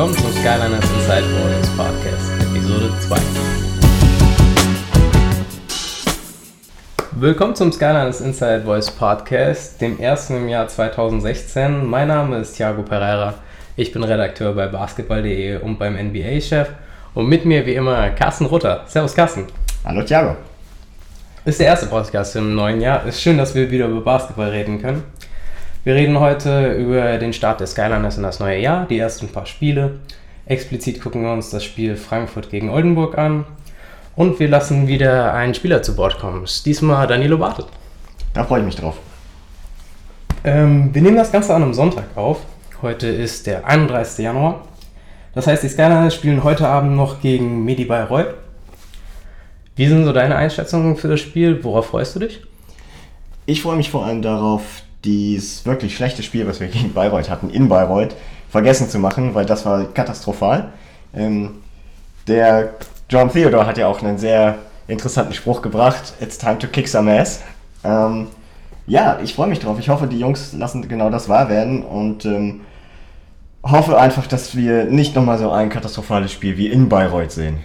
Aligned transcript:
Willkommen 0.00 0.16
zum 0.16 0.32
Skyliners 0.32 0.84
Inside 0.92 1.24
Warnings 1.34 1.68
Podcast, 1.76 2.30
Episode 2.40 2.90
2. 3.06 3.16
Willkommen 7.20 7.54
zum 7.54 7.70
Skyliners 7.70 8.22
Inside 8.22 8.62
Voice 8.64 8.90
Podcast, 8.90 9.78
dem 9.78 10.00
ersten 10.00 10.36
im 10.36 10.48
Jahr 10.48 10.68
2016. 10.68 11.84
Mein 11.84 12.08
Name 12.08 12.38
ist 12.38 12.56
Thiago 12.56 12.80
Pereira. 12.80 13.34
Ich 13.76 13.92
bin 13.92 14.02
Redakteur 14.02 14.54
bei 14.54 14.68
basketball.de 14.68 15.58
und 15.58 15.78
beim 15.78 15.96
NBA-Chef. 15.96 16.70
Und 17.12 17.28
mit 17.28 17.44
mir 17.44 17.66
wie 17.66 17.74
immer 17.74 18.08
Carsten 18.08 18.46
Rutter. 18.46 18.84
Servus 18.86 19.14
Carsten. 19.14 19.48
Hallo 19.84 20.02
Thiago. 20.02 20.34
Ist 21.44 21.60
der 21.60 21.66
erste 21.66 21.88
Podcast 21.88 22.34
im 22.36 22.54
neuen 22.54 22.80
Jahr. 22.80 23.04
Ist 23.04 23.20
schön, 23.20 23.36
dass 23.36 23.54
wir 23.54 23.70
wieder 23.70 23.84
über 23.84 24.00
Basketball 24.00 24.48
reden 24.48 24.80
können. 24.80 25.04
Wir 25.82 25.94
reden 25.94 26.20
heute 26.20 26.74
über 26.74 27.16
den 27.16 27.32
Start 27.32 27.60
der 27.60 27.66
Skyliners 27.66 28.18
in 28.18 28.22
das 28.22 28.38
neue 28.38 28.60
Jahr, 28.60 28.84
die 28.84 28.98
ersten 28.98 29.28
paar 29.28 29.46
Spiele. 29.46 30.00
Explizit 30.44 31.00
gucken 31.00 31.22
wir 31.22 31.32
uns 31.32 31.48
das 31.48 31.64
Spiel 31.64 31.96
Frankfurt 31.96 32.50
gegen 32.50 32.68
Oldenburg 32.68 33.16
an. 33.16 33.46
Und 34.14 34.38
wir 34.40 34.48
lassen 34.48 34.88
wieder 34.88 35.32
einen 35.32 35.54
Spieler 35.54 35.82
zu 35.82 35.96
Bord 35.96 36.18
kommen. 36.18 36.44
Diesmal 36.66 37.06
Danilo 37.06 37.38
Bartel. 37.38 37.64
Da 38.34 38.44
freue 38.44 38.60
ich 38.60 38.66
mich 38.66 38.76
drauf. 38.76 38.98
Ähm, 40.44 40.90
wir 40.92 41.00
nehmen 41.00 41.16
das 41.16 41.32
Ganze 41.32 41.54
an 41.54 41.62
einem 41.62 41.72
Sonntag 41.72 42.14
auf. 42.14 42.40
Heute 42.82 43.06
ist 43.06 43.46
der 43.46 43.66
31. 43.66 44.22
Januar. 44.22 44.66
Das 45.34 45.46
heißt, 45.46 45.62
die 45.62 45.68
Skyliners 45.68 46.14
spielen 46.14 46.44
heute 46.44 46.68
Abend 46.68 46.94
noch 46.94 47.22
gegen 47.22 47.64
Medi 47.64 47.86
Bayreuth. 47.86 48.34
Wie 49.76 49.86
sind 49.86 50.04
so 50.04 50.12
deine 50.12 50.36
Einschätzungen 50.36 50.96
für 50.96 51.08
das 51.08 51.20
Spiel? 51.20 51.64
Worauf 51.64 51.86
freust 51.86 52.16
du 52.16 52.18
dich? 52.18 52.42
Ich 53.46 53.62
freue 53.62 53.76
mich 53.76 53.90
vor 53.90 54.04
allem 54.04 54.20
darauf, 54.20 54.82
dieses 55.04 55.64
wirklich 55.66 55.96
schlechte 55.96 56.22
Spiel, 56.22 56.46
was 56.46 56.60
wir 56.60 56.68
gegen 56.68 56.92
Bayreuth 56.92 57.30
hatten, 57.30 57.50
in 57.50 57.68
Bayreuth, 57.68 58.14
vergessen 58.50 58.88
zu 58.88 58.98
machen, 58.98 59.34
weil 59.34 59.46
das 59.46 59.64
war 59.64 59.84
katastrophal. 59.92 60.72
Ähm, 61.14 61.56
der 62.26 62.74
John 63.08 63.30
Theodore 63.30 63.66
hat 63.66 63.78
ja 63.78 63.86
auch 63.86 64.02
einen 64.02 64.18
sehr 64.18 64.58
interessanten 64.86 65.34
Spruch 65.34 65.62
gebracht: 65.62 66.14
It's 66.20 66.38
time 66.38 66.58
to 66.58 66.66
kick 66.66 66.88
some 66.88 67.10
ass. 67.10 67.40
Ähm, 67.84 68.28
ja, 68.86 69.18
ich 69.22 69.34
freue 69.34 69.48
mich 69.48 69.60
drauf. 69.60 69.78
Ich 69.78 69.88
hoffe, 69.88 70.06
die 70.06 70.18
Jungs 70.18 70.52
lassen 70.52 70.86
genau 70.88 71.10
das 71.10 71.28
wahr 71.28 71.48
werden 71.48 71.82
und 71.82 72.24
ähm, 72.24 72.62
hoffe 73.62 73.98
einfach, 73.98 74.26
dass 74.26 74.56
wir 74.56 74.84
nicht 74.84 75.14
nochmal 75.14 75.38
so 75.38 75.50
ein 75.50 75.68
katastrophales 75.68 76.32
Spiel 76.32 76.56
wie 76.56 76.68
in 76.68 76.88
Bayreuth 76.88 77.32
sehen. 77.32 77.58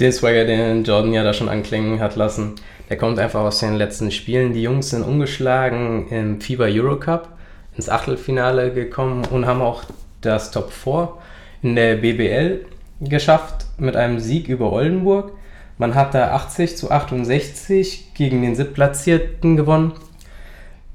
Den 0.00 0.12
Swagger, 0.12 0.44
den 0.44 0.84
Jordan 0.84 1.12
ja 1.14 1.24
da 1.24 1.32
schon 1.32 1.48
anklingen 1.48 2.00
hat 2.00 2.16
lassen, 2.16 2.56
der 2.88 2.96
kommt 2.96 3.18
einfach 3.18 3.40
aus 3.40 3.60
den 3.60 3.74
letzten 3.74 4.10
Spielen. 4.10 4.52
Die 4.52 4.62
Jungs 4.62 4.90
sind 4.90 5.02
ungeschlagen 5.02 6.08
im 6.08 6.40
FIBA 6.40 6.66
Eurocup 6.66 7.28
ins 7.76 7.88
Achtelfinale 7.88 8.72
gekommen 8.72 9.24
und 9.30 9.46
haben 9.46 9.60
auch 9.60 9.84
das 10.20 10.50
Top 10.50 10.72
4 10.72 11.12
in 11.62 11.76
der 11.76 11.96
BBL 11.96 12.64
geschafft 13.00 13.66
mit 13.78 13.96
einem 13.96 14.20
Sieg 14.20 14.48
über 14.48 14.72
Oldenburg. 14.72 15.32
Man 15.78 15.94
hat 15.94 16.14
da 16.14 16.32
80 16.32 16.76
zu 16.76 16.90
68 16.90 18.14
gegen 18.14 18.40
den 18.42 18.54
Siebtplatzierten 18.54 19.56
gewonnen. 19.56 19.92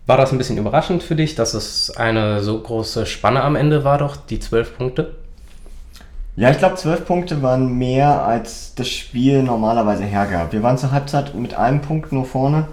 War 0.08 0.18
das 0.18 0.32
ein 0.32 0.40
bisschen 0.40 0.58
überraschend 0.58 1.04
für 1.04 1.16
dich, 1.16 1.36
dass 1.36 1.54
es 1.54 1.96
eine 1.96 2.42
so 2.42 2.60
große 2.60 3.06
Spanne 3.06 3.44
am 3.44 3.56
Ende 3.56 3.84
war, 3.84 4.00
doch 4.00 4.16
die 4.16 4.40
12 4.40 4.78
Punkte? 4.78 5.16
Ja, 6.38 6.50
ich 6.50 6.58
glaube, 6.58 6.76
zwölf 6.76 7.06
Punkte 7.06 7.42
waren 7.42 7.78
mehr, 7.78 8.24
als 8.24 8.74
das 8.76 8.88
Spiel 8.88 9.44
normalerweise 9.44 10.04
hergab. 10.06 10.54
Wir 10.54 10.64
waren 10.64 10.78
zur 10.78 10.92
Halbzeit 10.92 11.36
mit 11.36 11.56
einem 11.56 11.82
Punkt 11.82 12.14
nur 12.14 12.26
vorne. 12.26 12.68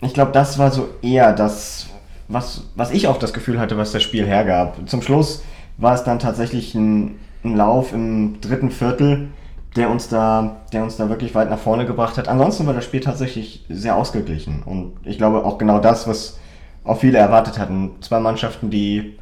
Ich 0.00 0.12
glaube, 0.12 0.32
das 0.32 0.58
war 0.58 0.72
so 0.72 0.88
eher 1.00 1.32
das, 1.32 1.86
was, 2.26 2.64
was 2.74 2.90
ich 2.90 3.06
auch 3.06 3.18
das 3.18 3.32
Gefühl 3.32 3.60
hatte, 3.60 3.76
was 3.76 3.92
das 3.92 4.02
Spiel 4.02 4.26
hergab. 4.26 4.76
Zum 4.86 5.02
Schluss 5.02 5.44
war 5.76 5.94
es 5.94 6.02
dann 6.02 6.18
tatsächlich 6.18 6.74
ein, 6.74 7.20
ein 7.44 7.56
Lauf 7.56 7.92
im 7.92 8.40
dritten 8.40 8.72
Viertel, 8.72 9.28
der 9.76 9.88
uns, 9.88 10.08
da, 10.08 10.56
der 10.72 10.82
uns 10.82 10.96
da 10.96 11.08
wirklich 11.08 11.32
weit 11.36 11.48
nach 11.48 11.58
vorne 11.60 11.86
gebracht 11.86 12.18
hat. 12.18 12.26
Ansonsten 12.26 12.66
war 12.66 12.74
das 12.74 12.84
Spiel 12.84 13.00
tatsächlich 13.00 13.64
sehr 13.68 13.94
ausgeglichen. 13.94 14.64
Und 14.64 14.94
ich 15.04 15.16
glaube 15.16 15.44
auch 15.44 15.58
genau 15.58 15.78
das, 15.78 16.08
was 16.08 16.40
auch 16.82 16.98
viele 16.98 17.18
erwartet 17.18 17.56
hatten. 17.56 17.92
Zwei 18.00 18.18
Mannschaften, 18.18 18.68
die 18.70 19.19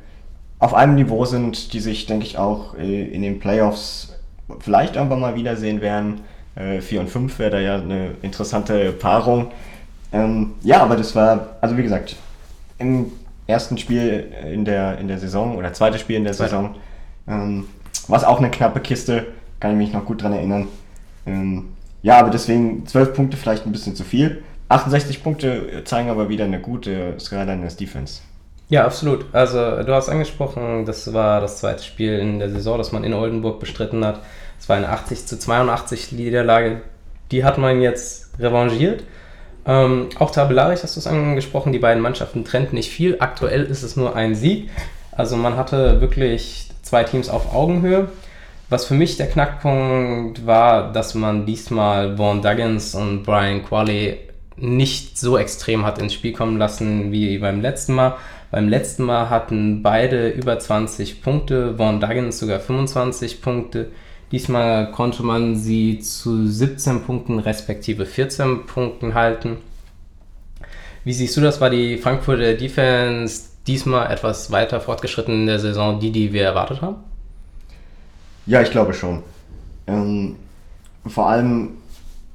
auf 0.58 0.74
einem 0.74 0.96
Niveau 0.96 1.24
sind, 1.24 1.72
die 1.72 1.80
sich, 1.80 2.06
denke 2.06 2.26
ich, 2.26 2.38
auch 2.38 2.76
äh, 2.76 3.04
in 3.04 3.22
den 3.22 3.38
Playoffs 3.38 4.14
vielleicht 4.60 4.96
irgendwann 4.96 5.20
mal 5.20 5.34
wiedersehen 5.34 5.80
werden. 5.80 6.20
4 6.54 6.92
äh, 6.92 6.98
und 6.98 7.08
5 7.08 7.38
wäre 7.38 7.50
da 7.50 7.60
ja 7.60 7.76
eine 7.76 8.12
interessante 8.22 8.92
Paarung. 8.92 9.52
Ähm, 10.12 10.54
ja, 10.62 10.82
aber 10.82 10.96
das 10.96 11.14
war, 11.14 11.56
also 11.60 11.76
wie 11.76 11.82
gesagt, 11.82 12.16
im 12.78 13.12
ersten 13.46 13.78
Spiel 13.78 14.32
in 14.52 14.64
der, 14.64 14.98
in 14.98 15.08
der 15.08 15.18
Saison 15.18 15.56
oder 15.56 15.72
zweites 15.72 16.00
Spiel 16.00 16.16
in 16.16 16.24
der 16.24 16.34
Saison 16.34 16.74
ähm, 17.28 17.66
war 18.08 18.18
es 18.18 18.24
auch 18.24 18.38
eine 18.38 18.50
knappe 18.50 18.80
Kiste, 18.80 19.26
kann 19.60 19.72
ich 19.72 19.76
mich 19.76 19.92
noch 19.92 20.04
gut 20.04 20.22
dran 20.22 20.32
erinnern. 20.32 20.68
Ähm, 21.26 21.68
ja, 22.02 22.18
aber 22.18 22.30
deswegen 22.30 22.86
12 22.86 23.14
Punkte 23.14 23.36
vielleicht 23.36 23.66
ein 23.66 23.72
bisschen 23.72 23.94
zu 23.94 24.04
viel. 24.04 24.42
68 24.68 25.22
Punkte 25.22 25.82
zeigen 25.84 26.10
aber 26.10 26.28
wieder 26.28 26.44
eine 26.44 26.60
gute 26.60 27.14
Skyliners 27.18 27.76
Defense. 27.76 28.20
Ja, 28.68 28.84
absolut. 28.84 29.24
Also 29.32 29.82
du 29.82 29.94
hast 29.94 30.08
angesprochen, 30.08 30.84
das 30.84 31.12
war 31.14 31.40
das 31.40 31.58
zweite 31.58 31.82
Spiel 31.82 32.18
in 32.18 32.38
der 32.38 32.50
Saison, 32.50 32.76
das 32.76 32.92
man 32.92 33.02
in 33.02 33.14
Oldenburg 33.14 33.60
bestritten 33.60 34.04
hat. 34.04 34.20
Es 34.60 34.68
war 34.68 34.76
eine 34.76 34.90
80 34.90 35.26
zu 35.26 35.38
82 35.38 36.12
Niederlage. 36.12 36.82
Die 37.30 37.44
hat 37.44 37.56
man 37.58 37.80
jetzt 37.80 38.30
revanchiert. 38.38 39.04
Ähm, 39.66 40.08
auch 40.18 40.30
tabellarisch 40.30 40.82
hast 40.82 40.96
du 40.96 41.00
es 41.00 41.06
angesprochen, 41.06 41.72
die 41.72 41.78
beiden 41.78 42.02
Mannschaften 42.02 42.44
trennten 42.44 42.74
nicht 42.74 42.90
viel. 42.90 43.16
Aktuell 43.20 43.64
ist 43.64 43.82
es 43.82 43.96
nur 43.96 44.16
ein 44.16 44.34
Sieg. 44.34 44.70
Also 45.12 45.36
man 45.36 45.56
hatte 45.56 46.00
wirklich 46.00 46.70
zwei 46.82 47.04
Teams 47.04 47.28
auf 47.28 47.54
Augenhöhe. 47.54 48.08
Was 48.70 48.84
für 48.84 48.94
mich 48.94 49.16
der 49.16 49.28
Knackpunkt 49.28 50.46
war, 50.46 50.92
dass 50.92 51.14
man 51.14 51.46
diesmal 51.46 52.16
Vaughn 52.16 52.42
Duggins 52.42 52.94
und 52.94 53.22
Brian 53.22 53.64
Qualley 53.64 54.18
nicht 54.56 55.18
so 55.18 55.38
extrem 55.38 55.86
hat 55.86 55.98
ins 55.98 56.12
Spiel 56.14 56.32
kommen 56.32 56.58
lassen 56.58 57.12
wie 57.12 57.38
beim 57.38 57.60
letzten 57.60 57.94
Mal. 57.94 58.16
Beim 58.50 58.68
letzten 58.68 59.04
Mal 59.04 59.28
hatten 59.28 59.82
beide 59.82 60.30
über 60.30 60.58
20 60.58 61.22
Punkte, 61.22 61.76
Von 61.76 62.00
Duggins 62.00 62.38
sogar 62.38 62.60
25 62.60 63.42
Punkte. 63.42 63.90
Diesmal 64.32 64.90
konnte 64.92 65.22
man 65.22 65.56
sie 65.56 65.98
zu 66.00 66.46
17 66.46 67.02
Punkten 67.02 67.38
respektive 67.38 68.06
14 68.06 68.66
Punkten 68.66 69.14
halten. 69.14 69.58
Wie 71.04 71.12
siehst 71.12 71.36
du 71.36 71.40
das? 71.40 71.60
War 71.60 71.70
die 71.70 71.98
Frankfurter 71.98 72.54
Defense 72.54 73.48
diesmal 73.66 74.10
etwas 74.10 74.50
weiter 74.50 74.80
fortgeschritten 74.80 75.34
in 75.34 75.46
der 75.46 75.58
Saison, 75.58 76.00
die, 76.00 76.10
die 76.10 76.32
wir 76.32 76.44
erwartet 76.44 76.82
haben? 76.82 76.96
Ja, 78.46 78.62
ich 78.62 78.70
glaube 78.70 78.94
schon. 78.94 79.22
Ähm, 79.86 80.36
vor 81.06 81.28
allem, 81.28 81.70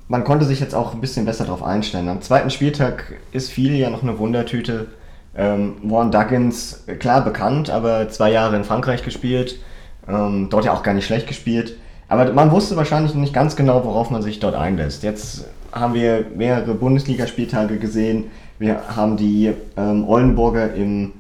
man 0.08 0.24
konnte 0.24 0.46
sich 0.46 0.60
jetzt 0.60 0.76
auch 0.76 0.94
ein 0.94 1.02
bisschen 1.02 1.26
besser 1.26 1.46
darauf 1.46 1.64
einstellen. 1.64 2.08
Am 2.08 2.22
zweiten 2.22 2.52
Spieltag 2.52 3.16
ist 3.32 3.52
viel 3.52 3.76
ja 3.76 3.90
noch 3.90 4.04
eine 4.04 4.18
Wundertüte. 4.20 4.88
Ähm, 5.36 5.76
Warren 5.84 6.12
Duggins, 6.12 6.84
klar 7.00 7.24
bekannt, 7.24 7.70
aber 7.70 8.10
zwei 8.10 8.32
Jahre 8.32 8.56
in 8.56 8.64
Frankreich 8.64 9.04
gespielt, 9.04 9.60
ähm, 10.08 10.48
dort 10.50 10.66
ja 10.66 10.74
auch 10.74 10.84
gar 10.84 10.94
nicht 10.94 11.06
schlecht 11.06 11.28
gespielt. 11.28 11.78
Aber 12.08 12.32
man 12.34 12.52
wusste 12.52 12.76
wahrscheinlich 12.76 13.16
nicht 13.16 13.34
ganz 13.34 13.56
genau, 13.56 13.84
worauf 13.86 14.12
man 14.12 14.22
sich 14.22 14.40
dort 14.40 14.56
einlässt. 14.56 15.02
Jetzt 15.04 15.46
haben 15.72 15.96
wir 15.96 16.26
mehrere 16.36 16.76
Bundesligaspieltage 16.76 17.78
gesehen. 17.78 18.26
Wir 18.60 18.96
haben 18.96 19.18
die 19.18 19.54
ähm, 19.76 20.08
Oldenburger 20.08 20.74
im 20.76 21.14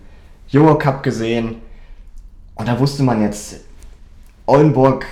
Eurocup 0.53 1.01
gesehen. 1.01 1.55
Und 2.55 2.67
da 2.67 2.79
wusste 2.79 3.01
man 3.01 3.21
jetzt, 3.23 3.61
Oldenburg 4.45 5.05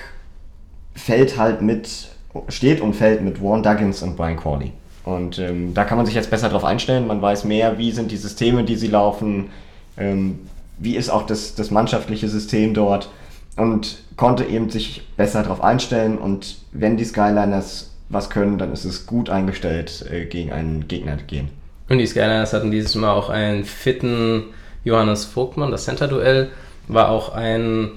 fällt 0.94 1.36
halt 1.36 1.62
mit, 1.62 2.08
steht 2.48 2.80
und 2.80 2.94
fällt 2.94 3.22
mit 3.22 3.42
Warren 3.42 3.62
Duggins 3.62 4.02
und 4.02 4.16
Brian 4.16 4.36
Corley. 4.36 4.72
Und 5.04 5.38
ähm, 5.38 5.74
da 5.74 5.84
kann 5.84 5.96
man 5.96 6.06
sich 6.06 6.14
jetzt 6.14 6.30
besser 6.30 6.48
darauf 6.48 6.64
einstellen. 6.64 7.06
Man 7.06 7.20
weiß 7.20 7.44
mehr, 7.44 7.78
wie 7.78 7.90
sind 7.90 8.10
die 8.10 8.16
Systeme, 8.16 8.64
die 8.64 8.76
sie 8.76 8.86
laufen, 8.86 9.50
ähm, 9.96 10.38
wie 10.78 10.96
ist 10.96 11.10
auch 11.10 11.26
das, 11.26 11.54
das 11.54 11.70
mannschaftliche 11.70 12.28
System 12.28 12.74
dort 12.74 13.08
und 13.56 13.98
konnte 14.16 14.44
eben 14.44 14.70
sich 14.70 15.02
besser 15.16 15.42
darauf 15.42 15.62
einstellen. 15.62 16.18
Und 16.18 16.56
wenn 16.72 16.96
die 16.96 17.04
Skyliners 17.04 17.90
was 18.08 18.30
können, 18.30 18.58
dann 18.58 18.72
ist 18.72 18.84
es 18.84 19.06
gut 19.06 19.30
eingestellt, 19.30 20.04
äh, 20.10 20.26
gegen 20.26 20.52
einen 20.52 20.86
Gegner 20.86 21.16
gehen. 21.16 21.48
Und 21.88 21.98
die 21.98 22.06
Skyliners 22.06 22.52
hatten 22.52 22.70
dieses 22.70 22.94
Mal 22.94 23.12
auch 23.12 23.28
einen 23.28 23.64
fitten 23.64 24.44
Johannes 24.84 25.24
Vogtmann. 25.24 25.70
Das 25.70 25.84
Center-Duell 25.84 26.50
war 26.88 27.08
auch 27.10 27.34
ein 27.34 27.92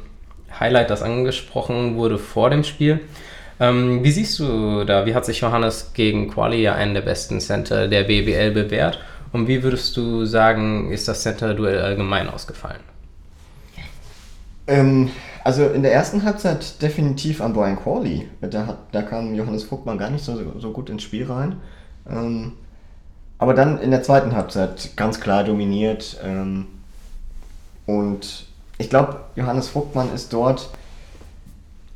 Highlight, 0.60 0.90
das 0.90 1.02
angesprochen 1.02 1.96
wurde 1.96 2.18
vor 2.18 2.50
dem 2.50 2.64
Spiel. 2.64 3.00
Ähm, 3.60 4.04
wie 4.04 4.12
siehst 4.12 4.40
du 4.40 4.84
da, 4.84 5.06
wie 5.06 5.16
hat 5.16 5.26
sich 5.26 5.40
Johannes 5.40 5.92
gegen 5.94 6.30
Quali 6.30 6.62
ja 6.62 6.76
einen 6.76 6.94
der 6.94 7.02
besten 7.02 7.40
Center 7.40 7.88
der 7.88 8.04
BBL 8.04 8.52
bewährt? 8.52 9.00
Und 9.32 9.48
wie 9.48 9.64
würdest 9.64 9.96
du 9.98 10.26
sagen, 10.26 10.92
ist 10.92 11.08
das 11.08 11.22
Center-Duell 11.24 11.82
allgemein 11.82 12.30
ausgefallen? 12.30 12.82
Ähm, 14.68 15.10
also 15.44 15.66
in 15.68 15.84
der 15.84 15.94
ersten 15.94 16.24
Halbzeit 16.24 16.82
definitiv 16.82 17.42
an 17.42 17.54
Brian 17.54 17.76
Corley. 17.76 18.28
Da, 18.42 18.66
hat, 18.66 18.78
da 18.92 19.02
kam 19.02 19.36
Johannes 19.36 19.64
Vogtmann 19.64 19.98
gar 19.98 20.10
nicht 20.10 20.24
so, 20.24 20.38
so 20.60 20.72
gut 20.72 20.90
ins 20.90 21.04
Spiel 21.04 21.26
rein. 21.26 21.58
Ähm, 22.10 22.54
aber 23.38 23.54
dann 23.54 23.80
in 23.80 23.92
der 23.92 24.04
zweiten 24.04 24.36
Halbzeit 24.36 24.92
ganz 24.96 25.20
klar 25.20 25.44
dominiert. 25.44 26.18
Ähm, 26.24 26.68
und 27.86 28.46
ich 28.78 28.90
glaube, 28.90 29.20
Johannes 29.36 29.68
Vogtmann 29.68 30.14
ist 30.14 30.34
dort 30.34 30.70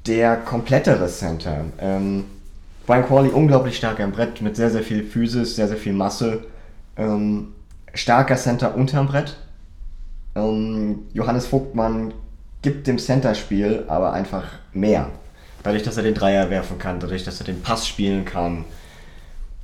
der 0.06 0.38
komplettere 0.38 1.08
Center. 1.08 1.66
Ähm, 1.80 2.26
Brian 2.86 3.06
Crawley 3.06 3.30
unglaublich 3.30 3.78
stark 3.78 4.00
am 4.00 4.12
Brett 4.12 4.42
mit 4.42 4.56
sehr, 4.56 4.70
sehr 4.70 4.82
viel 4.82 5.04
Physis, 5.04 5.56
sehr, 5.56 5.68
sehr 5.68 5.78
viel 5.78 5.94
Masse. 5.94 6.44
Ähm, 6.98 7.54
starker 7.94 8.36
Center 8.36 8.76
unterm 8.76 9.08
Brett. 9.08 9.38
Ähm, 10.36 11.04
Johannes 11.14 11.48
Vogtmann 11.48 12.14
gibt 12.62 12.88
dem 12.88 12.98
Center-Spiel 12.98 13.86
aber 13.88 14.14
einfach 14.14 14.46
mehr. 14.74 15.10
Dadurch, 15.64 15.84
dass 15.84 15.98
er 15.98 16.04
den 16.04 16.14
Dreier 16.14 16.50
werfen 16.50 16.80
kann, 16.80 17.00
dadurch, 17.00 17.24
dass 17.24 17.40
er 17.40 17.46
den 17.46 17.62
Pass 17.62 17.88
spielen 17.88 18.26
kann. 18.26 18.66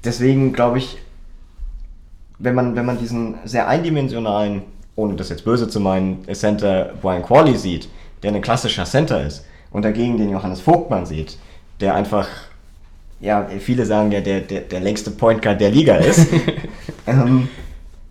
Deswegen 0.03 0.53
glaube 0.53 0.77
ich, 0.77 0.97
wenn 2.37 2.53
man, 2.53 2.75
wenn 2.75 2.85
man 2.85 2.99
diesen 2.99 3.35
sehr 3.45 3.67
eindimensionalen, 3.67 4.63
ohne 4.95 5.15
das 5.15 5.29
jetzt 5.29 5.45
böse 5.45 5.67
zu 5.67 5.79
meinen, 5.79 6.25
Center 6.33 6.93
Brian 7.01 7.23
Qualley 7.23 7.57
sieht, 7.57 7.89
der 8.23 8.33
ein 8.33 8.41
klassischer 8.41 8.85
Center 8.85 9.25
ist, 9.25 9.45
und 9.75 9.83
dagegen 9.83 10.17
den 10.17 10.29
Johannes 10.29 10.61
Vogtmann 10.61 11.05
sieht, 11.05 11.37
der 11.81 11.95
einfach, 11.95 12.29
ja, 13.19 13.45
viele 13.59 13.85
sagen 13.85 14.09
ja, 14.09 14.21
der, 14.21 14.39
der, 14.39 14.61
der 14.61 14.79
längste 14.79 15.11
Point 15.11 15.41
Guard 15.41 15.59
der 15.59 15.69
Liga 15.69 15.95
ist. 15.97 16.27
ähm, 17.07 17.49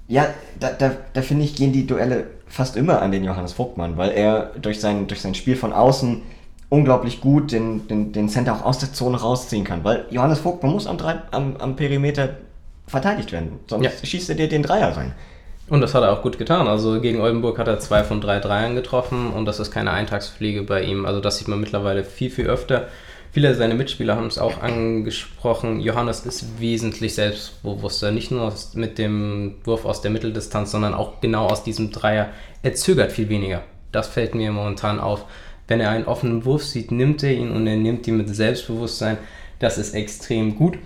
ja, 0.06 0.26
da, 0.60 0.72
da, 0.72 0.92
da 1.14 1.22
finde 1.22 1.44
ich, 1.44 1.56
gehen 1.56 1.72
die 1.72 1.86
Duelle 1.86 2.26
fast 2.48 2.76
immer 2.76 3.00
an 3.00 3.12
den 3.12 3.24
Johannes 3.24 3.54
Vogtmann, 3.54 3.96
weil 3.96 4.10
er 4.10 4.50
durch 4.60 4.78
sein, 4.78 5.06
durch 5.06 5.22
sein 5.22 5.34
Spiel 5.34 5.56
von 5.56 5.72
außen 5.72 6.20
unglaublich 6.68 7.22
gut 7.22 7.50
den, 7.50 7.88
den, 7.88 8.12
den 8.12 8.28
Center 8.28 8.56
auch 8.56 8.66
aus 8.66 8.78
der 8.78 8.92
Zone 8.92 9.18
rausziehen 9.18 9.64
kann. 9.64 9.84
Weil 9.84 10.04
Johannes 10.10 10.40
Vogtmann 10.40 10.70
muss 10.70 10.86
am, 10.86 10.98
am, 11.30 11.56
am 11.56 11.76
Perimeter 11.76 12.36
verteidigt 12.86 13.32
werden, 13.32 13.52
sonst 13.68 13.84
ja. 13.84 13.90
schießt 14.02 14.28
er 14.28 14.34
dir 14.36 14.50
den 14.50 14.62
Dreier 14.62 14.94
rein. 14.94 15.14
Und 15.68 15.80
das 15.80 15.94
hat 15.94 16.02
er 16.02 16.12
auch 16.12 16.22
gut 16.22 16.38
getan. 16.38 16.68
Also 16.68 17.00
gegen 17.00 17.20
Oldenburg 17.20 17.58
hat 17.58 17.68
er 17.68 17.78
zwei 17.80 18.04
von 18.04 18.20
drei 18.20 18.38
Dreiern 18.38 18.74
getroffen 18.74 19.32
und 19.32 19.46
das 19.46 19.60
ist 19.60 19.70
keine 19.70 19.92
Eintagsfliege 19.92 20.62
bei 20.62 20.82
ihm. 20.82 21.06
Also 21.06 21.20
das 21.20 21.38
sieht 21.38 21.48
man 21.48 21.60
mittlerweile 21.60 22.04
viel, 22.04 22.30
viel 22.30 22.46
öfter. 22.46 22.88
Viele 23.32 23.52
seiner 23.54 23.74
Mitspieler 23.74 24.14
haben 24.14 24.26
es 24.26 24.38
auch 24.38 24.62
angesprochen. 24.62 25.80
Johannes 25.80 26.24
ist 26.24 26.60
wesentlich 26.60 27.14
selbstbewusster. 27.14 28.12
Nicht 28.12 28.30
nur 28.30 28.52
mit 28.74 28.98
dem 28.98 29.56
Wurf 29.64 29.86
aus 29.86 30.02
der 30.02 30.10
Mitteldistanz, 30.12 30.70
sondern 30.70 30.94
auch 30.94 31.20
genau 31.20 31.46
aus 31.46 31.64
diesem 31.64 31.90
Dreier. 31.90 32.28
Er 32.62 32.74
zögert 32.74 33.10
viel 33.10 33.28
weniger. 33.28 33.62
Das 33.90 34.06
fällt 34.06 34.34
mir 34.34 34.52
momentan 34.52 35.00
auf. 35.00 35.24
Wenn 35.66 35.80
er 35.80 35.90
einen 35.90 36.04
offenen 36.04 36.44
Wurf 36.44 36.62
sieht, 36.62 36.92
nimmt 36.92 37.22
er 37.22 37.32
ihn 37.32 37.50
und 37.50 37.66
er 37.66 37.76
nimmt 37.76 38.06
ihn 38.06 38.18
mit 38.18 38.28
Selbstbewusstsein. 38.28 39.16
Das 39.58 39.78
ist 39.78 39.94
extrem 39.94 40.56
gut. 40.56 40.78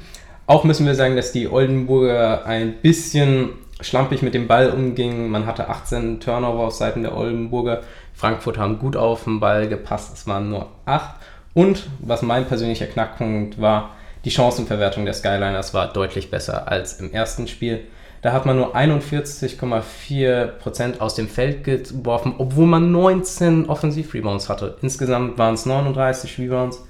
Auch 0.46 0.64
müssen 0.64 0.86
wir 0.86 0.94
sagen, 0.94 1.16
dass 1.16 1.32
die 1.32 1.48
Oldenburger 1.48 2.46
ein 2.46 2.76
bisschen 2.80 3.50
schlampig 3.80 4.22
mit 4.22 4.34
dem 4.34 4.48
Ball 4.48 4.70
umgingen. 4.70 5.30
Man 5.30 5.46
hatte 5.46 5.68
18 5.68 6.18
Turnover 6.20 6.66
auf 6.66 6.74
Seiten 6.74 7.02
der 7.02 7.16
Oldenburger. 7.16 7.82
Frankfurt 8.14 8.58
haben 8.58 8.78
gut 8.78 8.96
auf 8.96 9.24
den 9.24 9.40
Ball 9.40 9.68
gepasst. 9.68 10.14
Es 10.14 10.26
waren 10.26 10.50
nur 10.50 10.68
8. 10.86 11.14
Und 11.54 11.88
was 12.00 12.22
mein 12.22 12.46
persönlicher 12.46 12.86
Knackpunkt 12.86 13.60
war, 13.60 13.90
die 14.24 14.30
Chancenverwertung 14.30 15.04
der 15.04 15.14
Skyliners 15.14 15.74
war 15.74 15.92
deutlich 15.92 16.30
besser 16.30 16.68
als 16.68 17.00
im 17.00 17.12
ersten 17.12 17.48
Spiel. 17.48 17.80
Da 18.20 18.32
hat 18.32 18.46
man 18.46 18.56
nur 18.56 18.74
41,4% 18.74 20.98
aus 20.98 21.14
dem 21.14 21.28
Feld 21.28 21.62
geworfen, 21.62 22.34
obwohl 22.38 22.66
man 22.66 22.90
19 22.90 23.68
Offensiv-Rebounds 23.68 24.48
hatte. 24.48 24.76
Insgesamt 24.82 25.38
waren 25.38 25.54
es 25.54 25.66
39 25.66 26.36
Rebounds. 26.38 26.84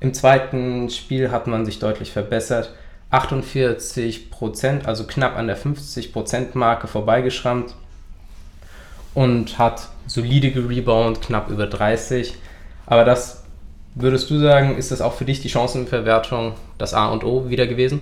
Im 0.00 0.12
zweiten 0.12 0.90
Spiel 0.90 1.30
hat 1.30 1.46
man 1.46 1.64
sich 1.64 1.78
deutlich 1.78 2.12
verbessert. 2.12 2.74
48 3.10 4.30
Prozent, 4.30 4.86
also 4.86 5.04
knapp 5.04 5.36
an 5.36 5.46
der 5.46 5.56
50 5.56 6.12
Prozent 6.12 6.54
Marke 6.54 6.86
vorbeigeschrammt 6.86 7.74
und 9.14 9.58
hat 9.58 9.88
solide 10.06 10.52
gerebound, 10.52 11.20
knapp 11.20 11.50
über 11.50 11.66
30. 11.66 12.34
Aber 12.86 13.04
das 13.04 13.42
würdest 13.94 14.30
du 14.30 14.38
sagen, 14.38 14.76
ist 14.76 14.92
das 14.92 15.00
auch 15.00 15.14
für 15.14 15.24
dich 15.24 15.40
die 15.40 15.48
Chancenverwertung 15.48 16.52
das 16.78 16.94
A 16.94 17.08
und 17.08 17.24
O 17.24 17.50
wieder 17.50 17.66
gewesen? 17.66 18.00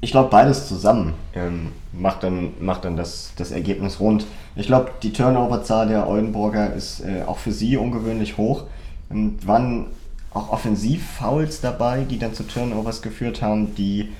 Ich 0.00 0.10
glaube, 0.10 0.30
beides 0.30 0.66
zusammen 0.66 1.14
ähm, 1.34 1.68
macht 1.92 2.24
dann, 2.24 2.54
macht 2.60 2.84
dann 2.84 2.96
das, 2.96 3.32
das 3.36 3.52
Ergebnis 3.52 4.00
rund. 4.00 4.26
Ich 4.56 4.66
glaube, 4.66 4.90
die 5.02 5.12
Turnover-Zahl 5.12 5.88
der 5.88 6.08
Oldenburger 6.08 6.72
ist 6.72 7.00
äh, 7.00 7.22
auch 7.24 7.38
für 7.38 7.52
sie 7.52 7.76
ungewöhnlich 7.76 8.36
hoch. 8.36 8.64
Ähm, 9.10 9.38
wann 9.44 9.86
auch 10.34 10.50
Offensivfouls 10.50 11.60
dabei, 11.60 12.04
die 12.04 12.18
dann 12.18 12.34
zu 12.34 12.44
Turnovers 12.44 13.02
geführt 13.02 13.42
haben, 13.42 13.74
die 13.74 14.10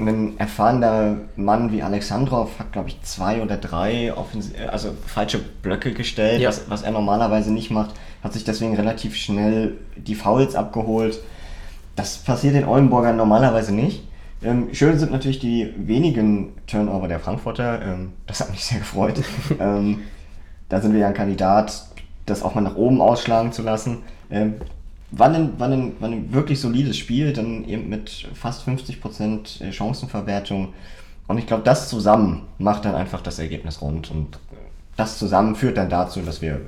ein 0.00 0.38
erfahrener 0.38 1.16
Mann 1.36 1.72
wie 1.72 1.82
Alexandrov 1.82 2.58
hat, 2.58 2.72
glaube 2.72 2.88
ich, 2.88 3.02
zwei 3.02 3.42
oder 3.42 3.56
drei 3.56 4.14
Offensiv 4.14 4.54
also 4.68 4.94
falsche 5.06 5.38
Blöcke 5.38 5.92
gestellt, 5.92 6.40
ja. 6.40 6.48
was, 6.48 6.70
was 6.70 6.82
er 6.82 6.92
normalerweise 6.92 7.52
nicht 7.52 7.70
macht, 7.70 7.94
hat 8.22 8.32
sich 8.32 8.44
deswegen 8.44 8.76
relativ 8.76 9.16
schnell 9.16 9.76
die 9.96 10.14
Fouls 10.14 10.54
abgeholt. 10.54 11.18
Das 11.96 12.18
passiert 12.18 12.54
den 12.54 12.64
Oldenburgern 12.64 13.16
normalerweise 13.16 13.74
nicht. 13.74 14.04
Ähm, 14.42 14.68
schön 14.72 14.98
sind 14.98 15.10
natürlich 15.10 15.40
die 15.40 15.74
wenigen 15.76 16.52
Turnover 16.68 17.08
der 17.08 17.18
Frankfurter. 17.18 17.82
Ähm, 17.82 18.12
das 18.26 18.40
hat 18.40 18.50
mich 18.50 18.64
sehr 18.64 18.78
gefreut. 18.78 19.20
ähm, 19.60 20.00
da 20.68 20.80
sind 20.80 20.92
wir 20.92 21.00
ja 21.00 21.08
ein 21.08 21.14
Kandidat, 21.14 21.86
das 22.24 22.44
auch 22.44 22.54
mal 22.54 22.60
nach 22.60 22.76
oben 22.76 23.00
ausschlagen 23.00 23.52
zu 23.52 23.62
lassen. 23.62 23.98
War 25.10 25.30
ein, 25.30 25.58
war, 25.58 25.68
ein, 25.68 25.94
war 26.00 26.08
ein 26.08 26.32
wirklich 26.32 26.60
solides 26.60 26.96
Spiel, 26.96 27.32
dann 27.32 27.66
eben 27.66 27.88
mit 27.88 28.28
fast 28.34 28.68
50% 28.68 29.62
äh, 29.62 29.72
Chancenverwertung. 29.72 30.74
Und 31.26 31.38
ich 31.38 31.46
glaube, 31.46 31.62
das 31.62 31.88
zusammen 31.88 32.42
macht 32.58 32.84
dann 32.84 32.94
einfach 32.94 33.22
das 33.22 33.38
Ergebnis 33.38 33.80
rund. 33.80 34.10
Und 34.10 34.38
das 34.96 35.18
zusammen 35.18 35.54
führt 35.54 35.76
dann 35.76 35.88
dazu, 35.88 36.20
dass 36.20 36.42
wir 36.42 36.60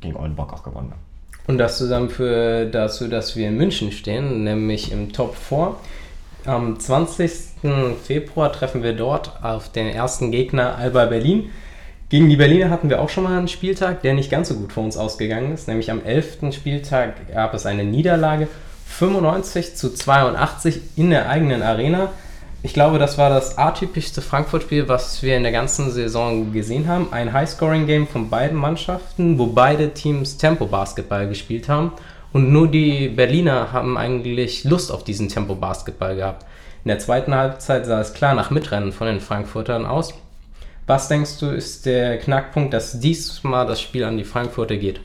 gegen 0.00 0.16
Oldenburg 0.16 0.52
auch 0.52 0.62
gewonnen 0.62 0.90
haben. 0.90 1.08
Und 1.48 1.58
das 1.58 1.78
zusammen 1.78 2.10
führt 2.10 2.74
dazu, 2.74 3.08
dass 3.08 3.34
wir 3.34 3.48
in 3.48 3.56
München 3.56 3.90
stehen, 3.90 4.44
nämlich 4.44 4.92
im 4.92 5.12
Top 5.12 5.34
4. 5.34 5.76
Am 6.44 6.78
20. 6.78 7.30
Februar 8.04 8.52
treffen 8.52 8.82
wir 8.82 8.92
dort 8.92 9.42
auf 9.42 9.70
den 9.70 9.88
ersten 9.88 10.30
Gegner 10.30 10.76
Alba 10.76 11.06
Berlin. 11.06 11.50
Gegen 12.10 12.30
die 12.30 12.36
Berliner 12.36 12.70
hatten 12.70 12.88
wir 12.88 13.02
auch 13.02 13.10
schon 13.10 13.24
mal 13.24 13.36
einen 13.36 13.48
Spieltag, 13.48 14.00
der 14.00 14.14
nicht 14.14 14.30
ganz 14.30 14.48
so 14.48 14.54
gut 14.54 14.72
für 14.72 14.80
uns 14.80 14.96
ausgegangen 14.96 15.52
ist. 15.52 15.68
Nämlich 15.68 15.90
am 15.90 16.02
11. 16.02 16.54
Spieltag 16.54 17.30
gab 17.34 17.52
es 17.52 17.66
eine 17.66 17.84
Niederlage 17.84 18.48
95 18.86 19.76
zu 19.76 19.92
82 19.92 20.80
in 20.96 21.10
der 21.10 21.28
eigenen 21.28 21.62
Arena. 21.62 22.10
Ich 22.62 22.72
glaube, 22.72 22.98
das 22.98 23.18
war 23.18 23.28
das 23.28 23.58
atypischste 23.58 24.22
Frankfurt-Spiel, 24.22 24.88
was 24.88 25.22
wir 25.22 25.36
in 25.36 25.42
der 25.42 25.52
ganzen 25.52 25.90
Saison 25.90 26.50
gesehen 26.54 26.88
haben. 26.88 27.12
Ein 27.12 27.34
High-Scoring-Game 27.34 28.06
von 28.06 28.30
beiden 28.30 28.56
Mannschaften, 28.56 29.38
wo 29.38 29.46
beide 29.46 29.92
Teams 29.92 30.38
Tempo-Basketball 30.38 31.28
gespielt 31.28 31.68
haben. 31.68 31.92
Und 32.32 32.50
nur 32.50 32.68
die 32.68 33.08
Berliner 33.08 33.74
haben 33.74 33.98
eigentlich 33.98 34.64
Lust 34.64 34.90
auf 34.90 35.04
diesen 35.04 35.28
Tempo-Basketball 35.28 36.16
gehabt. 36.16 36.46
In 36.84 36.88
der 36.88 37.00
zweiten 37.00 37.34
Halbzeit 37.34 37.84
sah 37.84 38.00
es 38.00 38.14
klar 38.14 38.34
nach 38.34 38.48
Mitrennen 38.50 38.92
von 38.92 39.08
den 39.08 39.20
Frankfurtern 39.20 39.84
aus. 39.84 40.14
Was 40.88 41.06
denkst 41.06 41.36
du, 41.40 41.50
ist 41.50 41.84
der 41.84 42.18
Knackpunkt, 42.18 42.72
dass 42.72 42.98
diesmal 42.98 43.66
das 43.66 43.78
Spiel 43.78 44.04
an 44.04 44.16
die 44.16 44.24
Frankfurter 44.24 44.78
geht? 44.78 45.02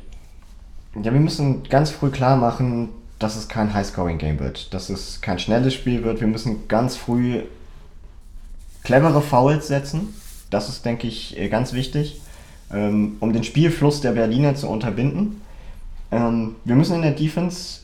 Ja, 0.95 1.11
wir 1.11 1.19
müssen 1.19 1.63
ganz 1.63 1.91
früh 1.91 2.09
klar 2.09 2.37
machen, 2.37 2.87
dass 3.19 3.35
es 3.35 3.49
kein 3.49 3.73
High-Scoring-Game 3.73 4.39
wird, 4.39 4.73
dass 4.73 4.89
es 4.89 5.19
kein 5.19 5.39
schnelles 5.39 5.73
Spiel 5.73 6.05
wird. 6.05 6.21
Wir 6.21 6.27
müssen 6.27 6.69
ganz 6.69 6.95
früh 6.95 7.41
clevere 8.85 9.21
Fouls 9.21 9.67
setzen. 9.67 10.15
Das 10.49 10.69
ist, 10.69 10.85
denke 10.85 11.05
ich, 11.05 11.37
äh, 11.37 11.49
ganz 11.49 11.73
wichtig, 11.73 12.21
ähm, 12.71 13.17
um 13.19 13.33
den 13.33 13.43
Spielfluss 13.43 13.99
der 13.99 14.13
Berliner 14.13 14.55
zu 14.55 14.69
unterbinden. 14.69 15.41
Ähm, 16.13 16.55
wir 16.63 16.75
müssen 16.75 16.95
in 16.95 17.01
der 17.01 17.11
Defense 17.11 17.81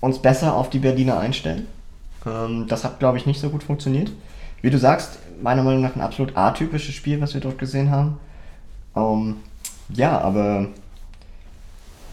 uns 0.00 0.18
besser 0.18 0.56
auf 0.56 0.70
die 0.70 0.80
Berliner 0.80 1.20
einstellen. 1.20 1.68
Ähm, 2.26 2.66
das 2.66 2.82
hat, 2.82 2.98
glaube 2.98 3.18
ich, 3.18 3.26
nicht 3.26 3.40
so 3.40 3.50
gut 3.50 3.62
funktioniert. 3.62 4.10
Wie 4.62 4.70
du 4.70 4.78
sagst, 4.78 5.18
meiner 5.40 5.62
Meinung 5.62 5.82
nach 5.82 5.96
ein 5.96 6.00
absolut 6.00 6.36
atypisches 6.36 6.94
Spiel, 6.94 7.20
was 7.20 7.34
wir 7.34 7.40
dort 7.40 7.58
gesehen 7.58 7.90
haben. 7.90 8.18
Ähm, 8.96 9.36
ja, 9.90 10.18
aber 10.18 10.68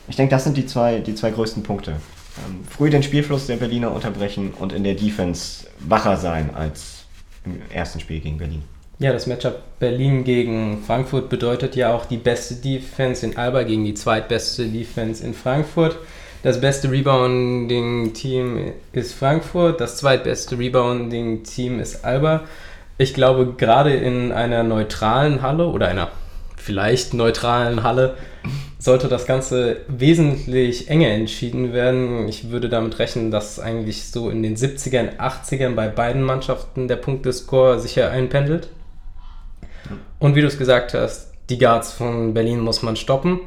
ich 0.08 0.16
denke, 0.16 0.32
das 0.32 0.44
sind 0.44 0.58
die 0.58 0.66
zwei, 0.66 1.00
die 1.00 1.16
zwei 1.16 1.32
größten 1.32 1.64
Punkte. 1.64 1.92
Ähm, 1.92 2.64
früh 2.70 2.90
den 2.90 3.04
Spielfluss 3.04 3.48
der 3.48 3.58
Berliner 3.58 3.92
unterbrechen 3.92 4.52
und 4.52 4.74
in 4.74 4.84
der 4.84 4.96
Defense 4.96 5.68
wacher 5.80 6.18
sein 6.18 6.54
als 6.56 7.06
im 7.46 7.62
ersten 7.72 8.00
Spiel 8.00 8.20
gegen 8.20 8.38
Berlin. 8.38 8.64
Ja, 9.00 9.12
das 9.12 9.28
Matchup 9.28 9.80
Berlin 9.80 10.24
gegen 10.24 10.84
Frankfurt 10.86 11.30
bedeutet 11.30 11.76
ja 11.76 11.94
auch 11.94 12.06
die 12.06 12.18
beste 12.18 12.56
Defense 12.56 13.26
in 13.26 13.38
Alba 13.38 13.64
gegen 13.64 13.84
die 13.86 13.96
zweitbeste 13.96 14.68
Defense 14.68 15.24
in 15.26 15.34
Frankfurt. 15.34 15.98
Das 16.44 16.60
beste 16.60 16.92
Rebounding-Team 16.92 18.74
ist 18.92 19.14
Frankfurt, 19.14 19.80
das 19.80 19.96
zweitbeste 19.96 20.60
Rebounding-Team 20.60 21.80
ist 21.80 22.04
Alba. 22.04 22.42
Ich 22.98 23.14
glaube, 23.14 23.54
gerade 23.58 23.94
in 23.94 24.34
einer 24.34 24.64
neutralen 24.64 25.42
Halle 25.42 25.68
oder 25.68 25.88
einer 25.88 26.12
vielleicht 26.58 27.14
neutralen 27.14 27.84
Halle 27.84 28.18
sollte 28.78 29.08
das 29.08 29.26
Ganze 29.26 29.78
wesentlich 29.88 30.90
enger 30.90 31.12
entschieden 31.12 31.72
werden. 31.72 32.28
Ich 32.28 32.50
würde 32.52 32.68
damit 32.68 33.00
rechnen, 33.00 33.32
dass 33.32 33.62
eigentlich 33.62 34.12
so 34.12 34.30
in 34.30 34.44
den 34.44 34.58
70ern, 34.58 35.16
80ern 35.18 35.76
bei 35.76 35.88
beiden 35.88 36.24
Mannschaften 36.24 36.90
der 36.90 36.98
Punktescore 36.98 37.80
sicher 37.80 38.12
einpendelt. 38.12 38.68
Und 40.20 40.36
wie 40.36 40.42
du 40.42 40.48
es 40.48 40.58
gesagt 40.58 40.94
hast, 40.94 41.32
die 41.50 41.58
Guards 41.58 41.94
von 41.94 42.34
Berlin 42.34 42.60
muss 42.60 42.82
man 42.82 42.98
stoppen. 42.98 43.40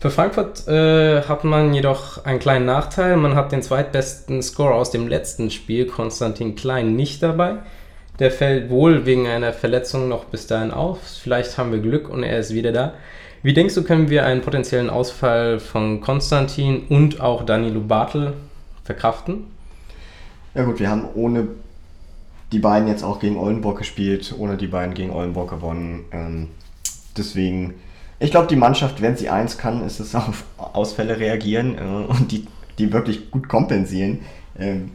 Für 0.00 0.10
Frankfurt 0.10 0.66
äh, 0.66 1.20
hat 1.24 1.44
man 1.44 1.74
jedoch 1.74 2.24
einen 2.24 2.38
kleinen 2.38 2.64
Nachteil. 2.64 3.18
Man 3.18 3.34
hat 3.34 3.52
den 3.52 3.60
zweitbesten 3.60 4.42
Scorer 4.42 4.74
aus 4.74 4.90
dem 4.90 5.06
letzten 5.06 5.50
Spiel, 5.50 5.86
Konstantin 5.86 6.54
Klein, 6.54 6.96
nicht 6.96 7.22
dabei. 7.22 7.56
Der 8.18 8.30
fällt 8.30 8.70
wohl 8.70 9.04
wegen 9.04 9.26
einer 9.26 9.52
Verletzung 9.52 10.08
noch 10.08 10.24
bis 10.24 10.46
dahin 10.46 10.70
auf. 10.70 11.00
Vielleicht 11.02 11.58
haben 11.58 11.70
wir 11.70 11.80
Glück 11.80 12.08
und 12.08 12.22
er 12.22 12.38
ist 12.38 12.54
wieder 12.54 12.72
da. 12.72 12.94
Wie 13.42 13.52
denkst 13.52 13.74
du, 13.74 13.84
können 13.84 14.08
wir 14.08 14.24
einen 14.24 14.40
potenziellen 14.40 14.88
Ausfall 14.88 15.60
von 15.60 16.00
Konstantin 16.00 16.84
und 16.88 17.20
auch 17.20 17.44
Danilo 17.44 17.80
Bartel 17.80 18.32
verkraften? 18.84 19.44
Ja 20.54 20.64
gut, 20.64 20.80
wir 20.80 20.88
haben 20.88 21.08
ohne 21.14 21.48
die 22.52 22.58
beiden 22.58 22.88
jetzt 22.88 23.04
auch 23.04 23.20
gegen 23.20 23.36
Oldenburg 23.36 23.76
gespielt, 23.76 24.34
ohne 24.38 24.56
die 24.56 24.66
beiden 24.66 24.94
gegen 24.94 25.10
Oldenburg 25.10 25.50
gewonnen. 25.50 26.06
Ähm, 26.10 26.48
deswegen 27.18 27.74
ich 28.20 28.30
glaube, 28.30 28.46
die 28.46 28.56
Mannschaft, 28.56 29.02
wenn 29.02 29.16
sie 29.16 29.28
eins 29.28 29.58
kann, 29.58 29.84
ist 29.84 29.98
es 29.98 30.14
auf 30.14 30.44
Ausfälle 30.58 31.18
reagieren 31.18 31.76
äh, 31.76 32.12
und 32.12 32.30
die, 32.30 32.46
die 32.78 32.92
wirklich 32.92 33.30
gut 33.30 33.48
kompensieren. 33.48 34.20
Ähm, 34.58 34.92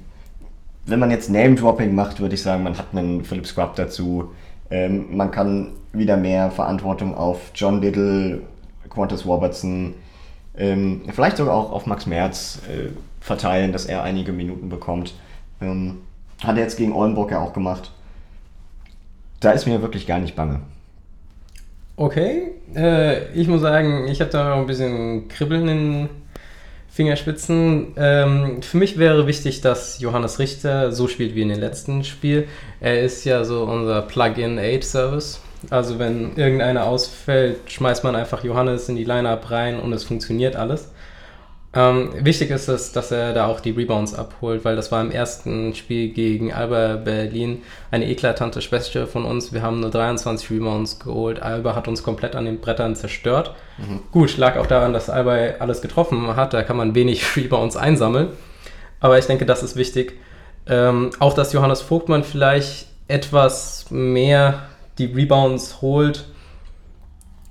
wenn 0.85 0.99
man 0.99 1.11
jetzt 1.11 1.29
Name-Dropping 1.29 1.93
macht, 1.95 2.19
würde 2.19 2.35
ich 2.35 2.43
sagen, 2.43 2.63
man 2.63 2.77
hat 2.77 2.87
einen 2.93 3.25
Philip 3.25 3.47
Scrub 3.47 3.75
dazu. 3.75 4.31
Ähm, 4.69 5.17
man 5.17 5.31
kann 5.31 5.71
wieder 5.91 6.15
mehr 6.15 6.51
Verantwortung 6.51 7.15
auf 7.15 7.51
John 7.55 7.81
Little, 7.81 8.41
Qantas 8.89 9.25
Robertson, 9.25 9.95
ähm, 10.57 11.01
vielleicht 11.11 11.37
sogar 11.37 11.55
auch 11.55 11.71
auf 11.71 11.85
Max 11.85 12.05
Merz 12.05 12.61
äh, 12.69 12.89
verteilen, 13.19 13.71
dass 13.71 13.85
er 13.85 14.03
einige 14.03 14.31
Minuten 14.31 14.69
bekommt. 14.69 15.13
Ähm, 15.61 15.97
hat 16.43 16.57
er 16.57 16.63
jetzt 16.63 16.77
gegen 16.77 16.93
Oldenburg 16.93 17.31
ja 17.31 17.39
auch 17.39 17.53
gemacht. 17.53 17.91
Da 19.39 19.51
ist 19.51 19.65
mir 19.65 19.81
wirklich 19.81 20.07
gar 20.07 20.19
nicht 20.19 20.35
bange. 20.35 20.61
Okay, 21.97 22.51
äh, 22.75 23.31
ich 23.33 23.47
muss 23.47 23.61
sagen, 23.61 24.07
ich 24.09 24.19
habe 24.19 24.29
da 24.29 24.55
ein 24.55 24.67
bisschen 24.67 25.29
Kribbeln 25.29 25.67
in 25.69 26.09
Fingerspitzen. 26.89 27.93
Ähm, 27.95 28.61
für 28.61 28.75
mich 28.77 28.97
wäre 28.97 29.27
wichtig, 29.27 29.61
dass 29.61 29.99
Johannes 30.01 30.39
Richter 30.39 30.91
so 30.91 31.07
spielt 31.07 31.35
wie 31.35 31.43
in 31.43 31.49
dem 31.49 31.59
letzten 31.59 32.03
Spiel. 32.03 32.49
Er 32.81 33.01
ist 33.01 33.23
ja 33.23 33.45
so 33.45 33.63
unser 33.63 34.01
Plug-in-Aid-Service. 34.01 35.39
Also 35.69 35.97
wenn 35.97 36.35
irgendeiner 36.35 36.85
ausfällt, 36.85 37.71
schmeißt 37.71 38.03
man 38.03 38.15
einfach 38.15 38.43
Johannes 38.43 38.89
in 38.89 38.97
die 38.97 39.05
Line-Up 39.05 39.49
rein 39.49 39.79
und 39.79 39.93
es 39.93 40.03
funktioniert 40.03 40.57
alles. 40.57 40.89
Ähm, 41.75 42.09
wichtig 42.21 42.51
ist 42.51 42.69
es, 42.69 42.93
dass 42.93 43.11
er 43.11 43.33
da 43.33 43.47
auch 43.47 43.59
die 43.59 43.71
Rebounds 43.71 44.15
abholt, 44.15 44.63
weil 44.63 44.77
das 44.77 44.93
war 44.93 45.01
im 45.01 45.11
ersten 45.11 45.75
Spiel 45.75 46.07
gegen 46.13 46.53
Alba 46.53 46.95
Berlin 46.95 47.63
eine 47.91 48.07
eklatante 48.07 48.61
Schwäche 48.61 49.07
von 49.07 49.25
uns. 49.25 49.51
Wir 49.51 49.61
haben 49.61 49.81
nur 49.81 49.89
23 49.89 50.51
Rebounds 50.51 50.99
geholt. 50.99 51.41
Alba 51.41 51.75
hat 51.75 51.89
uns 51.89 52.01
komplett 52.01 52.35
an 52.37 52.45
den 52.45 52.61
Brettern 52.61 52.95
zerstört. 52.95 53.53
Mhm. 53.77 53.99
Gut, 54.11 54.37
lag 54.37 54.55
auch 54.55 54.67
daran, 54.67 54.93
dass 54.93 55.09
Alba 55.09 55.35
alles 55.59 55.81
getroffen 55.81 56.37
hat. 56.37 56.53
Da 56.53 56.63
kann 56.63 56.77
man 56.77 56.95
wenig 56.95 57.35
Rebounds 57.35 57.75
einsammeln. 57.75 58.29
Aber 59.01 59.19
ich 59.19 59.25
denke, 59.25 59.45
das 59.45 59.61
ist 59.61 59.75
wichtig. 59.75 60.17
Ähm, 60.67 61.09
auch, 61.19 61.33
dass 61.33 61.51
Johannes 61.51 61.81
Vogtmann 61.81 62.23
vielleicht 62.23 62.87
etwas 63.09 63.87
mehr 63.89 64.63
die 64.97 65.05
Rebounds 65.05 65.81
holt. 65.81 66.23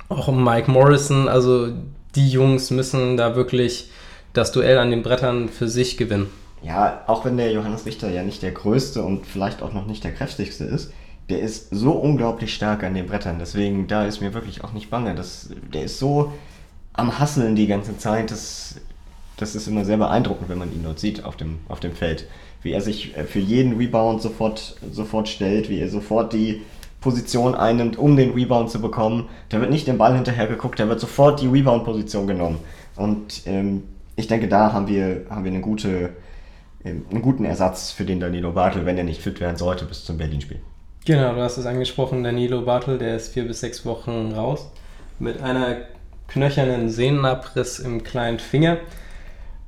Auch 0.08 0.32
Mike 0.32 0.70
Morrison, 0.70 1.28
also 1.28 1.68
die 2.14 2.30
Jungs 2.30 2.70
müssen 2.70 3.16
da 3.16 3.36
wirklich 3.36 3.90
das 4.34 4.52
Duell 4.52 4.78
an 4.78 4.90
den 4.90 5.02
Brettern 5.02 5.48
für 5.48 5.68
sich 5.68 5.96
gewinnen. 5.96 6.26
Ja, 6.62 7.02
auch 7.06 7.24
wenn 7.24 7.36
der 7.36 7.52
Johannes 7.52 7.86
Richter 7.86 8.10
ja 8.10 8.22
nicht 8.22 8.42
der 8.42 8.52
größte 8.52 9.02
und 9.02 9.26
vielleicht 9.26 9.62
auch 9.62 9.72
noch 9.72 9.86
nicht 9.86 10.04
der 10.04 10.12
kräftigste 10.12 10.64
ist, 10.64 10.92
der 11.28 11.40
ist 11.40 11.68
so 11.70 11.92
unglaublich 11.92 12.54
stark 12.54 12.84
an 12.84 12.94
den 12.94 13.06
Brettern. 13.06 13.38
Deswegen, 13.38 13.86
da 13.86 14.04
ist 14.04 14.20
mir 14.20 14.34
wirklich 14.34 14.62
auch 14.64 14.72
nicht 14.72 14.90
bange. 14.90 15.14
Das, 15.14 15.50
der 15.72 15.84
ist 15.84 15.98
so 15.98 16.32
am 16.92 17.18
Hasseln 17.18 17.54
die 17.56 17.66
ganze 17.66 17.96
Zeit. 17.96 18.30
Das, 18.30 18.76
das 19.36 19.54
ist 19.54 19.68
immer 19.68 19.84
sehr 19.84 19.96
beeindruckend, 19.96 20.48
wenn 20.48 20.58
man 20.58 20.72
ihn 20.72 20.82
dort 20.84 20.98
sieht 20.98 21.24
auf 21.24 21.36
dem, 21.36 21.58
auf 21.68 21.80
dem 21.80 21.92
Feld. 21.92 22.26
Wie 22.62 22.72
er 22.72 22.80
sich 22.80 23.16
äh, 23.16 23.24
für 23.24 23.38
jeden 23.38 23.76
Rebound 23.76 24.20
sofort, 24.20 24.76
sofort 24.90 25.28
stellt, 25.28 25.70
wie 25.70 25.80
er 25.80 25.88
sofort 25.88 26.32
die 26.32 26.62
Position 27.00 27.54
einnimmt, 27.54 27.98
um 27.98 28.16
den 28.16 28.32
Rebound 28.32 28.70
zu 28.70 28.80
bekommen. 28.80 29.28
Da 29.50 29.60
wird 29.60 29.70
nicht 29.70 29.86
den 29.86 29.98
Ball 29.98 30.14
hinterher 30.14 30.46
geguckt, 30.46 30.80
da 30.80 30.88
wird 30.88 31.00
sofort 31.00 31.40
die 31.42 31.46
Rebound-Position 31.46 32.26
genommen. 32.26 32.58
Und 32.96 33.42
ähm, 33.44 33.82
ich 34.16 34.26
denke, 34.26 34.48
da 34.48 34.72
haben 34.72 34.88
wir, 34.88 35.26
haben 35.30 35.44
wir 35.44 35.50
eine 35.50 35.60
gute, 35.60 36.10
ähm, 36.84 37.04
einen 37.10 37.22
guten 37.22 37.44
Ersatz 37.44 37.90
für 37.90 38.04
den 38.04 38.20
Danilo 38.20 38.52
Bartel, 38.52 38.86
wenn 38.86 38.98
er 38.98 39.04
nicht 39.04 39.22
fit 39.22 39.40
werden 39.40 39.56
sollte 39.56 39.84
bis 39.84 40.04
zum 40.04 40.18
Berlin-Spiel. 40.18 40.60
Genau, 41.04 41.34
du 41.34 41.40
hast 41.42 41.58
es 41.58 41.66
angesprochen, 41.66 42.24
Danilo 42.24 42.62
Bartel, 42.62 42.98
der 42.98 43.16
ist 43.16 43.32
vier 43.32 43.46
bis 43.46 43.60
sechs 43.60 43.84
Wochen 43.84 44.32
raus 44.32 44.70
mit 45.18 45.42
einer 45.42 45.76
knöchernen 46.28 46.88
Sehnenabriss 46.88 47.78
im 47.78 48.02
kleinen 48.02 48.38
Finger. 48.38 48.78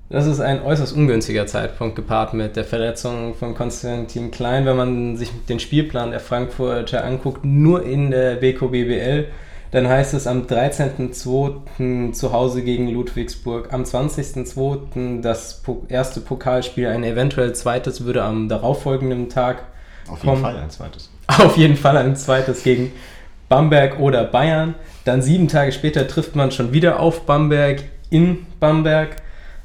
Das 0.09 0.26
ist 0.26 0.41
ein 0.41 0.62
äußerst 0.62 0.95
ungünstiger 0.97 1.47
Zeitpunkt 1.47 1.97
gepaart 1.97 2.33
mit 2.33 2.55
der 2.55 2.65
Verletzung 2.65 3.35
von 3.35 3.55
Konstantin 3.55 4.31
Klein, 4.31 4.65
wenn 4.65 4.76
man 4.76 5.17
sich 5.17 5.31
den 5.49 5.59
Spielplan 5.59 6.12
der 6.12 6.21
Frankfurter 6.21 7.05
anguckt, 7.05 7.45
nur 7.45 7.85
in 7.85 8.12
der 8.12 8.37
BKBBL 8.37 9.26
dann 9.70 9.88
heißt 9.88 10.14
es 10.14 10.26
am 10.26 10.42
13.02. 10.42 12.12
zu 12.12 12.32
Hause 12.32 12.62
gegen 12.62 12.88
Ludwigsburg. 12.88 13.73
Am 13.73 13.82
20.02. 13.82 15.20
das 15.20 15.62
erste 15.88 16.20
Pokalspiel, 16.20 16.87
ein 16.88 17.04
eventuell 17.04 17.54
zweites 17.54 18.04
würde 18.04 18.23
am 18.23 18.49
darauffolgenden 18.49 19.28
Tag 19.28 19.64
Auf 20.08 20.18
jeden 20.18 20.28
kommen. 20.28 20.42
Fall 20.42 20.56
ein 20.56 20.70
zweites. 20.70 21.11
Auf 21.26 21.56
jeden 21.56 21.76
Fall 21.76 21.96
ein 21.96 22.16
zweites 22.16 22.62
gegen 22.62 22.92
Bamberg 23.49 23.99
oder 23.99 24.25
Bayern. 24.25 24.75
Dann 25.04 25.23
sieben 25.23 25.49
Tage 25.49 25.73
später 25.73 26.06
trifft 26.08 26.37
man 26.37 26.50
schon 26.50 26.73
wieder 26.73 27.00
auf 27.00 27.26
Bamberg 27.26 27.85
in 28.11 28.46
Bamberg. 28.61 29.23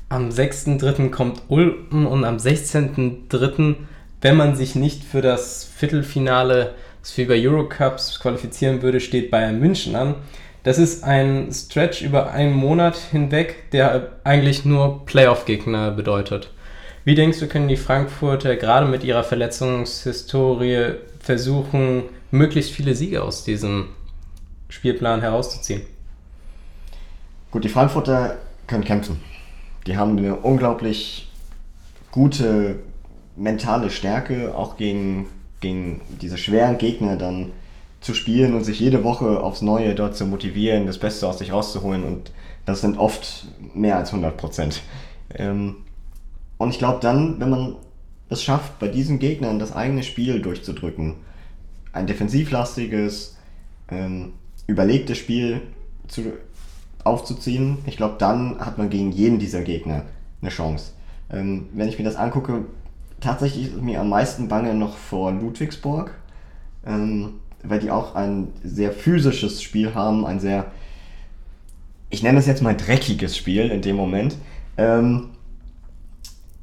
Am 0.10 0.29
6.3. 0.29 1.10
kommt 1.10 1.43
Ulm 1.48 2.05
und 2.05 2.25
am 2.25 2.38
16.3., 2.38 3.75
wenn 4.22 4.36
man 4.36 4.55
sich 4.55 4.75
nicht 4.75 5.03
für 5.03 5.22
das 5.22 5.63
Viertelfinale 5.63 6.75
das 7.01 7.12
für 7.12 7.27
Eurocups 7.29 8.20
qualifizieren 8.20 8.81
würde, 8.81 9.00
steht 9.00 9.31
Bayern 9.31 9.60
München 9.60 9.96
an. 9.96 10.15
Das 10.63 10.77
ist 10.77 11.03
ein 11.03 11.51
Stretch 11.51 12.01
über 12.01 12.31
einen 12.31 12.53
Monat 12.53 12.96
hinweg, 12.96 13.72
der 13.72 14.12
eigentlich 14.24 14.63
nur 14.63 15.05
Playoff-Gegner 15.05 15.91
bedeutet. 15.91 16.51
Wie 17.03 17.15
denkst 17.15 17.39
du, 17.39 17.48
können 17.48 17.67
die 17.67 17.77
Frankfurter 17.77 18.55
gerade 18.55 18.86
mit 18.86 19.03
ihrer 19.03 19.24
Verletzungshistorie 19.24 20.93
versuchen, 21.20 22.03
möglichst 22.29 22.72
viele 22.72 22.93
Siege 22.93 23.24
aus 23.24 23.43
diesem 23.43 23.88
Spielplan 24.70 25.22
herauszuziehen? 25.22 25.81
Gut, 27.50 27.63
die 27.63 27.70
Frankfurter 27.70 28.38
können 28.67 28.84
kämpfen. 28.84 29.20
Die 29.88 29.98
haben 29.98 30.15
eine 30.17 30.36
unglaublich 30.36 31.27
gute 32.12 32.75
mentale 33.36 33.89
Stärke, 33.89 34.53
auch 34.55 34.77
gegen 34.77 35.27
gegen 35.62 36.01
diese 36.22 36.38
schweren 36.38 36.77
Gegner 36.77 37.15
dann 37.15 37.51
zu 38.01 38.13
spielen 38.13 38.56
und 38.56 38.63
sich 38.63 38.80
jede 38.80 39.03
Woche 39.03 39.41
aufs 39.41 39.62
Neue 39.62 39.96
dort 39.96 40.18
zu 40.18 40.25
motivieren, 40.25 40.88
das 40.88 40.98
Beste 40.98 41.27
aus 41.27 41.38
sich 41.38 41.53
rauszuholen 41.53 42.03
und 42.03 42.32
das 42.65 42.82
sind 42.82 42.98
oft 42.98 43.48
mehr 43.74 43.98
als 43.98 44.10
100 44.10 44.36
Prozent. 44.36 44.82
Ähm, 45.34 45.77
und 46.58 46.70
ich 46.72 46.80
glaube 46.80 47.00
dann, 47.01 47.39
wenn 47.39 47.50
man 47.50 47.75
es 48.30 48.44
schafft, 48.44 48.80
bei 48.80 48.88
diesen 48.88 49.20
Gegnern 49.20 49.60
das 49.60 49.75
eigene 49.75 50.03
Spiel 50.03 50.41
durchzudrücken, 50.41 51.15
ein 51.94 52.08
defensivlastiges, 52.08 53.38
ähm, 53.89 54.34
überlegtes 54.68 55.18
Spiel 55.18 55.62
zu, 56.08 56.34
aufzuziehen, 57.03 57.80
ich 57.86 57.98
glaube, 57.98 58.15
dann 58.18 58.60
hat 58.60 58.77
man 58.77 58.89
gegen 58.89 59.12
jeden 59.12 59.39
dieser 59.39 59.62
Gegner 59.62 60.03
eine 60.41 60.50
Chance. 60.50 60.94
Ähm, 61.30 61.68
wenn 61.74 61.89
ich 61.89 61.98
mir 61.98 62.06
das 62.06 62.15
angucke, 62.15 62.65
tatsächlich 63.22 63.68
ist 63.68 63.82
mir 63.82 64.01
am 64.01 64.10
meisten 64.10 64.48
bange 64.48 64.74
noch 64.74 64.98
vor 64.98 65.32
Ludwigsburg, 65.32 66.13
ähm, 66.86 67.36
weil 67.63 67.80
die 67.80 67.92
auch 67.92 68.16
ein 68.16 68.50
sehr 68.63 68.92
physisches 68.92 69.62
Spiel 69.62 69.94
haben, 69.94 70.25
ein 70.25 70.40
sehr, 70.40 70.72
ich 72.10 72.24
nenne 72.24 72.40
es 72.40 72.48
jetzt 72.48 72.62
mal 72.62 72.75
dreckiges 72.75 73.38
Spiel 73.38 73.70
in 73.70 73.82
dem 73.82 73.96
Moment. 73.96 74.36
Ähm, 74.78 75.30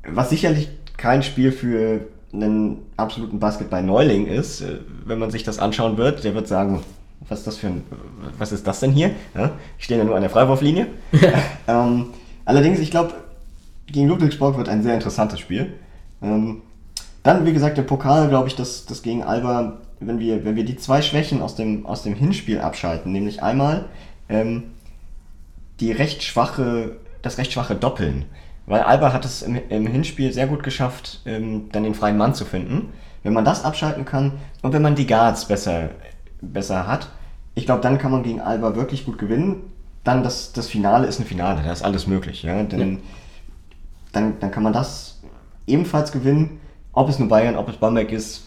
was 0.06 0.30
sicherlich 0.30 0.68
kein 0.96 1.22
Spiel 1.22 1.52
für 1.52 2.00
einen 2.32 2.82
absoluten 2.96 3.38
Basketball-Neuling 3.38 4.26
ist, 4.26 4.60
äh, 4.60 4.78
wenn 5.04 5.18
man 5.18 5.30
sich 5.30 5.44
das 5.44 5.58
anschauen 5.58 5.96
wird, 5.96 6.24
der 6.24 6.34
wird 6.34 6.48
sagen, 6.48 6.82
was 7.28 7.40
ist 7.40 7.46
das 7.46 7.56
für 7.58 7.68
ein, 7.68 7.84
was 8.38 8.52
ist 8.52 8.66
das 8.66 8.80
denn 8.80 8.92
hier? 8.92 9.12
Ja, 9.34 9.52
ich 9.78 9.84
stehe 9.84 9.98
ja 9.98 10.04
nur 10.04 10.16
an 10.16 10.22
der 10.22 10.30
Freiwurflinie. 10.30 10.88
ähm, 11.68 12.06
allerdings, 12.44 12.80
ich 12.80 12.90
glaube, 12.90 13.14
gegen 13.86 14.08
Ludwigsburg 14.08 14.56
wird 14.56 14.68
ein 14.68 14.82
sehr 14.82 14.94
interessantes 14.94 15.40
Spiel. 15.40 15.74
Ähm, 16.22 16.62
dann, 17.22 17.44
wie 17.44 17.52
gesagt, 17.52 17.76
der 17.76 17.82
Pokal, 17.82 18.28
glaube 18.28 18.48
ich, 18.48 18.56
dass 18.56 18.86
das 18.86 19.02
gegen 19.02 19.22
Alba, 19.22 19.78
wenn 20.00 20.18
wir, 20.18 20.44
wenn 20.44 20.56
wir 20.56 20.64
die 20.64 20.76
zwei 20.76 21.02
Schwächen 21.02 21.42
aus 21.42 21.54
dem, 21.54 21.84
aus 21.86 22.02
dem 22.02 22.14
Hinspiel 22.14 22.60
abschalten, 22.60 23.12
nämlich 23.12 23.42
einmal 23.42 23.86
ähm, 24.28 24.64
die 25.80 25.92
recht 25.92 26.22
schwache, 26.22 26.96
das 27.22 27.38
recht 27.38 27.52
schwache 27.52 27.74
Doppeln. 27.74 28.24
Weil 28.66 28.82
Alba 28.82 29.12
hat 29.12 29.24
es 29.24 29.42
im, 29.42 29.58
im 29.68 29.86
Hinspiel 29.86 30.32
sehr 30.32 30.46
gut 30.46 30.62
geschafft, 30.62 31.20
ähm, 31.24 31.68
dann 31.72 31.84
den 31.84 31.94
freien 31.94 32.16
Mann 32.16 32.34
zu 32.34 32.44
finden. 32.44 32.92
Wenn 33.22 33.32
man 33.32 33.44
das 33.44 33.64
abschalten 33.64 34.04
kann 34.04 34.32
und 34.62 34.72
wenn 34.72 34.82
man 34.82 34.94
die 34.94 35.06
Guards 35.06 35.46
besser, 35.46 35.90
besser 36.40 36.86
hat, 36.86 37.08
ich 37.54 37.66
glaube, 37.66 37.80
dann 37.80 37.98
kann 37.98 38.12
man 38.12 38.22
gegen 38.22 38.40
Alba 38.40 38.76
wirklich 38.76 39.04
gut 39.04 39.18
gewinnen. 39.18 39.72
dann 40.04 40.22
das, 40.22 40.52
das 40.52 40.68
Finale 40.68 41.06
ist 41.06 41.18
ein 41.18 41.26
Finale, 41.26 41.62
da 41.62 41.72
ist 41.72 41.82
alles 41.82 42.06
möglich. 42.06 42.42
Ja? 42.42 42.62
Denn, 42.62 42.92
ja. 42.92 42.98
Dann, 44.12 44.40
dann 44.40 44.50
kann 44.50 44.62
man 44.62 44.72
das 44.72 45.17
ebenfalls 45.68 46.12
gewinnen, 46.12 46.60
ob 46.92 47.08
es 47.08 47.18
nur 47.18 47.28
Bayern, 47.28 47.56
ob 47.56 47.68
es 47.68 47.76
Bamberg 47.76 48.12
ist. 48.12 48.44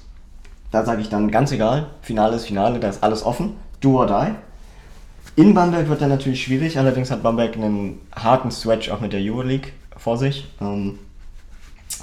Da 0.71 0.85
sage 0.85 1.01
ich 1.01 1.09
dann 1.09 1.31
ganz 1.31 1.51
egal, 1.51 1.87
Finale 2.01 2.35
ist 2.35 2.45
Finale, 2.45 2.79
da 2.79 2.89
ist 2.89 3.03
alles 3.03 3.23
offen, 3.23 3.53
do 3.81 3.99
or 3.99 4.07
die. 4.07 5.41
In 5.41 5.53
Bamberg 5.53 5.87
wird 5.89 6.01
dann 6.01 6.09
natürlich 6.09 6.43
schwierig, 6.43 6.77
allerdings 6.77 7.11
hat 7.11 7.23
Bamberg 7.23 7.55
einen 7.55 7.99
harten 8.13 8.51
Stretch 8.51 8.89
auch 8.89 8.99
mit 8.99 9.13
der 9.13 9.21
Euroleague 9.21 9.71
vor 9.97 10.17
sich. 10.17 10.47
Ähm, 10.59 10.99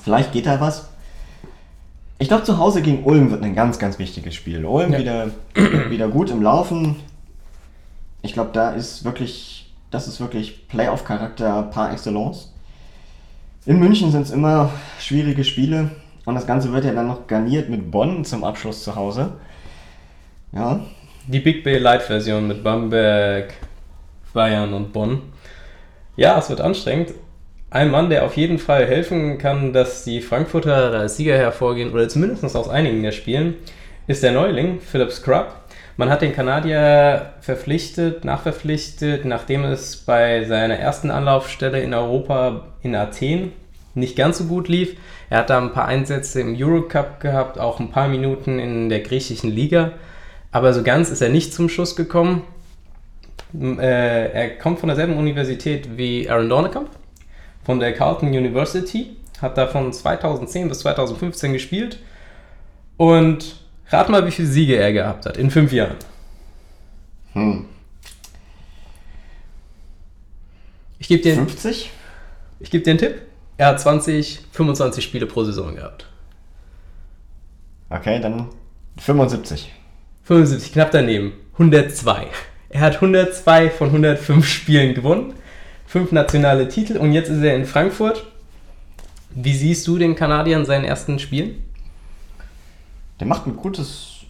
vielleicht 0.02 0.32
geht 0.32 0.46
da 0.46 0.60
was. 0.60 0.88
Ich 2.18 2.28
glaube, 2.28 2.44
zu 2.44 2.58
Hause 2.58 2.82
gegen 2.82 3.04
Ulm 3.04 3.30
wird 3.30 3.42
ein 3.42 3.54
ganz, 3.54 3.78
ganz 3.78 3.98
wichtiges 3.98 4.34
Spiel. 4.34 4.64
Ulm 4.64 4.92
ja. 4.92 4.98
wieder, 4.98 5.30
wieder 5.90 6.08
gut 6.08 6.30
im 6.30 6.42
Laufen. 6.42 6.96
Ich 8.22 8.32
glaube, 8.32 8.50
da 8.52 8.70
ist 8.70 9.04
wirklich, 9.04 9.72
das 9.90 10.08
ist 10.08 10.20
wirklich 10.20 10.66
Playoff-Charakter 10.68 11.62
par 11.62 11.92
excellence. 11.92 12.52
In 13.68 13.80
München 13.80 14.10
sind 14.10 14.22
es 14.22 14.30
immer 14.30 14.70
schwierige 14.98 15.44
Spiele 15.44 15.90
und 16.24 16.34
das 16.34 16.46
Ganze 16.46 16.72
wird 16.72 16.86
ja 16.86 16.94
dann 16.94 17.06
noch 17.06 17.26
garniert 17.26 17.68
mit 17.68 17.90
Bonn 17.90 18.24
zum 18.24 18.42
Abschluss 18.42 18.82
zu 18.82 18.96
Hause. 18.96 19.34
Ja. 20.52 20.80
Die 21.26 21.40
Big 21.40 21.64
Bay 21.64 21.76
Light 21.76 22.00
Version 22.00 22.48
mit 22.48 22.64
Bamberg, 22.64 23.52
Bayern 24.32 24.72
und 24.72 24.94
Bonn. 24.94 25.20
Ja, 26.16 26.38
es 26.38 26.48
wird 26.48 26.62
anstrengend, 26.62 27.12
ein 27.68 27.90
Mann, 27.90 28.08
der 28.08 28.24
auf 28.24 28.38
jeden 28.38 28.58
Fall 28.58 28.86
helfen 28.86 29.36
kann, 29.36 29.74
dass 29.74 30.02
die 30.02 30.22
Frankfurter 30.22 30.94
als 30.94 31.18
Sieger 31.18 31.36
hervorgehen, 31.36 31.92
oder 31.92 32.08
zumindest 32.08 32.56
aus 32.56 32.70
einigen 32.70 33.02
der 33.02 33.12
Spielen, 33.12 33.56
ist 34.06 34.22
der 34.22 34.32
Neuling, 34.32 34.80
Philip 34.80 35.12
Scrub. 35.12 35.57
Man 35.98 36.10
hat 36.10 36.22
den 36.22 36.32
Kanadier 36.32 37.32
verpflichtet, 37.40 38.24
nachverpflichtet, 38.24 39.24
nachdem 39.24 39.64
es 39.64 39.96
bei 39.96 40.44
seiner 40.44 40.76
ersten 40.76 41.10
Anlaufstelle 41.10 41.82
in 41.82 41.92
Europa 41.92 42.68
in 42.84 42.94
Athen 42.94 43.50
nicht 43.94 44.14
ganz 44.14 44.38
so 44.38 44.44
gut 44.44 44.68
lief. 44.68 44.94
Er 45.28 45.38
hat 45.38 45.50
da 45.50 45.58
ein 45.58 45.72
paar 45.72 45.86
Einsätze 45.86 46.40
im 46.40 46.54
Eurocup 46.56 47.18
gehabt, 47.18 47.58
auch 47.58 47.80
ein 47.80 47.90
paar 47.90 48.06
Minuten 48.06 48.60
in 48.60 48.88
der 48.88 49.00
griechischen 49.00 49.50
Liga. 49.50 49.90
Aber 50.52 50.72
so 50.72 50.84
ganz 50.84 51.10
ist 51.10 51.20
er 51.20 51.30
nicht 51.30 51.52
zum 51.52 51.68
Schuss 51.68 51.96
gekommen. 51.96 52.44
Äh, 53.60 54.30
er 54.30 54.50
kommt 54.50 54.78
von 54.78 54.86
derselben 54.86 55.16
Universität 55.16 55.98
wie 55.98 56.30
Aaron 56.30 56.48
Dornekamp, 56.48 56.90
von 57.64 57.80
der 57.80 57.92
Carleton 57.92 58.28
University, 58.28 59.16
hat 59.42 59.58
da 59.58 59.66
von 59.66 59.92
2010 59.92 60.68
bis 60.68 60.78
2015 60.78 61.52
gespielt 61.52 61.98
und 62.96 63.67
rat 63.90 64.08
mal, 64.08 64.26
wie 64.26 64.30
viele 64.30 64.48
Siege 64.48 64.76
er 64.76 64.92
gehabt 64.92 65.26
hat 65.26 65.36
in 65.36 65.50
fünf 65.50 65.72
Jahren. 65.72 65.96
Hm. 67.32 67.66
Ich 70.98 71.08
gebe 71.08 71.22
dir 71.22 71.34
50? 71.34 71.90
Ich 72.60 72.70
gebe 72.70 72.84
dir 72.84 72.90
einen 72.90 72.98
Tipp. 72.98 73.22
Er 73.56 73.68
hat 73.68 73.80
20, 73.80 74.40
25 74.52 75.04
Spiele 75.04 75.26
pro 75.26 75.44
Saison 75.44 75.74
gehabt. 75.74 76.06
Okay, 77.90 78.20
dann 78.20 78.48
75. 78.98 79.72
75, 80.24 80.72
knapp 80.72 80.90
daneben. 80.90 81.32
102. 81.54 82.26
Er 82.70 82.80
hat 82.80 82.96
102 82.96 83.70
von 83.70 83.88
105 83.88 84.46
Spielen 84.46 84.94
gewonnen 84.94 85.34
fünf 85.88 86.12
nationale 86.12 86.68
Titel 86.68 86.98
und 86.98 87.12
jetzt 87.12 87.30
ist 87.30 87.42
er 87.42 87.56
in 87.56 87.64
Frankfurt. 87.64 88.26
Wie 89.30 89.54
siehst 89.54 89.86
du 89.86 89.98
den 89.98 90.14
Kanadier 90.14 90.58
in 90.58 90.66
seinen 90.66 90.84
ersten 90.84 91.18
Spielen? 91.18 91.64
Der 93.20 93.26
macht 93.26 93.46
ein 93.46 93.56
gutes, 93.56 94.20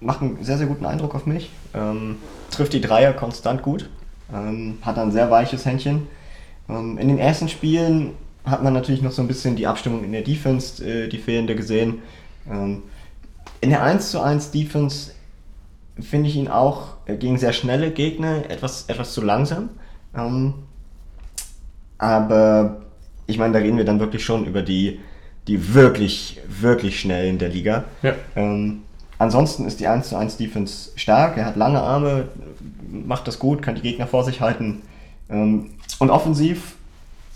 macht 0.00 0.22
einen 0.22 0.42
sehr, 0.44 0.58
sehr 0.58 0.66
guten 0.66 0.86
Eindruck 0.86 1.14
auf 1.14 1.26
mich. 1.26 1.50
Ähm, 1.74 2.16
trifft 2.50 2.72
die 2.72 2.80
Dreier 2.80 3.12
konstant 3.12 3.62
gut. 3.62 3.88
Ähm, 4.32 4.78
hat 4.82 4.98
ein 4.98 5.12
sehr 5.12 5.30
weiches 5.30 5.64
Händchen. 5.64 6.06
Ähm, 6.68 6.98
in 6.98 7.08
den 7.08 7.18
ersten 7.18 7.48
Spielen 7.48 8.14
hat 8.44 8.62
man 8.62 8.72
natürlich 8.72 9.02
noch 9.02 9.12
so 9.12 9.22
ein 9.22 9.28
bisschen 9.28 9.56
die 9.56 9.66
Abstimmung 9.66 10.04
in 10.04 10.12
der 10.12 10.22
Defense, 10.22 10.84
äh, 10.84 11.08
die 11.08 11.18
fehlende 11.18 11.56
gesehen. 11.56 12.02
Ähm, 12.50 12.82
in 13.60 13.70
der 13.70 13.82
1 13.82 14.10
zu 14.10 14.20
1 14.20 14.50
Defense 14.50 15.12
finde 16.00 16.28
ich 16.28 16.36
ihn 16.36 16.48
auch 16.48 16.94
äh, 17.06 17.16
gegen 17.16 17.38
sehr 17.38 17.52
schnelle 17.52 17.90
Gegner 17.90 18.48
etwas, 18.50 18.84
etwas 18.88 19.12
zu 19.12 19.22
langsam. 19.22 19.70
Ähm, 20.16 20.54
aber 21.98 22.82
ich 23.26 23.38
meine, 23.38 23.52
da 23.52 23.58
reden 23.58 23.76
wir 23.76 23.84
dann 23.84 24.00
wirklich 24.00 24.24
schon 24.24 24.46
über 24.46 24.62
die, 24.62 25.00
die 25.48 25.74
wirklich, 25.74 26.40
wirklich 26.48 27.00
schnellen 27.00 27.38
der 27.38 27.48
Liga. 27.48 27.84
Ja. 28.02 28.14
Ähm, 28.36 28.82
ansonsten 29.18 29.66
ist 29.66 29.80
die 29.80 29.88
1 29.88 30.10
zu 30.10 30.16
1 30.16 30.36
Defense 30.36 30.90
stark, 30.96 31.36
er 31.36 31.46
hat 31.46 31.56
lange 31.56 31.80
Arme, 31.80 32.28
macht 32.90 33.26
das 33.26 33.38
gut, 33.38 33.62
kann 33.62 33.74
die 33.74 33.82
Gegner 33.82 34.06
vor 34.06 34.24
sich 34.24 34.40
halten. 34.40 34.82
Ähm, 35.28 35.70
und 35.98 36.10
offensiv 36.10 36.76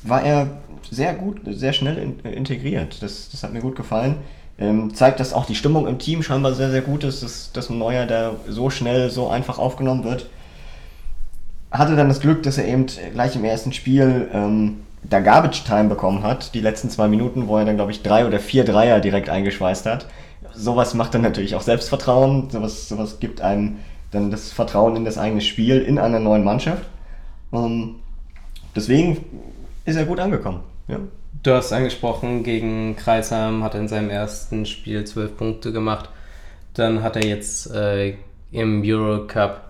war 0.02 0.22
er 0.22 0.48
sehr 0.90 1.14
gut, 1.14 1.40
sehr 1.46 1.72
schnell 1.72 1.98
in, 1.98 2.20
integriert. 2.20 3.02
Das, 3.02 3.30
das 3.30 3.42
hat 3.42 3.52
mir 3.52 3.60
gut 3.60 3.76
gefallen. 3.76 4.16
Ähm, 4.58 4.94
zeigt, 4.94 5.18
dass 5.18 5.32
auch 5.32 5.46
die 5.46 5.54
Stimmung 5.54 5.88
im 5.88 5.98
Team 5.98 6.22
scheinbar 6.22 6.54
sehr, 6.54 6.70
sehr 6.70 6.82
gut 6.82 7.04
ist, 7.04 7.22
dass, 7.22 7.52
dass 7.52 7.70
ein 7.70 7.78
Neuer, 7.78 8.06
der 8.06 8.36
so 8.48 8.70
schnell, 8.70 9.10
so 9.10 9.28
einfach 9.28 9.58
aufgenommen 9.58 10.04
wird 10.04 10.28
hatte 11.72 11.96
dann 11.96 12.08
das 12.08 12.20
Glück, 12.20 12.42
dass 12.42 12.58
er 12.58 12.66
eben 12.66 12.86
gleich 12.86 13.34
im 13.34 13.44
ersten 13.44 13.72
Spiel 13.72 14.28
ähm, 14.32 14.80
da 15.04 15.20
Garbage 15.20 15.64
Time 15.64 15.88
bekommen 15.88 16.22
hat, 16.22 16.54
die 16.54 16.60
letzten 16.60 16.90
zwei 16.90 17.08
Minuten, 17.08 17.48
wo 17.48 17.56
er 17.58 17.64
dann, 17.64 17.76
glaube 17.76 17.90
ich, 17.90 18.02
drei 18.02 18.26
oder 18.26 18.38
vier 18.38 18.64
Dreier 18.64 19.00
direkt 19.00 19.28
eingeschweißt 19.28 19.86
hat. 19.86 20.06
Sowas 20.54 20.94
macht 20.94 21.14
dann 21.14 21.22
natürlich 21.22 21.54
auch 21.54 21.62
Selbstvertrauen, 21.62 22.50
sowas, 22.50 22.88
sowas 22.88 23.18
gibt 23.20 23.40
einem 23.40 23.78
dann 24.10 24.30
das 24.30 24.52
Vertrauen 24.52 24.96
in 24.96 25.04
das 25.04 25.18
eigene 25.18 25.40
Spiel 25.40 25.80
in 25.80 25.98
einer 25.98 26.20
neuen 26.20 26.44
Mannschaft. 26.44 26.84
Ähm, 27.52 27.96
deswegen 28.76 29.24
ist 29.84 29.96
er 29.96 30.04
gut 30.04 30.20
angekommen. 30.20 30.60
Ja. 30.88 30.98
Du 31.42 31.52
hast 31.52 31.72
angesprochen, 31.72 32.44
gegen 32.44 32.94
Kreisheim 32.94 33.64
hat 33.64 33.74
er 33.74 33.80
in 33.80 33.88
seinem 33.88 34.10
ersten 34.10 34.66
Spiel 34.66 35.04
zwölf 35.04 35.36
Punkte 35.36 35.72
gemacht. 35.72 36.10
Dann 36.74 37.02
hat 37.02 37.16
er 37.16 37.24
jetzt 37.24 37.70
äh, 37.74 38.14
im 38.52 38.82
Eurocup 38.84 39.62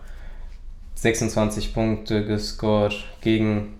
26 0.96 1.72
Punkte 1.72 2.26
gescored 2.26 3.04
gegen 3.20 3.74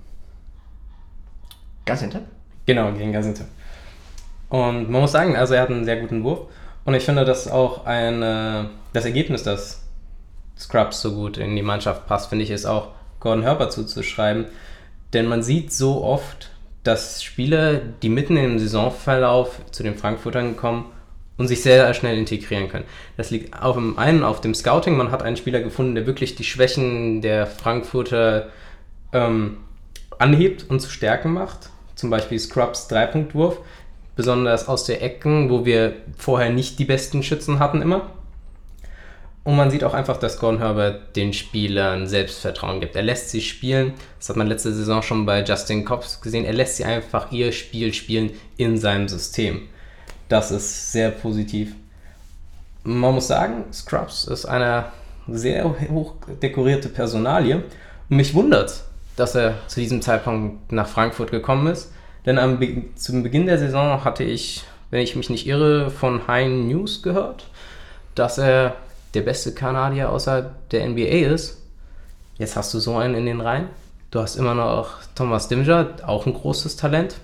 Gaziantep? 1.84 2.22
Genau, 2.66 2.92
gegen 2.92 3.12
Gaziantep. 3.12 3.46
Und 4.48 4.90
man 4.90 5.00
muss 5.00 5.12
sagen, 5.12 5.36
also 5.36 5.54
er 5.54 5.62
hat 5.62 5.70
einen 5.70 5.84
sehr 5.84 6.00
guten 6.00 6.24
Wurf. 6.24 6.40
Und 6.84 6.94
ich 6.94 7.04
finde, 7.04 7.24
dass 7.24 7.48
auch 7.48 7.86
ein, 7.86 8.20
das 8.92 9.04
Ergebnis, 9.04 9.42
dass 9.42 9.82
Scrubs 10.58 11.00
so 11.00 11.14
gut 11.14 11.38
in 11.38 11.56
die 11.56 11.62
Mannschaft 11.62 12.06
passt, 12.06 12.28
finde 12.28 12.44
ich, 12.44 12.50
ist 12.50 12.66
auch 12.66 12.88
Gordon 13.20 13.42
Herbert 13.42 13.72
zuzuschreiben. 13.72 14.46
Denn 15.12 15.26
man 15.26 15.42
sieht 15.42 15.72
so 15.72 16.02
oft, 16.04 16.50
dass 16.82 17.22
Spieler, 17.22 17.76
die 17.76 18.08
mitten 18.08 18.36
im 18.36 18.58
Saisonverlauf 18.58 19.60
zu 19.70 19.82
den 19.82 19.96
Frankfurtern 19.96 20.56
kommen 20.56 20.86
und 21.36 21.48
sich 21.48 21.62
sehr, 21.62 21.84
sehr 21.84 21.94
schnell 21.94 22.18
integrieren 22.18 22.68
können. 22.68 22.84
Das 23.16 23.30
liegt 23.30 23.60
auf 23.60 23.76
dem 23.76 23.98
einen 23.98 24.22
auf 24.22 24.40
dem 24.40 24.54
Scouting. 24.54 24.96
Man 24.96 25.10
hat 25.10 25.22
einen 25.22 25.36
Spieler 25.36 25.60
gefunden, 25.60 25.94
der 25.94 26.06
wirklich 26.06 26.34
die 26.34 26.44
Schwächen 26.44 27.22
der 27.22 27.46
Frankfurter 27.46 28.48
ähm, 29.12 29.58
anhebt 30.18 30.68
und 30.68 30.80
zu 30.80 30.90
Stärken 30.90 31.32
macht. 31.32 31.70
Zum 32.02 32.10
Beispiel 32.10 32.40
Scrubs 32.40 32.88
Dreipunktwurf, 32.88 33.58
besonders 34.16 34.66
aus 34.66 34.86
der 34.86 35.04
Ecken, 35.04 35.50
wo 35.50 35.64
wir 35.64 35.94
vorher 36.18 36.50
nicht 36.50 36.80
die 36.80 36.84
besten 36.84 37.22
Schützen 37.22 37.60
hatten 37.60 37.80
immer. 37.80 38.10
Und 39.44 39.54
man 39.54 39.70
sieht 39.70 39.84
auch 39.84 39.94
einfach, 39.94 40.16
dass 40.16 40.40
Gordon 40.40 40.58
Herbert 40.58 41.14
den 41.14 41.32
Spielern 41.32 42.08
Selbstvertrauen 42.08 42.80
gibt. 42.80 42.96
Er 42.96 43.04
lässt 43.04 43.30
sie 43.30 43.40
spielen. 43.40 43.92
Das 44.18 44.30
hat 44.30 44.36
man 44.36 44.48
letzte 44.48 44.72
Saison 44.72 45.00
schon 45.00 45.24
bei 45.24 45.44
Justin 45.44 45.84
Cobbs 45.84 46.20
gesehen. 46.20 46.44
Er 46.44 46.54
lässt 46.54 46.78
sie 46.78 46.84
einfach 46.84 47.30
ihr 47.30 47.52
Spiel 47.52 47.94
spielen 47.94 48.30
in 48.56 48.78
seinem 48.78 49.06
System. 49.06 49.68
Das 50.28 50.50
ist 50.50 50.90
sehr 50.90 51.12
positiv. 51.12 51.72
Man 52.82 53.14
muss 53.14 53.28
sagen, 53.28 53.66
Scrubs 53.72 54.24
ist 54.24 54.44
eine 54.44 54.86
sehr 55.28 55.72
hoch 55.88 56.16
dekorierte 56.42 56.88
Personalie. 56.88 57.62
Und 58.10 58.16
mich 58.16 58.34
wundert, 58.34 58.82
dass 59.16 59.34
er 59.34 59.54
zu 59.66 59.80
diesem 59.80 60.02
Zeitpunkt 60.02 60.72
nach 60.72 60.88
Frankfurt 60.88 61.30
gekommen 61.30 61.66
ist. 61.66 61.92
Denn 62.24 62.38
am 62.38 62.58
Be 62.58 62.84
zum 62.94 63.22
Beginn 63.22 63.46
der 63.46 63.58
Saison 63.58 64.04
hatte 64.04 64.24
ich, 64.24 64.64
wenn 64.90 65.00
ich 65.00 65.16
mich 65.16 65.30
nicht 65.30 65.46
irre, 65.46 65.90
von 65.90 66.26
High 66.26 66.48
News 66.48 67.02
gehört, 67.02 67.46
dass 68.14 68.38
er 68.38 68.76
der 69.14 69.22
beste 69.22 69.54
Kanadier 69.54 70.10
außer 70.10 70.54
der 70.70 70.88
NBA 70.88 71.32
ist. 71.32 71.60
Jetzt 72.38 72.56
hast 72.56 72.72
du 72.72 72.78
so 72.78 72.96
einen 72.96 73.14
in 73.14 73.26
den 73.26 73.40
Reihen. 73.40 73.68
Du 74.10 74.20
hast 74.20 74.36
immer 74.36 74.54
noch 74.54 74.98
Thomas 75.14 75.48
Dimger, 75.48 75.94
auch 76.06 76.26
ein 76.26 76.34
großes 76.34 76.76
Talent. 76.76 77.16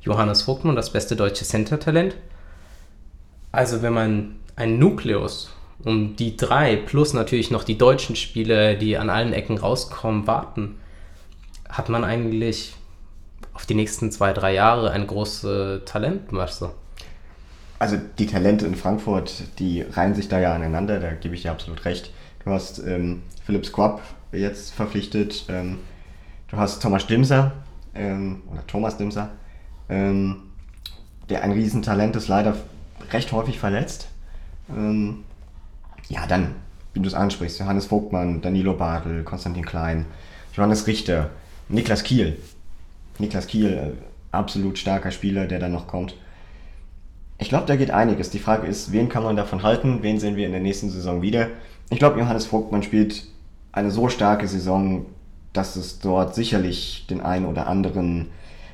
Johannes 0.00 0.42
Vogtmann, 0.42 0.76
das 0.76 0.90
beste 0.90 1.14
deutsche 1.14 1.44
Center-Talent. 1.44 2.16
Also 3.52 3.82
wenn 3.82 3.92
man 3.92 4.36
einen 4.56 4.78
Nukleus 4.78 5.50
um 5.84 6.16
die 6.16 6.36
drei 6.36 6.76
plus 6.76 7.12
natürlich 7.12 7.50
noch 7.50 7.64
die 7.64 7.78
deutschen 7.78 8.16
Spiele, 8.16 8.76
die 8.76 8.96
an 8.96 9.10
allen 9.10 9.32
Ecken 9.32 9.58
rauskommen, 9.58 10.26
warten, 10.26 10.76
hat 11.72 11.88
man 11.88 12.04
eigentlich 12.04 12.76
auf 13.52 13.66
die 13.66 13.74
nächsten 13.74 14.12
zwei, 14.12 14.32
drei 14.32 14.54
Jahre 14.54 14.92
eine 14.92 15.06
große 15.06 15.82
Talentmasse. 15.84 16.70
Also 17.80 17.96
die 18.18 18.26
Talente 18.26 18.64
in 18.66 18.76
Frankfurt, 18.76 19.42
die 19.58 19.82
reihen 19.82 20.14
sich 20.14 20.28
da 20.28 20.38
ja 20.38 20.54
aneinander, 20.54 21.00
da 21.00 21.10
gebe 21.10 21.34
ich 21.34 21.42
dir 21.42 21.50
absolut 21.50 21.84
recht. 21.84 22.12
Du 22.44 22.50
hast 22.52 22.78
ähm, 22.78 23.22
Philipp 23.44 23.66
Squab 23.66 24.00
jetzt 24.30 24.72
verpflichtet, 24.72 25.46
ähm, 25.48 25.78
Du 26.52 26.58
hast 26.58 26.82
Thomas 26.82 27.06
Dimser, 27.06 27.52
ähm, 27.94 28.42
oder 28.52 28.66
Thomas 28.66 28.98
Dimser, 28.98 29.30
ähm, 29.88 30.42
der 31.30 31.42
ein 31.42 31.52
Riesentalent 31.52 32.14
ist, 32.14 32.28
leider 32.28 32.54
recht 33.10 33.32
häufig 33.32 33.58
verletzt. 33.58 34.08
Ähm, 34.68 35.24
ja, 36.10 36.26
dann, 36.26 36.54
wie 36.92 37.00
du 37.00 37.08
es 37.08 37.14
ansprichst, 37.14 37.58
Johannes 37.58 37.86
Vogtmann, 37.86 38.42
Danilo 38.42 38.74
Bartel, 38.74 39.22
Konstantin 39.24 39.64
Klein, 39.64 40.04
Johannes 40.54 40.86
Richter, 40.86 41.30
Niklas 41.72 42.04
Kiel. 42.04 42.36
Niklas 43.18 43.46
Kiel, 43.46 43.72
äh, 43.72 43.90
absolut 44.30 44.78
starker 44.78 45.10
Spieler, 45.10 45.46
der 45.46 45.58
dann 45.58 45.72
noch 45.72 45.86
kommt. 45.86 46.14
Ich 47.38 47.48
glaube, 47.48 47.66
da 47.66 47.76
geht 47.76 47.90
einiges. 47.90 48.30
Die 48.30 48.38
Frage 48.38 48.66
ist, 48.66 48.92
wen 48.92 49.08
kann 49.08 49.22
man 49.22 49.36
davon 49.36 49.62
halten? 49.62 50.02
Wen 50.02 50.20
sehen 50.20 50.36
wir 50.36 50.46
in 50.46 50.52
der 50.52 50.60
nächsten 50.60 50.90
Saison 50.90 51.22
wieder? 51.22 51.48
Ich 51.90 51.98
glaube, 51.98 52.20
Johannes 52.20 52.46
Vogtmann 52.46 52.82
spielt 52.82 53.24
eine 53.72 53.90
so 53.90 54.08
starke 54.08 54.46
Saison, 54.46 55.06
dass 55.52 55.76
es 55.76 55.98
dort 55.98 56.34
sicherlich 56.34 57.06
den 57.08 57.20
einen 57.20 57.46
oder 57.46 57.66
anderen 57.66 58.28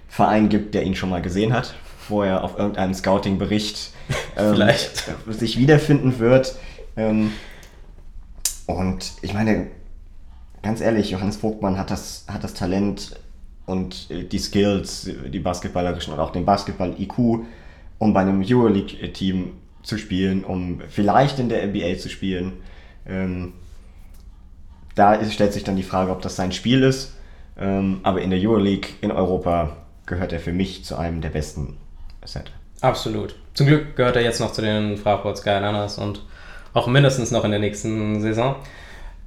Verein 0.08 0.48
gibt, 0.48 0.74
der 0.74 0.82
ihn 0.82 0.96
schon 0.96 1.10
mal 1.10 1.22
gesehen 1.22 1.52
hat, 1.52 1.74
wo 2.08 2.22
er 2.22 2.42
auf 2.42 2.58
irgendeinem 2.58 2.94
Scouting-Bericht 2.94 3.90
ähm, 4.36 4.60
sich 5.28 5.56
wiederfinden 5.56 6.18
wird. 6.18 6.56
Ähm, 6.96 7.30
und 8.66 9.12
ich 9.22 9.34
meine, 9.34 9.68
ganz 10.62 10.80
ehrlich, 10.80 11.10
Johannes 11.10 11.36
Vogtmann 11.36 11.78
hat 11.78 11.90
das, 11.90 12.24
hat 12.28 12.44
das 12.44 12.54
Talent 12.54 13.16
und 13.66 14.10
äh, 14.10 14.24
die 14.24 14.38
Skills, 14.38 15.10
die 15.28 15.38
basketballerischen 15.38 16.12
und 16.12 16.20
auch 16.20 16.30
den 16.30 16.44
Basketball-IQ, 16.44 17.18
um 17.98 18.12
bei 18.12 18.20
einem 18.20 18.42
Euroleague-Team 18.44 19.52
zu 19.82 19.98
spielen, 19.98 20.44
um 20.44 20.80
vielleicht 20.88 21.38
in 21.38 21.48
der 21.48 21.66
NBA 21.66 21.98
zu 21.98 22.08
spielen. 22.08 22.54
Ähm, 23.06 23.54
da 24.94 25.24
stellt 25.30 25.52
sich 25.52 25.64
dann 25.64 25.76
die 25.76 25.82
Frage, 25.82 26.10
ob 26.10 26.22
das 26.22 26.36
sein 26.36 26.52
Spiel 26.52 26.82
ist. 26.82 27.14
Ähm, 27.58 28.00
aber 28.02 28.20
in 28.20 28.30
der 28.30 28.38
Euroleague 28.38 28.90
in 29.00 29.10
Europa 29.10 29.76
gehört 30.06 30.32
er 30.32 30.40
für 30.40 30.52
mich 30.52 30.84
zu 30.84 30.96
einem 30.96 31.20
der 31.20 31.30
besten 31.30 31.76
Center. 32.24 32.52
Absolut. 32.80 33.34
Zum 33.54 33.66
Glück 33.66 33.96
gehört 33.96 34.16
er 34.16 34.22
jetzt 34.22 34.40
noch 34.40 34.52
zu 34.52 34.62
den 34.62 34.96
Fraport 34.96 35.38
Skyliners 35.38 35.98
und 35.98 36.22
auch 36.72 36.86
mindestens 36.86 37.30
noch 37.30 37.44
in 37.44 37.50
der 37.50 37.60
nächsten 37.60 38.20
Saison. 38.20 38.56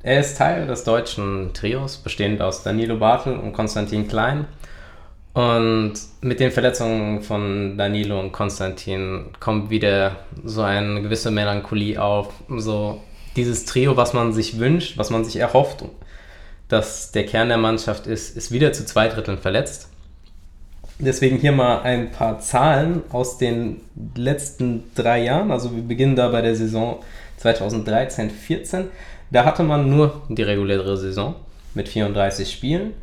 Er 0.04 0.20
ist 0.20 0.38
Teil 0.38 0.66
des 0.66 0.84
deutschen 0.84 1.54
Trios, 1.54 1.98
bestehend 1.98 2.42
aus 2.42 2.64
Danilo 2.64 2.98
Bartel 2.98 3.38
und 3.38 3.54
Konstantin 3.54 4.08
Klein. 4.08 4.46
Und 5.34 5.94
mit 6.22 6.40
den 6.40 6.52
Verletzungen 6.52 7.22
von 7.22 7.78
Danilo 7.78 8.20
und 8.20 8.32
Konstantin 8.32 9.28
kommt 9.40 9.70
wieder 9.70 10.18
so 10.44 10.64
eine 10.64 11.02
gewisse 11.02 11.30
Melancholie 11.30 12.02
auf. 12.02 12.34
So 12.50 13.02
dieses 13.36 13.66
Trio, 13.66 13.96
was 13.96 14.14
man 14.14 14.34
sich 14.34 14.60
wünscht, 14.60 14.98
was 14.98 15.12
man 15.12 15.24
sich 15.24 15.38
erhofft, 15.38 15.86
dass 16.68 17.12
der 17.12 17.26
Kern 17.26 17.50
der 17.50 17.58
Mannschaft 17.58 18.08
ist, 18.08 18.36
ist 18.36 18.52
wieder 18.52 18.74
zu 18.74 18.86
zwei 18.86 19.08
Dritteln 19.08 19.38
verletzt. 19.38 19.88
Deswegen 20.98 21.38
hier 21.38 21.52
mal 21.52 21.82
ein 21.82 22.12
paar 22.12 22.40
Zahlen 22.40 23.04
aus 23.12 23.38
den 23.38 23.82
letzten 24.16 24.84
drei 24.96 25.24
Jahren. 25.24 25.52
Also 25.52 25.76
wir 25.76 25.84
beginnen 25.84 26.16
da 26.16 26.30
bei 26.30 26.42
der 26.42 26.56
Saison 26.56 27.04
2013-14. 27.44 28.86
Da 29.32 29.46
hatte 29.46 29.64
man 29.64 29.90
nur 29.90 30.22
die 30.30 30.44
reguläre 30.44 30.98
Saison 30.98 31.36
mit 31.74 31.88
34 31.88 32.52
Spielen 32.52 32.94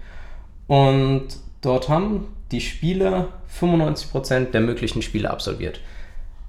und 0.67 1.29
dort 1.63 1.89
haben 1.89 2.29
die 2.51 2.61
Spieler 2.61 3.29
95% 3.61 4.51
der 4.51 4.61
möglichen 4.61 5.03
Spiele 5.03 5.31
absolviert. 5.31 5.81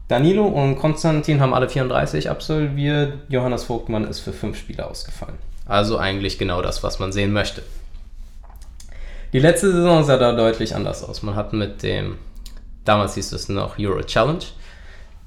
Danilo 0.08 0.45
und 0.47 0.78
Konstantin 0.78 1.39
haben 1.39 1.54
alle 1.54 1.69
34 1.69 2.30
absolviert, 2.30 3.13
Johannes 3.30 3.65
Vogtmann 3.65 4.08
ist 4.08 4.19
für 4.19 4.34
fünf 4.34 4.58
Spiele 4.58 4.89
ausgefallen. 4.89 5.38
Also 5.65 5.97
eigentlich 5.97 6.39
genau 6.39 6.62
das, 6.62 6.84
was 6.84 6.99
man 6.99 7.12
sehen 7.12 7.32
möchte. 7.32 7.62
Die 9.34 9.39
letzte 9.39 9.71
Saison 9.71 10.04
sah 10.04 10.17
da 10.17 10.32
deutlich 10.32 10.75
anders 10.75 11.04
aus. 11.04 11.21
Man 11.21 11.36
hat 11.36 11.54
mit 11.54 11.84
dem, 11.84 12.17
damals 12.86 13.13
hieß 13.13 13.32
es 13.34 13.49
noch 13.49 13.78
Euro 13.78 14.02
Challenge, 14.02 14.43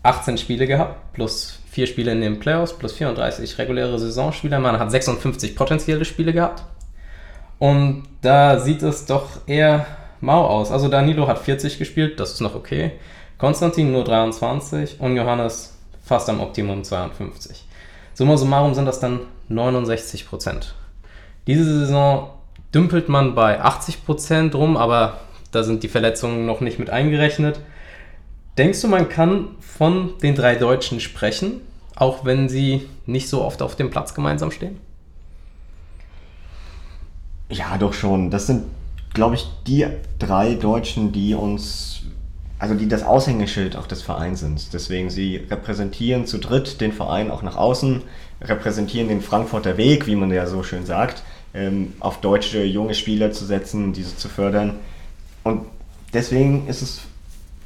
18 0.02 0.36
Spiele 0.36 0.66
gehabt, 0.66 1.12
plus 1.12 1.60
4 1.72 1.86
Spiele 1.86 2.12
in 2.12 2.20
den 2.20 2.38
Playoffs, 2.38 2.74
plus 2.74 2.92
34 2.92 3.56
reguläre 3.56 3.98
Saisonspiele. 3.98 4.58
Man 4.60 4.78
hat 4.78 4.90
56 4.90 5.56
potenzielle 5.56 6.04
Spiele 6.04 6.34
gehabt. 6.34 6.64
Und 7.58 8.02
da 8.20 8.58
sieht 8.60 8.82
es 8.82 9.06
doch 9.06 9.46
eher 9.46 9.86
mau 10.20 10.46
aus. 10.46 10.70
Also 10.70 10.88
Danilo 10.88 11.26
hat 11.28 11.38
40 11.38 11.78
gespielt, 11.78 12.20
das 12.20 12.34
ist 12.34 12.40
noch 12.40 12.54
okay. 12.54 12.92
Konstantin 13.38 13.90
nur 13.90 14.04
23 14.04 15.00
und 15.00 15.16
Johannes 15.16 15.78
fast 16.04 16.28
am 16.28 16.40
Optimum 16.40 16.84
52. 16.84 17.64
Summa 18.12 18.36
summarum 18.36 18.74
sind 18.74 18.84
das 18.84 19.00
dann 19.00 19.20
69 19.48 20.28
Prozent. 20.28 20.74
Diese 21.46 21.64
Saison 21.64 22.28
dümpelt 22.74 23.08
man 23.08 23.34
bei 23.34 23.62
80 23.62 24.04
Prozent 24.04 24.54
rum, 24.54 24.76
aber 24.76 25.20
da 25.52 25.62
sind 25.62 25.82
die 25.82 25.88
Verletzungen 25.88 26.44
noch 26.44 26.60
nicht 26.60 26.78
mit 26.78 26.90
eingerechnet. 26.90 27.60
Denkst 28.58 28.82
du, 28.82 28.88
man 28.88 29.08
kann 29.08 29.48
von 29.60 30.18
den 30.22 30.34
drei 30.34 30.56
Deutschen 30.56 31.00
sprechen, 31.00 31.62
auch 31.96 32.24
wenn 32.26 32.50
sie 32.50 32.88
nicht 33.06 33.28
so 33.28 33.42
oft 33.42 33.62
auf 33.62 33.76
dem 33.76 33.88
Platz 33.88 34.12
gemeinsam 34.14 34.50
stehen? 34.50 34.78
Ja, 37.48 37.78
doch 37.78 37.94
schon. 37.94 38.30
Das 38.30 38.46
sind, 38.46 38.64
glaube 39.14 39.36
ich, 39.36 39.46
die 39.66 39.86
drei 40.18 40.54
Deutschen, 40.54 41.12
die 41.12 41.34
uns, 41.34 42.02
also 42.58 42.74
die 42.74 42.88
das 42.88 43.02
Aushängeschild 43.02 43.74
auch 43.76 43.86
des 43.86 44.02
Vereins 44.02 44.40
sind. 44.40 44.72
Deswegen, 44.74 45.08
sie 45.08 45.36
repräsentieren 45.36 46.26
zu 46.26 46.38
dritt 46.38 46.80
den 46.82 46.92
Verein 46.92 47.30
auch 47.30 47.42
nach 47.42 47.56
außen, 47.56 48.02
repräsentieren 48.42 49.08
den 49.08 49.22
Frankfurter 49.22 49.78
Weg, 49.78 50.06
wie 50.06 50.16
man 50.16 50.30
ja 50.30 50.46
so 50.46 50.62
schön 50.62 50.84
sagt, 50.84 51.22
ähm, 51.54 51.94
auf 52.00 52.20
deutsche 52.20 52.62
junge 52.64 52.94
Spieler 52.94 53.32
zu 53.32 53.46
setzen, 53.46 53.94
diese 53.94 54.14
zu 54.16 54.28
fördern. 54.28 54.74
Und 55.42 55.66
deswegen 56.12 56.68
ist 56.68 56.82
es 56.82 57.00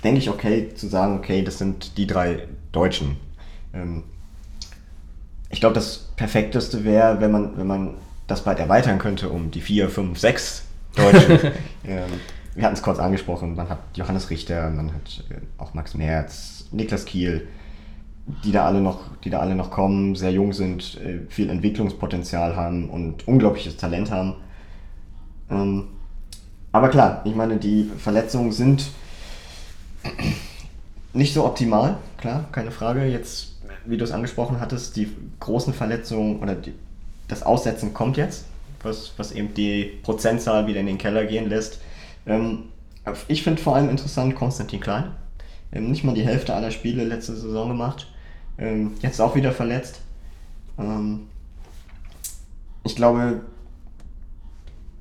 denke 0.06 0.20
ich, 0.20 0.30
okay 0.30 0.72
zu 0.72 0.86
sagen, 0.86 1.16
okay, 1.16 1.42
das 1.42 1.58
sind 1.58 1.98
die 1.98 2.06
drei 2.06 2.46
Deutschen. 2.70 3.16
Ähm, 3.74 4.04
ich 5.50 5.58
glaube, 5.58 5.74
das 5.74 6.12
Perfekteste 6.14 6.84
wäre, 6.84 7.20
wenn 7.20 7.32
man, 7.32 7.58
wenn 7.58 7.66
man 7.66 7.94
das 8.28 8.44
bald 8.44 8.60
erweitern 8.60 8.98
könnte 8.98 9.28
um 9.28 9.50
die 9.50 9.60
vier, 9.60 9.88
fünf, 9.88 10.18
sechs 10.18 10.64
Deutschen. 10.94 11.40
ähm, 11.84 12.04
wir 12.54 12.64
hatten 12.64 12.74
es 12.74 12.82
kurz 12.82 13.00
angesprochen, 13.00 13.56
man 13.56 13.68
hat 13.68 13.80
Johannes 13.94 14.30
Richter, 14.30 14.70
man 14.70 14.94
hat 14.94 15.24
äh, 15.28 15.40
auch 15.58 15.74
Max 15.74 15.94
Merz, 15.94 16.66
Niklas 16.70 17.04
Kiel, 17.04 17.48
die 18.44 18.52
da 18.52 18.64
alle 18.64 18.80
noch, 18.80 19.00
die 19.24 19.30
da 19.30 19.40
alle 19.40 19.56
noch 19.56 19.72
kommen, 19.72 20.14
sehr 20.14 20.30
jung 20.30 20.52
sind, 20.52 21.00
äh, 21.00 21.28
viel 21.28 21.50
Entwicklungspotenzial 21.50 22.54
haben 22.54 22.90
und 22.90 23.26
unglaubliches 23.26 23.76
Talent 23.76 24.12
haben. 24.12 24.36
Ähm, 25.50 25.88
aber 26.70 26.90
klar, 26.90 27.22
ich 27.24 27.34
meine, 27.34 27.56
die 27.56 27.90
Verletzungen 27.98 28.52
sind 28.52 28.90
nicht 31.12 31.34
so 31.34 31.44
optimal, 31.44 31.98
klar, 32.18 32.46
keine 32.52 32.70
Frage. 32.70 33.06
Jetzt, 33.06 33.56
wie 33.84 33.96
du 33.96 34.04
es 34.04 34.12
angesprochen 34.12 34.60
hattest, 34.60 34.96
die 34.96 35.08
großen 35.40 35.72
Verletzungen 35.72 36.40
oder 36.40 36.54
die, 36.54 36.74
das 37.28 37.42
Aussetzen 37.42 37.94
kommt 37.94 38.16
jetzt, 38.16 38.44
was, 38.82 39.12
was 39.16 39.32
eben 39.32 39.54
die 39.54 39.98
Prozentzahl 40.02 40.66
wieder 40.66 40.80
in 40.80 40.86
den 40.86 40.98
Keller 40.98 41.24
gehen 41.24 41.48
lässt. 41.48 41.80
Ähm, 42.26 42.64
ich 43.28 43.42
finde 43.42 43.62
vor 43.62 43.76
allem 43.76 43.88
interessant 43.88 44.34
Konstantin 44.34 44.80
Klein. 44.80 45.12
Ähm, 45.72 45.90
nicht 45.90 46.04
mal 46.04 46.14
die 46.14 46.26
Hälfte 46.26 46.54
aller 46.54 46.70
Spiele 46.70 47.04
letzte 47.04 47.36
Saison 47.36 47.68
gemacht. 47.68 48.08
Ähm, 48.58 48.92
jetzt 49.00 49.20
auch 49.20 49.34
wieder 49.34 49.52
verletzt. 49.52 50.00
Ähm, 50.78 51.28
ich 52.84 52.96
glaube, 52.96 53.40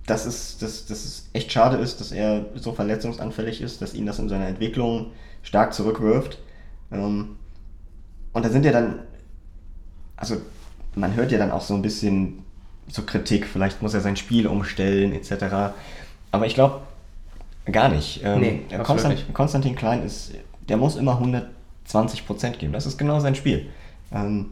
dass 0.05 0.25
es, 0.25 0.57
dass, 0.57 0.85
dass 0.85 1.05
es 1.05 1.29
echt 1.33 1.51
schade 1.51 1.77
ist, 1.77 1.99
dass 1.99 2.11
er 2.11 2.45
so 2.55 2.73
verletzungsanfällig 2.73 3.61
ist, 3.61 3.81
dass 3.81 3.93
ihn 3.93 4.05
das 4.05 4.19
in 4.19 4.29
seiner 4.29 4.47
Entwicklung 4.47 5.11
stark 5.41 5.73
zurückwirft. 5.73 6.39
Ähm, 6.91 7.37
und 8.33 8.45
da 8.45 8.49
sind 8.49 8.65
ja 8.65 8.71
dann, 8.71 8.99
also 10.15 10.37
man 10.93 11.15
hört 11.15 11.31
ja 11.31 11.37
dann 11.37 11.51
auch 11.51 11.61
so 11.61 11.73
ein 11.73 11.81
bisschen 11.81 12.43
so 12.87 13.01
Kritik, 13.01 13.47
vielleicht 13.47 13.81
muss 13.81 13.93
er 13.93 14.01
sein 14.01 14.15
Spiel 14.15 14.47
umstellen, 14.47 15.11
etc. 15.13 15.73
Aber 16.31 16.45
ich 16.45 16.53
glaube, 16.53 16.81
gar 17.71 17.89
nicht. 17.89 18.21
Ähm, 18.23 18.39
nee, 18.39 18.77
Konstant, 18.83 19.33
Konstantin 19.33 19.75
Klein 19.75 20.03
ist, 20.03 20.33
der 20.69 20.77
muss 20.77 20.95
immer 20.95 21.19
120% 21.87 22.57
geben. 22.57 22.73
Das 22.73 22.85
ist 22.85 22.97
genau 22.97 23.19
sein 23.19 23.33
Spiel. 23.33 23.67
Ähm, 24.11 24.51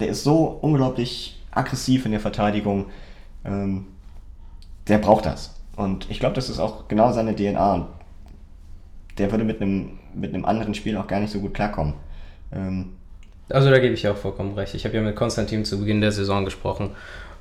der 0.00 0.08
ist 0.08 0.24
so 0.24 0.58
unglaublich 0.60 1.40
aggressiv 1.52 2.04
in 2.04 2.12
der 2.12 2.20
Verteidigung 2.20 2.86
der 4.88 4.98
braucht 4.98 5.26
das. 5.26 5.54
Und 5.76 6.10
ich 6.10 6.18
glaube, 6.18 6.34
das 6.34 6.48
ist 6.48 6.58
auch 6.58 6.88
genau 6.88 7.12
seine 7.12 7.34
DNA. 7.36 7.74
Und 7.74 7.86
der 9.18 9.30
würde 9.30 9.44
mit 9.44 9.60
einem, 9.60 9.98
mit 10.14 10.34
einem 10.34 10.44
anderen 10.44 10.74
Spiel 10.74 10.96
auch 10.96 11.06
gar 11.06 11.20
nicht 11.20 11.32
so 11.32 11.40
gut 11.40 11.54
klarkommen. 11.54 11.94
Ähm 12.52 12.90
also 13.50 13.70
da 13.70 13.78
gebe 13.78 13.94
ich 13.94 14.06
auch 14.08 14.16
vollkommen 14.16 14.54
recht. 14.54 14.74
Ich 14.74 14.84
habe 14.84 14.96
ja 14.96 15.02
mit 15.02 15.16
Konstantin 15.16 15.64
zu 15.64 15.78
Beginn 15.78 16.00
der 16.00 16.12
Saison 16.12 16.44
gesprochen. 16.44 16.90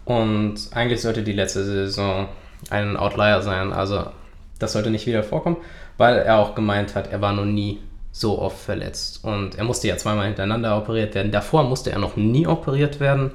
Und 0.06 0.56
eigentlich 0.72 1.02
sollte 1.02 1.24
die 1.24 1.34
letzte 1.34 1.66
Saison 1.66 2.30
ein 2.70 2.96
Outlier 2.96 3.42
sein. 3.42 3.74
Also 3.74 4.06
das 4.60 4.74
sollte 4.74 4.90
nicht 4.90 5.06
wieder 5.06 5.24
vorkommen, 5.24 5.58
weil 5.98 6.18
er 6.18 6.38
auch 6.38 6.56
gemeint 6.56 6.96
hat, 6.96 7.12
er 7.12 7.22
war 7.22 7.34
noch 7.34 7.46
nie 7.46 7.80
so 8.12 8.40
oft 8.40 8.58
verletzt. 8.58 9.24
Und 9.24 9.56
er 9.56 9.64
musste 9.64 9.88
ja 9.88 9.98
zweimal 9.98 10.26
hintereinander 10.26 10.78
operiert 10.78 11.14
werden. 11.14 11.32
Davor 11.32 11.64
musste 11.64 11.92
er 11.92 12.00
noch 12.00 12.16
nie 12.16 12.48
operiert 12.48 13.00
werden. 13.00 13.32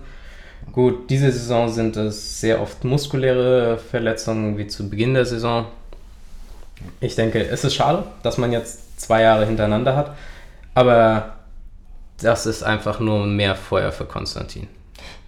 Gut, 0.70 1.10
diese 1.10 1.30
Saison 1.30 1.68
sind 1.68 1.96
es 1.96 2.40
sehr 2.40 2.60
oft 2.60 2.84
muskuläre 2.84 3.78
Verletzungen 3.78 4.56
wie 4.56 4.66
zu 4.66 4.88
Beginn 4.88 5.14
der 5.14 5.26
Saison. 5.26 5.66
Ich 7.00 7.14
denke, 7.14 7.46
es 7.46 7.64
ist 7.64 7.74
schade, 7.74 8.04
dass 8.22 8.38
man 8.38 8.52
jetzt 8.52 9.00
zwei 9.00 9.22
Jahre 9.22 9.46
hintereinander 9.46 9.96
hat, 9.96 10.16
aber 10.74 11.36
das 12.20 12.46
ist 12.46 12.62
einfach 12.62 13.00
nur 13.00 13.26
mehr 13.26 13.54
Feuer 13.54 13.92
für 13.92 14.04
Konstantin. 14.04 14.68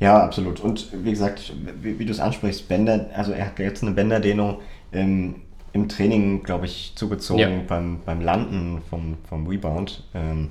Ja, 0.01 0.23
absolut. 0.23 0.61
Und 0.61 0.89
wie 0.93 1.11
gesagt, 1.11 1.53
wie, 1.83 1.99
wie 1.99 2.05
du 2.05 2.13
es 2.13 2.21
ansprichst, 2.21 2.69
Bänder, 2.69 3.07
also 3.15 3.33
er 3.33 3.47
hat 3.47 3.59
jetzt 3.59 3.83
eine 3.83 3.93
Bänderdehnung 3.93 4.61
ähm, 4.93 5.37
im 5.73 5.89
Training, 5.89 6.43
glaube 6.43 6.67
ich, 6.67 6.93
zugezogen 6.95 7.41
ja. 7.41 7.65
beim, 7.67 8.01
beim 8.05 8.21
Landen 8.21 8.83
vom, 8.89 9.17
vom 9.29 9.47
Rebound. 9.47 10.05
Ähm, 10.15 10.51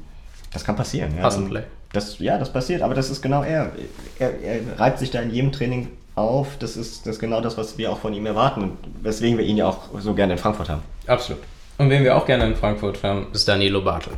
das 0.52 0.64
kann 0.64 0.76
passieren. 0.76 1.14
Ja. 1.18 1.30
Play. 1.30 1.64
Das, 1.94 2.20
ja, 2.20 2.38
das 2.38 2.52
passiert, 2.52 2.82
aber 2.82 2.96
das 2.96 3.10
ist 3.10 3.22
genau 3.22 3.44
er. 3.44 3.72
er. 4.20 4.32
Er 4.42 4.80
reibt 4.80 5.00
sich 5.00 5.12
da 5.12 5.22
in 5.22 5.32
jedem 5.32 5.52
Training 5.52 5.90
auf. 6.16 6.58
Das 6.60 6.76
ist, 6.76 7.06
das 7.06 7.16
ist 7.16 7.20
genau 7.20 7.40
das, 7.40 7.58
was 7.58 7.78
wir 7.78 7.92
auch 7.92 8.00
von 8.00 8.14
ihm 8.14 8.26
erwarten 8.26 8.64
und 8.64 8.78
weswegen 9.02 9.38
wir 9.38 9.46
ihn 9.46 9.58
ja 9.58 9.68
auch 9.68 9.80
so 10.00 10.14
gerne 10.14 10.34
in 10.34 10.40
Frankfurt 10.40 10.70
haben. 10.70 10.82
Absolut. 11.08 11.42
Und 11.78 11.90
wen 11.90 12.04
wir 12.04 12.18
auch 12.18 12.26
gerne 12.26 12.46
in 12.46 12.56
Frankfurt 12.56 13.02
haben, 13.04 13.28
ist 13.34 13.48
Danilo 13.48 13.82
Bartel, 13.82 14.14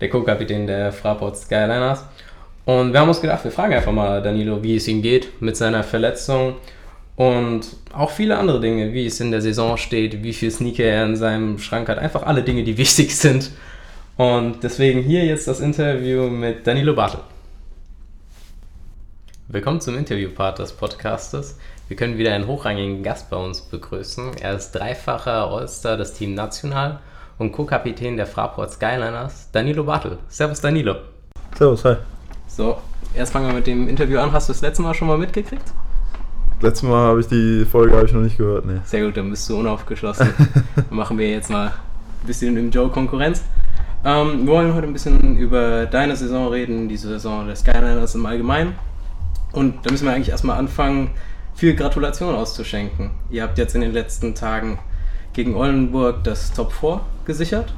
der 0.00 0.08
Co-Kapitän 0.10 0.66
der 0.66 0.92
Fraport 0.92 1.36
Skyliners. 1.36 2.04
Und 2.64 2.92
wir 2.92 3.00
haben 3.00 3.08
uns 3.08 3.20
gedacht, 3.20 3.42
wir 3.42 3.50
fragen 3.50 3.74
einfach 3.74 3.92
mal 3.92 4.22
Danilo, 4.22 4.62
wie 4.62 4.76
es 4.76 4.86
ihm 4.86 5.02
geht 5.02 5.40
mit 5.40 5.56
seiner 5.56 5.82
Verletzung 5.82 6.54
und 7.16 7.66
auch 7.92 8.10
viele 8.10 8.38
andere 8.38 8.60
Dinge, 8.60 8.92
wie 8.92 9.06
es 9.06 9.20
in 9.20 9.30
der 9.30 9.40
Saison 9.40 9.76
steht, 9.76 10.22
wie 10.22 10.32
viel 10.32 10.50
Sneaker 10.50 10.84
er 10.84 11.04
in 11.04 11.16
seinem 11.16 11.58
Schrank 11.58 11.88
hat. 11.88 11.98
Einfach 11.98 12.22
alle 12.22 12.42
Dinge, 12.42 12.64
die 12.64 12.78
wichtig 12.78 13.16
sind. 13.16 13.50
Und 14.18 14.62
deswegen 14.62 15.00
hier 15.00 15.24
jetzt 15.24 15.48
das 15.48 15.60
Interview 15.60 16.28
mit 16.28 16.66
Danilo 16.66 16.94
Bartel. 16.94 17.20
Willkommen 19.48 19.80
zum 19.80 19.96
Interviewpart 19.96 20.58
des 20.58 20.74
Podcastes. 20.74 21.58
Wir 21.88 21.96
können 21.96 22.18
wieder 22.18 22.34
einen 22.34 22.46
hochrangigen 22.46 23.02
Gast 23.02 23.30
bei 23.30 23.38
uns 23.38 23.62
begrüßen. 23.62 24.36
Er 24.38 24.54
ist 24.54 24.72
dreifacher 24.72 25.50
All-Star 25.50 25.96
des 25.96 26.12
Team 26.12 26.34
National 26.34 27.00
und 27.38 27.52
Co-Kapitän 27.52 28.18
der 28.18 28.26
Fraport 28.26 28.72
Skyliners, 28.72 29.48
Danilo 29.50 29.84
Bartel. 29.84 30.18
Servus 30.28 30.60
Danilo. 30.60 30.96
Servus, 31.56 31.82
hi. 31.86 31.96
So, 32.46 32.76
erst 33.14 33.32
fangen 33.32 33.46
wir 33.46 33.54
mit 33.54 33.66
dem 33.66 33.88
Interview 33.88 34.18
an. 34.18 34.30
Hast 34.30 34.50
du 34.50 34.52
das 34.52 34.60
letzte 34.60 34.82
Mal 34.82 34.92
schon 34.92 35.08
mal 35.08 35.16
mitgekriegt? 35.16 35.72
Letztes 36.60 36.86
Mal 36.86 37.08
habe 37.08 37.20
ich 37.20 37.28
die 37.28 37.64
Folge 37.64 38.04
ich 38.04 38.12
noch 38.12 38.20
nicht 38.20 38.36
gehört, 38.36 38.66
nee. 38.66 38.80
Sehr 38.84 39.06
gut, 39.06 39.16
dann 39.16 39.30
bist 39.30 39.48
du 39.48 39.58
unaufgeschlossen. 39.58 40.34
dann 40.76 40.84
machen 40.90 41.16
wir 41.16 41.30
jetzt 41.30 41.48
mal 41.48 41.68
ein 41.68 42.26
bisschen 42.26 42.58
im 42.58 42.70
Joe 42.70 42.90
Konkurrenz. 42.90 43.42
Ähm, 44.04 44.46
wir 44.46 44.52
wollen 44.52 44.74
heute 44.74 44.88
ein 44.88 44.92
bisschen 44.92 45.36
über 45.36 45.86
deine 45.86 46.16
Saison 46.16 46.48
reden, 46.48 46.88
die 46.88 46.96
Saison 46.96 47.46
der 47.46 47.54
Skyliners 47.54 48.16
im 48.16 48.26
Allgemeinen. 48.26 48.74
Und 49.52 49.86
da 49.86 49.92
müssen 49.92 50.06
wir 50.06 50.12
eigentlich 50.12 50.30
erstmal 50.30 50.58
anfangen, 50.58 51.10
viel 51.54 51.76
Gratulation 51.76 52.34
auszuschenken. 52.34 53.10
Ihr 53.30 53.44
habt 53.44 53.58
jetzt 53.58 53.74
in 53.74 53.80
den 53.80 53.92
letzten 53.92 54.34
Tagen 54.34 54.78
gegen 55.34 55.54
Oldenburg 55.54 56.24
das 56.24 56.52
Top 56.52 56.72
4 56.72 57.00
gesichert. 57.26 57.72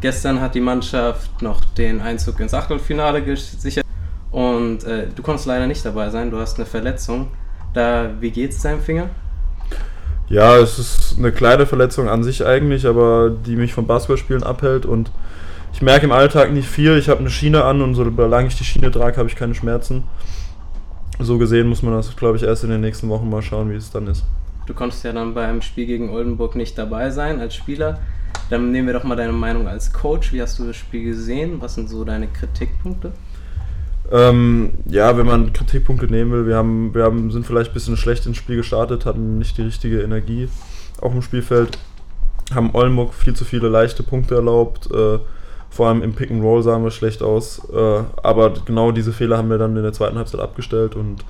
Gestern 0.00 0.40
hat 0.40 0.54
die 0.54 0.60
Mannschaft 0.60 1.42
noch 1.42 1.62
den 1.64 2.00
Einzug 2.00 2.40
ins 2.40 2.54
Achtelfinale 2.54 3.22
gesichert. 3.22 3.84
Und 4.30 4.84
äh, 4.84 5.08
du 5.14 5.22
konntest 5.22 5.46
leider 5.46 5.66
nicht 5.66 5.84
dabei 5.84 6.08
sein, 6.08 6.30
du 6.30 6.38
hast 6.38 6.56
eine 6.56 6.64
Verletzung. 6.64 7.28
Da, 7.74 8.10
wie 8.20 8.30
geht's 8.30 8.62
deinem 8.62 8.80
Finger? 8.80 9.10
Ja, 10.28 10.56
es 10.56 10.78
ist 10.78 11.16
eine 11.18 11.32
kleine 11.32 11.66
Verletzung 11.66 12.08
an 12.08 12.22
sich 12.22 12.46
eigentlich, 12.46 12.86
aber 12.86 13.30
die 13.30 13.56
mich 13.56 13.74
vom 13.74 13.86
Basketballspielen 13.86 14.42
abhält 14.42 14.86
und 14.86 15.10
ich 15.72 15.82
merke 15.82 16.06
im 16.06 16.12
Alltag 16.12 16.52
nicht 16.52 16.68
viel. 16.68 16.96
Ich 16.98 17.08
habe 17.08 17.20
eine 17.20 17.30
Schiene 17.30 17.64
an 17.64 17.80
und 17.82 17.94
solange 17.94 18.48
ich 18.48 18.56
die 18.56 18.64
Schiene 18.64 18.90
trage, 18.90 19.16
habe 19.16 19.28
ich 19.28 19.36
keine 19.36 19.54
Schmerzen. 19.54 20.04
So 21.18 21.38
gesehen 21.38 21.68
muss 21.68 21.82
man 21.82 21.94
das, 21.94 22.14
glaube 22.16 22.36
ich, 22.36 22.42
erst 22.42 22.64
in 22.64 22.70
den 22.70 22.80
nächsten 22.80 23.08
Wochen 23.08 23.28
mal 23.28 23.42
schauen, 23.42 23.70
wie 23.70 23.76
es 23.76 23.90
dann 23.90 24.06
ist. 24.06 24.24
Du 24.66 24.74
konntest 24.74 25.04
ja 25.04 25.12
dann 25.12 25.34
beim 25.34 25.62
Spiel 25.62 25.86
gegen 25.86 26.10
Oldenburg 26.10 26.56
nicht 26.56 26.78
dabei 26.78 27.10
sein 27.10 27.40
als 27.40 27.54
Spieler. 27.54 27.98
Dann 28.48 28.72
nehmen 28.72 28.86
wir 28.86 28.94
doch 28.94 29.04
mal 29.04 29.16
deine 29.16 29.32
Meinung 29.32 29.68
als 29.68 29.92
Coach. 29.92 30.32
Wie 30.32 30.40
hast 30.40 30.58
du 30.58 30.66
das 30.66 30.76
Spiel 30.76 31.04
gesehen? 31.04 31.60
Was 31.60 31.74
sind 31.74 31.88
so 31.88 32.04
deine 32.04 32.26
Kritikpunkte? 32.28 33.12
Ähm, 34.10 34.72
ja, 34.86 35.16
wenn 35.16 35.26
man 35.26 35.52
Kritikpunkte 35.52 36.06
nehmen 36.06 36.32
will, 36.32 36.46
wir, 36.46 36.56
haben, 36.56 36.94
wir 36.94 37.04
haben, 37.04 37.30
sind 37.30 37.46
vielleicht 37.46 37.70
ein 37.70 37.74
bisschen 37.74 37.96
schlecht 37.96 38.26
ins 38.26 38.38
Spiel 38.38 38.56
gestartet, 38.56 39.06
hatten 39.06 39.38
nicht 39.38 39.56
die 39.56 39.62
richtige 39.62 40.02
Energie 40.02 40.48
auf 41.00 41.12
dem 41.12 41.22
Spielfeld, 41.22 41.78
haben 42.52 42.70
Oldenburg 42.74 43.14
viel 43.14 43.34
zu 43.34 43.44
viele 43.44 43.68
leichte 43.68 44.02
Punkte 44.02 44.34
erlaubt. 44.34 44.88
Äh, 44.92 45.18
vor 45.70 45.86
allem 45.88 46.02
im 46.02 46.14
Pick 46.14 46.30
and 46.30 46.42
Roll 46.42 46.62
sahen 46.62 46.82
wir 46.82 46.90
schlecht 46.90 47.22
aus. 47.22 47.62
Äh, 47.72 48.02
aber 48.22 48.50
genau 48.64 48.92
diese 48.92 49.12
Fehler 49.12 49.38
haben 49.38 49.48
wir 49.48 49.58
dann 49.58 49.76
in 49.76 49.82
der 49.82 49.92
zweiten 49.92 50.18
Halbzeit 50.18 50.40
abgestellt 50.40 50.96
und 50.96 51.24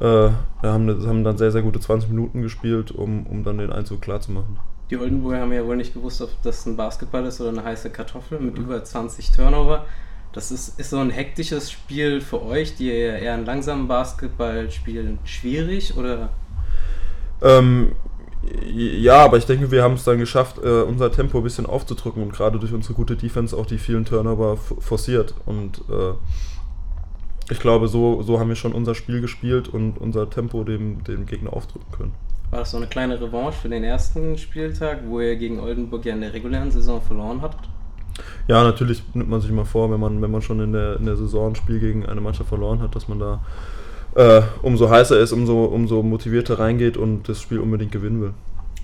äh, 0.00 0.02
wir 0.02 0.32
haben, 0.62 1.06
haben, 1.06 1.24
dann 1.24 1.36
sehr, 1.36 1.50
sehr 1.50 1.62
gute 1.62 1.78
20 1.78 2.08
Minuten 2.08 2.42
gespielt, 2.42 2.90
um, 2.90 3.26
um 3.26 3.44
dann 3.44 3.58
den 3.58 3.70
Einzug 3.70 4.00
klar 4.00 4.20
zu 4.20 4.32
machen. 4.32 4.58
Die 4.90 4.96
Oldenburger 4.96 5.40
haben 5.40 5.52
ja 5.52 5.64
wohl 5.66 5.76
nicht 5.76 5.92
gewusst, 5.92 6.22
ob 6.22 6.30
das 6.42 6.64
ein 6.64 6.76
Basketball 6.76 7.26
ist 7.26 7.40
oder 7.40 7.50
eine 7.50 7.62
heiße 7.62 7.90
Kartoffel 7.90 8.40
mit 8.40 8.56
mhm. 8.56 8.64
über 8.64 8.82
20 8.82 9.32
Turnover. 9.32 9.84
Das 10.32 10.50
ist, 10.50 10.78
ist 10.78 10.90
so 10.90 10.98
ein 10.98 11.10
hektisches 11.10 11.70
Spiel 11.70 12.20
für 12.20 12.42
euch, 12.42 12.76
die 12.76 12.90
eher 12.90 13.34
einen 13.34 13.44
langsamen 13.44 13.88
Basketball 13.88 14.70
spielen, 14.70 15.18
schwierig 15.24 15.96
oder? 15.96 16.30
Ähm, 17.42 17.92
ja, 18.72 19.24
aber 19.24 19.36
ich 19.36 19.46
denke, 19.46 19.70
wir 19.70 19.82
haben 19.82 19.94
es 19.94 20.04
dann 20.04 20.18
geschafft, 20.18 20.58
äh, 20.62 20.82
unser 20.82 21.10
Tempo 21.10 21.38
ein 21.38 21.44
bisschen 21.44 21.66
aufzudrücken 21.66 22.22
und 22.22 22.32
gerade 22.32 22.58
durch 22.58 22.72
unsere 22.72 22.94
gute 22.94 23.16
Defense 23.16 23.56
auch 23.56 23.66
die 23.66 23.78
vielen 23.78 24.04
Turnover 24.04 24.56
forciert. 24.56 25.34
Und 25.46 25.78
äh, 25.88 26.12
ich 27.50 27.60
glaube, 27.60 27.88
so, 27.88 28.22
so 28.22 28.38
haben 28.38 28.48
wir 28.48 28.56
schon 28.56 28.72
unser 28.72 28.94
Spiel 28.94 29.20
gespielt 29.20 29.68
und 29.68 29.98
unser 29.98 30.28
Tempo 30.28 30.64
dem, 30.64 31.02
dem 31.04 31.26
Gegner 31.26 31.52
aufdrücken 31.52 31.90
können. 31.92 32.14
War 32.50 32.60
das 32.60 32.70
so 32.70 32.76
eine 32.76 32.86
kleine 32.86 33.20
Revanche 33.20 33.58
für 33.58 33.68
den 33.68 33.84
ersten 33.84 34.38
Spieltag, 34.38 35.00
wo 35.06 35.20
ihr 35.20 35.36
gegen 35.36 35.60
Oldenburg 35.60 36.04
ja 36.04 36.14
in 36.14 36.20
der 36.20 36.32
regulären 36.32 36.70
Saison 36.70 37.00
verloren 37.00 37.42
habt? 37.42 37.68
Ja, 38.48 38.64
natürlich 38.64 39.02
nimmt 39.14 39.28
man 39.28 39.40
sich 39.40 39.50
mal 39.50 39.64
vor, 39.64 39.90
wenn 39.90 40.00
man, 40.00 40.20
wenn 40.22 40.30
man 40.30 40.42
schon 40.42 40.60
in 40.60 40.72
der, 40.72 40.96
in 40.96 41.04
der 41.04 41.16
Saison 41.16 41.52
ein 41.52 41.56
Spiel 41.56 41.78
gegen 41.78 42.06
eine 42.06 42.20
Mannschaft 42.20 42.48
verloren 42.48 42.80
hat, 42.80 42.96
dass 42.96 43.08
man 43.08 43.18
da 43.18 43.40
äh, 44.14 44.42
umso 44.62 44.90
heißer 44.90 45.18
ist, 45.18 45.32
umso, 45.32 45.64
umso 45.64 46.02
motivierter 46.02 46.58
reingeht 46.58 46.96
und 46.96 47.28
das 47.28 47.40
Spiel 47.40 47.58
unbedingt 47.58 47.92
gewinnen 47.92 48.20
will. 48.20 48.34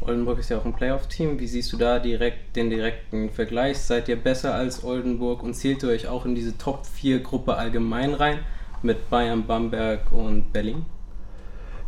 Oldenburg 0.07 0.39
ist 0.39 0.51
ja 0.51 0.59
auch 0.59 0.65
ein 0.65 0.75
Playoff-Team. 0.75 1.39
Wie 1.41 1.47
siehst 1.47 1.73
du 1.73 1.77
da 1.77 1.99
direkt 1.99 2.57
den 2.57 2.69
direkten 2.69 3.31
Vergleich? 3.31 3.79
Seid 3.79 4.09
ihr 4.09 4.17
besser 4.17 4.55
als 4.55 4.85
Oldenburg 4.85 5.43
und 5.43 5.55
zählt 5.55 5.83
ihr 5.83 5.89
euch 5.89 6.09
auch 6.09 6.27
in 6.27 6.35
diese 6.35 6.59
Top-4-Gruppe 6.59 7.57
allgemein 7.57 8.13
rein 8.13 8.41
mit 8.83 9.09
Bayern, 9.09 9.47
Bamberg 9.47 10.13
und 10.13 10.53
Berlin? 10.53 10.85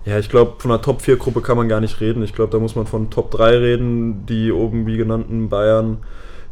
Ja, 0.06 0.18
ich 0.18 0.28
glaube, 0.28 0.54
von 0.58 0.70
einer 0.70 0.80
Top-4-Gruppe 0.80 1.42
kann 1.42 1.56
man 1.56 1.68
gar 1.68 1.80
nicht 1.80 2.00
reden. 2.00 2.22
Ich 2.22 2.32
glaube, 2.32 2.52
da 2.52 2.58
muss 2.58 2.76
man 2.76 2.86
von 2.86 3.10
Top 3.10 3.32
3 3.32 3.58
reden, 3.58 4.24
die 4.24 4.52
oben 4.52 4.86
wie 4.86 4.96
genannten 4.96 5.48
Bayern, 5.48 5.98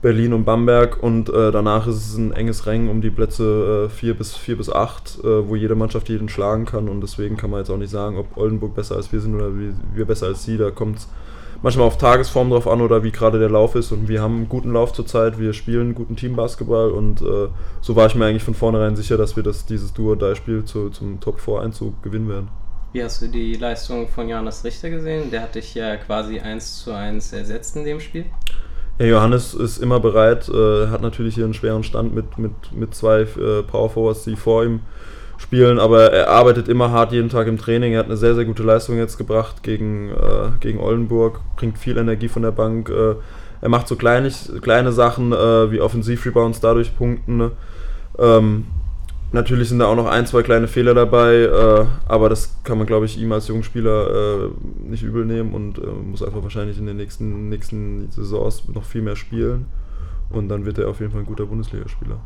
Berlin 0.04 0.34
und 0.34 0.44
Bamberg 0.44 1.02
und 1.02 1.30
äh, 1.30 1.50
danach 1.50 1.86
ist 1.86 1.96
es 1.96 2.18
ein 2.18 2.30
enges 2.32 2.66
Rennen 2.66 2.90
um 2.90 3.00
die 3.00 3.08
Plätze 3.08 3.88
4 3.88 4.10
äh, 4.10 4.12
bis, 4.12 4.36
4 4.36 4.58
bis 4.58 4.70
8, 4.70 5.20
äh, 5.24 5.48
wo 5.48 5.56
jede 5.56 5.76
Mannschaft 5.76 6.10
jeden 6.10 6.28
schlagen 6.28 6.66
kann 6.66 6.90
und 6.90 7.00
deswegen 7.00 7.38
kann 7.38 7.48
man 7.48 7.60
jetzt 7.60 7.70
auch 7.70 7.78
nicht 7.78 7.88
sagen, 7.88 8.18
ob 8.18 8.36
Oldenburg 8.36 8.74
besser 8.74 8.96
als 8.96 9.10
wir 9.12 9.20
sind 9.22 9.34
oder 9.34 9.56
wie, 9.58 9.72
wir 9.94 10.04
besser 10.04 10.26
als 10.26 10.44
sie. 10.44 10.58
Da 10.58 10.70
kommt 10.70 10.98
es 10.98 11.08
manchmal 11.62 11.86
auf 11.86 11.96
Tagesform 11.96 12.50
drauf 12.50 12.68
an 12.68 12.82
oder 12.82 13.02
wie 13.02 13.12
gerade 13.12 13.38
der 13.38 13.48
Lauf 13.48 13.76
ist 13.76 13.92
und 13.92 14.06
wir 14.06 14.20
haben 14.20 14.36
einen 14.36 14.48
guten 14.50 14.74
Lauf 14.74 14.92
zurzeit, 14.92 15.38
wir 15.38 15.54
spielen 15.54 15.94
guten 15.94 16.16
Teambasketball 16.16 16.90
und 16.90 17.22
äh, 17.22 17.48
so 17.80 17.96
war 17.96 18.06
ich 18.06 18.14
mir 18.14 18.26
eigentlich 18.26 18.44
von 18.44 18.52
vornherein 18.52 18.96
sicher, 18.96 19.16
dass 19.16 19.36
wir 19.36 19.42
das, 19.42 19.64
dieses 19.64 19.94
Duo-Die-Spiel 19.94 20.66
zu, 20.66 20.90
zum 20.90 21.18
Top-4-Einzug 21.18 22.02
gewinnen 22.02 22.28
werden. 22.28 22.48
Wie 22.92 23.02
hast 23.02 23.22
du 23.22 23.28
die 23.28 23.54
Leistung 23.54 24.06
von 24.06 24.28
Johannes 24.28 24.64
Richter 24.64 24.90
gesehen? 24.90 25.30
Der 25.30 25.40
hat 25.40 25.54
dich 25.54 25.74
ja 25.74 25.96
quasi 25.96 26.40
1 26.40 26.84
zu 26.84 26.92
1 26.92 27.32
ersetzt 27.32 27.74
in 27.74 27.84
dem 27.84 28.00
Spiel. 28.00 28.26
Ja, 28.98 29.06
Johannes 29.06 29.54
ist 29.54 29.78
immer 29.78 29.98
bereit, 29.98 30.48
äh, 30.48 30.86
hat 30.86 31.02
natürlich 31.02 31.34
hier 31.34 31.44
einen 31.44 31.54
schweren 31.54 31.82
Stand 31.82 32.14
mit, 32.14 32.38
mit, 32.38 32.52
mit 32.72 32.94
zwei 32.94 33.22
äh, 33.22 33.62
Power 33.66 33.90
Forwards, 33.90 34.22
die 34.22 34.36
vor 34.36 34.64
ihm 34.64 34.80
spielen, 35.36 35.80
aber 35.80 36.12
er 36.12 36.28
arbeitet 36.28 36.68
immer 36.68 36.92
hart 36.92 37.10
jeden 37.10 37.28
Tag 37.28 37.48
im 37.48 37.58
Training. 37.58 37.94
Er 37.94 37.98
hat 38.00 38.06
eine 38.06 38.16
sehr, 38.16 38.36
sehr 38.36 38.44
gute 38.44 38.62
Leistung 38.62 38.96
jetzt 38.96 39.18
gebracht 39.18 39.64
gegen, 39.64 40.10
äh, 40.10 40.50
gegen 40.60 40.78
Oldenburg, 40.78 41.40
bringt 41.56 41.76
viel 41.76 41.98
Energie 41.98 42.28
von 42.28 42.42
der 42.42 42.52
Bank. 42.52 42.88
Äh, 42.88 43.16
er 43.60 43.68
macht 43.68 43.88
so 43.88 43.96
kleinig, 43.96 44.50
kleine 44.62 44.92
Sachen 44.92 45.32
äh, 45.32 45.72
wie 45.72 45.80
Offensiv-Rebounds 45.80 46.60
dadurch 46.60 46.96
punkten. 46.96 47.36
Ne? 47.38 47.50
Ähm, 48.18 48.66
Natürlich 49.34 49.68
sind 49.68 49.80
da 49.80 49.86
auch 49.86 49.96
noch 49.96 50.06
ein, 50.06 50.28
zwei 50.28 50.44
kleine 50.44 50.68
Fehler 50.68 50.94
dabei, 50.94 51.34
äh, 51.34 51.86
aber 52.06 52.28
das 52.28 52.54
kann 52.62 52.78
man, 52.78 52.86
glaube 52.86 53.06
ich, 53.06 53.18
ihm 53.18 53.32
als 53.32 53.48
Jungspieler 53.48 54.44
äh, 54.44 54.50
nicht 54.88 55.02
übel 55.02 55.24
nehmen 55.24 55.54
und 55.54 55.78
äh, 55.78 55.86
muss 55.86 56.22
einfach 56.22 56.44
wahrscheinlich 56.44 56.78
in 56.78 56.86
den 56.86 56.96
nächsten, 56.96 57.48
nächsten 57.48 58.08
Saisons 58.12 58.68
noch 58.72 58.84
viel 58.84 59.02
mehr 59.02 59.16
spielen. 59.16 59.66
Und 60.30 60.48
dann 60.50 60.64
wird 60.64 60.78
er 60.78 60.88
auf 60.88 61.00
jeden 61.00 61.10
Fall 61.10 61.22
ein 61.22 61.26
guter 61.26 61.46
Bundesligaspieler. 61.46 62.20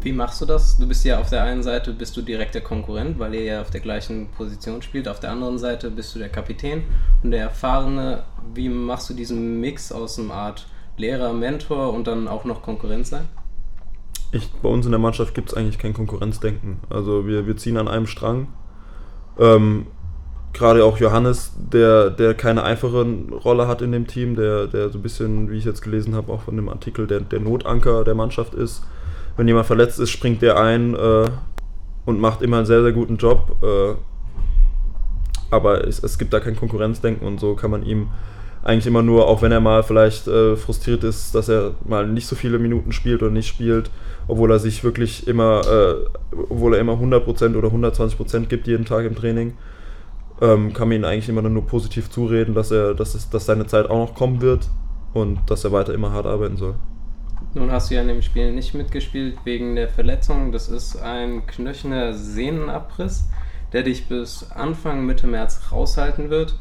Wie 0.00 0.12
machst 0.12 0.40
du 0.40 0.46
das? 0.46 0.78
Du 0.78 0.86
bist 0.86 1.04
ja 1.04 1.18
auf 1.18 1.28
der 1.28 1.42
einen 1.42 1.64
Seite 1.64 1.92
bist 1.92 2.16
du 2.16 2.22
direkt 2.22 2.54
der 2.54 2.62
Konkurrent, 2.62 3.18
weil 3.18 3.34
ihr 3.34 3.42
ja 3.42 3.60
auf 3.60 3.70
der 3.70 3.80
gleichen 3.80 4.28
Position 4.28 4.80
spielt. 4.80 5.08
Auf 5.08 5.18
der 5.18 5.32
anderen 5.32 5.58
Seite 5.58 5.90
bist 5.90 6.14
du 6.14 6.20
der 6.20 6.28
Kapitän 6.28 6.84
und 7.24 7.32
der 7.32 7.40
Erfahrene. 7.40 8.22
Wie 8.54 8.68
machst 8.68 9.10
du 9.10 9.14
diesen 9.14 9.60
Mix 9.60 9.90
aus 9.90 10.20
einer 10.20 10.34
Art 10.34 10.68
Lehrer, 10.98 11.32
Mentor 11.32 11.92
und 11.92 12.06
dann 12.06 12.28
auch 12.28 12.44
noch 12.44 12.62
Konkurrent 12.62 13.08
sein? 13.08 13.26
Ich, 14.32 14.50
bei 14.62 14.68
uns 14.68 14.84
in 14.84 14.92
der 14.92 15.00
Mannschaft 15.00 15.34
gibt 15.34 15.50
es 15.50 15.54
eigentlich 15.54 15.78
kein 15.78 15.94
Konkurrenzdenken. 15.94 16.80
Also 16.90 17.26
wir, 17.26 17.46
wir 17.46 17.56
ziehen 17.56 17.76
an 17.76 17.88
einem 17.88 18.06
Strang. 18.06 18.48
Ähm, 19.38 19.86
Gerade 20.54 20.84
auch 20.84 20.98
Johannes, 20.98 21.52
der, 21.56 22.10
der 22.10 22.34
keine 22.34 22.64
einfache 22.64 23.06
Rolle 23.44 23.68
hat 23.68 23.82
in 23.82 23.92
dem 23.92 24.06
Team, 24.06 24.34
der, 24.34 24.66
der 24.66 24.88
so 24.88 24.98
ein 24.98 25.02
bisschen, 25.02 25.50
wie 25.50 25.58
ich 25.58 25.64
jetzt 25.64 25.82
gelesen 25.82 26.14
habe, 26.14 26.32
auch 26.32 26.42
von 26.42 26.56
dem 26.56 26.68
Artikel, 26.68 27.06
der, 27.06 27.20
der 27.20 27.40
Notanker 27.40 28.02
der 28.02 28.14
Mannschaft 28.14 28.54
ist. 28.54 28.82
Wenn 29.36 29.46
jemand 29.46 29.66
verletzt 29.66 30.00
ist, 30.00 30.10
springt 30.10 30.42
der 30.42 30.58
ein 30.58 30.94
äh, 30.94 31.30
und 32.06 32.20
macht 32.20 32.42
immer 32.42 32.56
einen 32.56 32.66
sehr, 32.66 32.82
sehr 32.82 32.92
guten 32.92 33.18
Job. 33.18 33.56
Äh, 33.62 33.94
aber 35.50 35.86
es, 35.86 36.02
es 36.02 36.18
gibt 36.18 36.32
da 36.32 36.40
kein 36.40 36.56
Konkurrenzdenken 36.56 37.26
und 37.26 37.40
so 37.40 37.54
kann 37.54 37.70
man 37.70 37.84
ihm 37.84 38.08
eigentlich 38.64 38.86
immer 38.86 39.02
nur, 39.02 39.28
auch 39.28 39.42
wenn 39.42 39.52
er 39.52 39.60
mal 39.60 39.82
vielleicht 39.82 40.26
äh, 40.26 40.56
frustriert 40.56 41.04
ist, 41.04 41.34
dass 41.34 41.48
er 41.48 41.74
mal 41.86 42.06
nicht 42.06 42.26
so 42.26 42.36
viele 42.36 42.58
Minuten 42.58 42.92
spielt 42.92 43.22
oder 43.22 43.30
nicht 43.30 43.48
spielt, 43.48 43.90
obwohl 44.28 44.52
er 44.52 44.58
sich 44.58 44.84
wirklich 44.84 45.26
immer, 45.26 45.62
äh, 45.66 45.94
obwohl 46.50 46.74
er 46.74 46.80
immer 46.80 46.92
100% 46.92 47.56
oder 47.56 47.68
120% 47.68 48.46
gibt 48.46 48.66
jeden 48.66 48.84
Tag 48.84 49.04
im 49.06 49.16
Training, 49.16 49.54
ähm, 50.40 50.72
kann 50.72 50.88
man 50.88 50.98
ihm 50.98 51.04
eigentlich 51.04 51.28
immer 51.28 51.42
nur 51.42 51.66
positiv 51.66 52.10
zureden, 52.10 52.54
dass 52.54 52.70
er, 52.70 52.94
dass, 52.94 53.14
es, 53.14 53.30
dass 53.30 53.46
seine 53.46 53.66
Zeit 53.66 53.90
auch 53.90 53.98
noch 53.98 54.14
kommen 54.14 54.40
wird 54.40 54.68
und 55.14 55.40
dass 55.46 55.64
er 55.64 55.72
weiter 55.72 55.94
immer 55.94 56.12
hart 56.12 56.26
arbeiten 56.26 56.56
soll. 56.56 56.74
Nun 57.54 57.72
hast 57.72 57.90
du 57.90 57.94
ja 57.94 58.02
in 58.02 58.08
dem 58.08 58.22
Spiel 58.22 58.52
nicht 58.52 58.74
mitgespielt 58.74 59.38
wegen 59.44 59.74
der 59.74 59.88
Verletzung. 59.88 60.52
Das 60.52 60.68
ist 60.68 60.96
ein 60.96 61.46
knöcherner 61.46 62.12
Sehnenabriss, 62.12 63.24
der 63.72 63.82
dich 63.82 64.06
bis 64.06 64.50
Anfang 64.50 65.06
Mitte 65.06 65.26
März 65.26 65.72
raushalten 65.72 66.28
wird. 66.28 66.54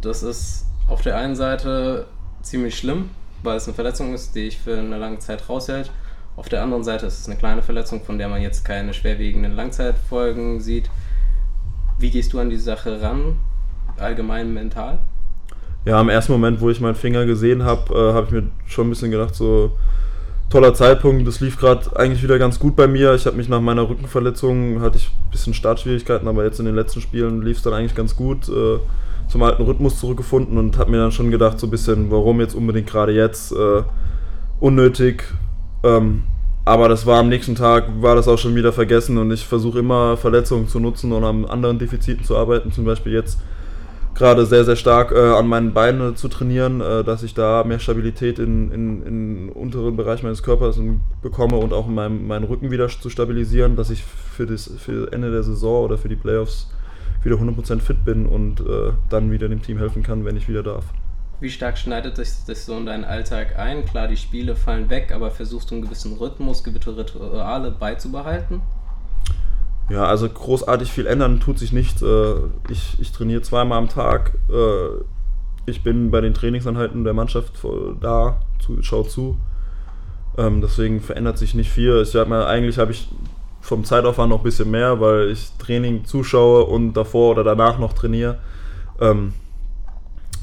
Das 0.00 0.22
ist 0.22 0.66
auf 0.88 1.02
der 1.02 1.18
einen 1.18 1.36
Seite 1.36 2.06
ziemlich 2.42 2.78
schlimm, 2.78 3.10
weil 3.42 3.58
es 3.58 3.66
eine 3.66 3.74
Verletzung 3.74 4.14
ist, 4.14 4.34
die 4.34 4.44
dich 4.46 4.58
für 4.58 4.78
eine 4.78 4.96
lange 4.96 5.18
Zeit 5.18 5.48
raushält. 5.48 5.92
Auf 6.40 6.48
der 6.48 6.62
anderen 6.62 6.82
Seite 6.82 7.04
ist 7.04 7.20
es 7.20 7.26
eine 7.26 7.36
kleine 7.36 7.60
Verletzung, 7.60 8.00
von 8.02 8.16
der 8.16 8.26
man 8.26 8.40
jetzt 8.40 8.64
keine 8.64 8.94
schwerwiegenden 8.94 9.54
Langzeitfolgen 9.54 10.58
sieht. 10.58 10.88
Wie 11.98 12.08
gehst 12.08 12.32
du 12.32 12.38
an 12.38 12.48
die 12.48 12.56
Sache 12.56 13.02
ran, 13.02 13.36
allgemein 13.98 14.54
mental? 14.54 15.00
Ja, 15.84 16.00
im 16.00 16.08
ersten 16.08 16.32
Moment, 16.32 16.62
wo 16.62 16.70
ich 16.70 16.80
meinen 16.80 16.94
Finger 16.94 17.26
gesehen 17.26 17.62
habe, 17.64 17.92
äh, 17.94 18.14
habe 18.14 18.26
ich 18.26 18.32
mir 18.32 18.44
schon 18.64 18.86
ein 18.86 18.88
bisschen 18.88 19.10
gedacht, 19.10 19.34
so 19.34 19.72
toller 20.48 20.72
Zeitpunkt. 20.72 21.28
Das 21.28 21.40
lief 21.40 21.58
gerade 21.58 21.94
eigentlich 21.94 22.22
wieder 22.22 22.38
ganz 22.38 22.58
gut 22.58 22.74
bei 22.74 22.86
mir. 22.86 23.12
Ich 23.12 23.26
habe 23.26 23.36
mich 23.36 23.50
nach 23.50 23.60
meiner 23.60 23.86
Rückenverletzung, 23.86 24.80
hatte 24.80 24.96
ich 24.96 25.08
ein 25.08 25.30
bisschen 25.30 25.52
Startschwierigkeiten, 25.52 26.26
aber 26.26 26.44
jetzt 26.44 26.58
in 26.58 26.64
den 26.64 26.74
letzten 26.74 27.02
Spielen 27.02 27.42
lief 27.42 27.58
es 27.58 27.62
dann 27.64 27.74
eigentlich 27.74 27.94
ganz 27.94 28.16
gut. 28.16 28.48
Äh, 28.48 28.78
zum 29.28 29.42
alten 29.42 29.62
Rhythmus 29.64 30.00
zurückgefunden 30.00 30.56
und 30.56 30.78
habe 30.78 30.90
mir 30.90 30.96
dann 30.96 31.12
schon 31.12 31.30
gedacht, 31.30 31.60
so 31.60 31.66
ein 31.66 31.70
bisschen, 31.70 32.10
warum 32.10 32.40
jetzt 32.40 32.54
unbedingt 32.54 32.86
gerade 32.86 33.12
jetzt? 33.12 33.52
Äh, 33.52 33.82
unnötig. 34.58 35.24
Ähm, 35.82 36.24
aber 36.64 36.88
das 36.88 37.06
war 37.06 37.18
am 37.18 37.28
nächsten 37.28 37.54
Tag, 37.54 37.84
war 38.00 38.14
das 38.14 38.28
auch 38.28 38.38
schon 38.38 38.54
wieder 38.54 38.72
vergessen 38.72 39.18
und 39.18 39.30
ich 39.32 39.44
versuche 39.44 39.78
immer 39.78 40.16
Verletzungen 40.16 40.68
zu 40.68 40.78
nutzen 40.78 41.12
und 41.12 41.24
an 41.24 41.44
anderen 41.46 41.78
Defiziten 41.78 42.24
zu 42.24 42.36
arbeiten. 42.36 42.70
Zum 42.70 42.84
Beispiel 42.84 43.12
jetzt 43.12 43.38
gerade 44.14 44.44
sehr, 44.44 44.64
sehr 44.64 44.76
stark 44.76 45.12
äh, 45.12 45.18
an 45.18 45.46
meinen 45.46 45.72
Beinen 45.72 46.14
zu 46.16 46.28
trainieren, 46.28 46.80
äh, 46.80 47.02
dass 47.02 47.22
ich 47.22 47.32
da 47.32 47.64
mehr 47.64 47.78
Stabilität 47.78 48.38
in, 48.38 48.70
in, 48.70 49.02
in 49.02 49.48
unteren 49.48 49.96
Bereich 49.96 50.22
meines 50.22 50.42
Körpers 50.42 50.78
bekomme 51.22 51.56
und 51.56 51.72
auch 51.72 51.86
meinem, 51.86 52.26
meinen 52.26 52.44
Rücken 52.44 52.70
wieder 52.70 52.88
zu 52.88 53.08
stabilisieren, 53.08 53.76
dass 53.76 53.88
ich 53.90 54.04
für 54.04 54.46
das 54.46 54.70
für 54.78 55.10
Ende 55.12 55.30
der 55.30 55.42
Saison 55.42 55.84
oder 55.84 55.96
für 55.96 56.08
die 56.08 56.16
Playoffs 56.16 56.70
wieder 57.22 57.36
100% 57.36 57.80
fit 57.80 58.04
bin 58.04 58.26
und 58.26 58.60
äh, 58.60 58.92
dann 59.08 59.30
wieder 59.30 59.48
dem 59.48 59.62
Team 59.62 59.78
helfen 59.78 60.02
kann, 60.02 60.24
wenn 60.24 60.36
ich 60.36 60.48
wieder 60.48 60.62
darf. 60.62 60.84
Wie 61.40 61.48
stark 61.48 61.78
schneidet 61.78 62.16
sich 62.16 62.28
das 62.46 62.66
so 62.66 62.76
in 62.76 62.84
deinen 62.84 63.04
Alltag 63.04 63.58
ein? 63.58 63.86
Klar, 63.86 64.08
die 64.08 64.18
Spiele 64.18 64.54
fallen 64.54 64.90
weg, 64.90 65.10
aber 65.14 65.30
versuchst 65.30 65.70
du 65.70 65.74
einen 65.74 65.82
gewissen 65.82 66.18
Rhythmus, 66.18 66.62
gewisse 66.62 66.96
Rituale 66.96 67.70
beizubehalten? 67.70 68.60
Ja, 69.88 70.04
also 70.04 70.28
großartig 70.28 70.92
viel 70.92 71.06
ändern 71.06 71.40
tut 71.40 71.58
sich 71.58 71.72
nicht. 71.72 72.02
Äh, 72.02 72.34
ich, 72.68 73.00
ich 73.00 73.10
trainiere 73.10 73.40
zweimal 73.40 73.78
am 73.78 73.88
Tag. 73.88 74.38
Äh, 74.50 75.02
ich 75.64 75.82
bin 75.82 76.10
bei 76.10 76.20
den 76.20 76.34
Trainingsanheiten 76.34 77.04
der 77.04 77.14
Mannschaft 77.14 77.54
da, 78.00 78.40
schau 78.82 79.02
zu. 79.02 79.38
Ähm, 80.36 80.60
deswegen 80.60 81.00
verändert 81.00 81.38
sich 81.38 81.54
nicht 81.54 81.70
viel. 81.70 82.02
Ich 82.02 82.10
sag 82.10 82.28
mal, 82.28 82.46
eigentlich 82.46 82.78
habe 82.78 82.92
ich 82.92 83.08
vom 83.62 83.84
Zeitaufwand 83.84 84.30
noch 84.30 84.40
ein 84.40 84.44
bisschen 84.44 84.70
mehr, 84.70 85.00
weil 85.00 85.30
ich 85.30 85.50
Training 85.58 86.04
zuschaue 86.04 86.64
und 86.64 86.92
davor 86.92 87.32
oder 87.32 87.44
danach 87.44 87.78
noch 87.78 87.94
trainiere. 87.94 88.38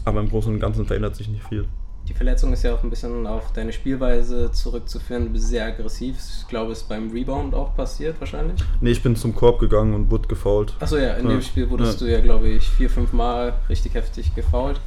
Aber 0.07 0.21
im 0.21 0.29
Großen 0.29 0.53
und 0.53 0.61
Ganzen 0.61 0.85
verändert 0.85 1.17
sich 1.17 1.27
nicht 1.27 1.43
viel. 1.43 1.67
Die 2.07 2.13
Verletzung 2.13 2.53
ist 2.53 2.63
ja 2.63 2.73
auch 2.73 2.81
ein 2.81 2.89
bisschen 2.89 3.27
auf 3.27 3.51
deine 3.51 3.73
Spielweise 3.73 4.49
zurückzuführen. 4.53 5.25
Du 5.25 5.31
bist 5.31 5.49
sehr 5.49 5.65
aggressiv. 5.65 6.15
Ich 6.39 6.47
glaube, 6.47 6.71
es 6.71 6.83
ist 6.83 6.87
beim 6.87 7.11
Rebound 7.11 7.53
auch 7.53 7.75
passiert 7.75 8.15
wahrscheinlich. 8.19 8.57
Nee, 8.79 8.91
ich 8.91 9.03
bin 9.03 9.17
zum 9.17 9.35
Korb 9.35 9.59
gegangen 9.59 9.93
und 9.93 10.09
wurde 10.09 10.29
gefault. 10.29 10.75
Achso, 10.79 10.95
ja, 10.95 11.15
in 11.15 11.25
ja. 11.25 11.31
dem 11.33 11.41
Spiel 11.41 11.69
wurdest 11.69 11.99
ja. 11.99 12.07
du 12.07 12.13
ja, 12.13 12.21
glaube 12.21 12.47
ich, 12.47 12.69
vier, 12.69 12.89
fünf 12.89 13.11
Mal 13.11 13.59
richtig 13.67 13.95
heftig 13.95 14.33
gefault. 14.33 14.79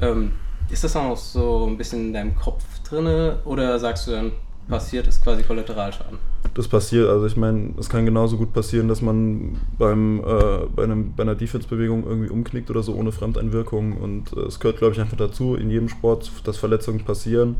Ähm, 0.00 0.34
ist 0.70 0.84
das 0.84 0.94
auch 0.94 1.08
noch 1.08 1.16
so 1.16 1.66
ein 1.66 1.76
bisschen 1.76 2.06
in 2.06 2.12
deinem 2.12 2.36
Kopf 2.36 2.62
drin 2.88 3.32
oder 3.44 3.80
sagst 3.80 4.06
du 4.06 4.12
dann, 4.12 4.32
passiert, 4.68 5.06
ist 5.06 5.22
quasi 5.22 5.42
Kollateralschaden. 5.42 6.18
Das 6.54 6.68
passiert, 6.68 7.08
also 7.08 7.26
ich 7.26 7.36
meine, 7.36 7.74
es 7.78 7.88
kann 7.88 8.04
genauso 8.04 8.36
gut 8.36 8.52
passieren, 8.52 8.86
dass 8.86 9.02
man 9.02 9.58
beim, 9.78 10.20
äh, 10.20 10.66
bei, 10.74 10.84
einem, 10.84 11.12
bei 11.14 11.22
einer 11.22 11.34
Defense-Bewegung 11.34 12.04
irgendwie 12.04 12.30
umknickt 12.30 12.70
oder 12.70 12.82
so 12.82 12.94
ohne 12.94 13.12
Fremdeinwirkung 13.12 13.96
und 13.98 14.32
äh, 14.36 14.40
es 14.40 14.60
gehört, 14.60 14.78
glaube 14.78 14.94
ich, 14.94 15.00
einfach 15.00 15.16
dazu, 15.16 15.56
in 15.56 15.70
jedem 15.70 15.88
Sport, 15.88 16.30
dass 16.44 16.56
Verletzungen 16.56 17.00
passieren. 17.00 17.56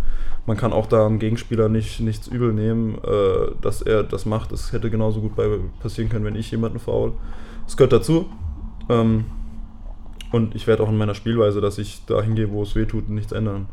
Man 0.47 0.57
kann 0.57 0.73
auch 0.73 0.87
da 0.87 1.07
am 1.07 1.19
Gegenspieler 1.19 1.69
nicht, 1.69 2.01
nichts 2.01 2.29
übel 2.29 2.53
nehmen, 2.53 2.97
äh, 3.03 3.53
dass 3.61 3.83
er 3.83 4.05
das 4.05 4.27
macht. 4.27 4.53
Es 4.53 4.73
hätte 4.73 4.91
genauso 4.91 5.21
gut 5.21 5.35
bei, 5.35 5.59
passieren 5.81 6.11
können, 6.11 6.25
wenn 6.25 6.37
ich 6.37 6.51
jemanden 6.51 6.79
faul. 6.79 7.13
Es 7.67 7.77
gehört 7.77 7.93
dazu. 7.93 8.27
Ähm, 8.89 9.25
und 10.31 10.55
ich 10.55 10.67
werde 10.67 10.83
auch 10.83 10.89
in 10.89 10.99
meiner 10.99 11.15
Spielweise, 11.15 11.61
dass 11.61 11.79
ich 11.79 12.05
da 12.07 12.21
hingehe, 12.21 12.51
wo 12.51 12.63
es 12.63 12.75
weh 12.75 12.87
tut, 12.87 13.09
nichts 13.09 13.33
ändern. 13.33 13.67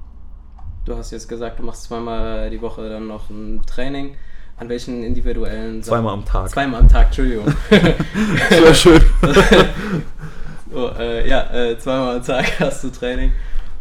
Du 0.84 0.96
hast 0.96 1.12
jetzt 1.12 1.30
gesagt, 1.30 1.60
du 1.60 1.64
machst 1.64 1.84
zweimal 1.84 2.50
die 2.50 2.62
Woche 2.62 2.90
dann 2.90 3.08
noch 3.08 3.30
ein 3.30 3.62
Training. 3.68 4.16
An 4.58 4.70
welchen 4.70 5.04
individuellen 5.04 5.82
Zweimal 5.82 6.14
am 6.14 6.26
Tag. 6.26 6.50
Zweimal 6.50 6.82
am 6.82 6.88
Tag, 6.88 7.08
Entschuldigung. 7.08 7.46
wäre 7.70 8.76
schön. 8.76 9.02
oh, 10.74 10.90
äh, 11.00 11.28
ja, 11.28 11.52
äh, 11.52 11.78
zweimal 11.78 12.18
am 12.18 12.24
Tag 12.24 12.60
hast 12.60 12.84
du 12.84 12.90
Training. 12.90 13.32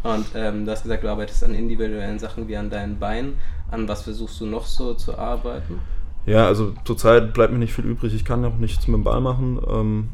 Und 0.02 0.26
ähm, 0.34 0.64
du 0.64 0.72
hast 0.72 0.82
gesagt, 0.82 1.02
du 1.02 1.08
arbeitest 1.08 1.44
an 1.44 1.54
individuellen 1.54 2.18
Sachen 2.18 2.48
wie 2.48 2.56
an 2.56 2.70
deinen 2.70 2.98
Beinen. 2.98 3.34
An 3.70 3.88
was 3.88 4.02
versuchst 4.02 4.40
du 4.40 4.46
noch 4.46 4.66
so 4.66 4.94
zu 4.94 5.18
arbeiten? 5.18 5.80
Ja, 6.26 6.46
also 6.46 6.74
zurzeit 6.84 7.32
bleibt 7.32 7.52
mir 7.52 7.58
nicht 7.58 7.72
viel 7.72 7.84
übrig. 7.84 8.14
Ich 8.14 8.24
kann 8.24 8.44
auch 8.44 8.56
nichts 8.56 8.86
mit 8.86 8.96
dem 8.96 9.04
Ball 9.04 9.20
machen. 9.20 9.60
Ähm, 9.68 10.08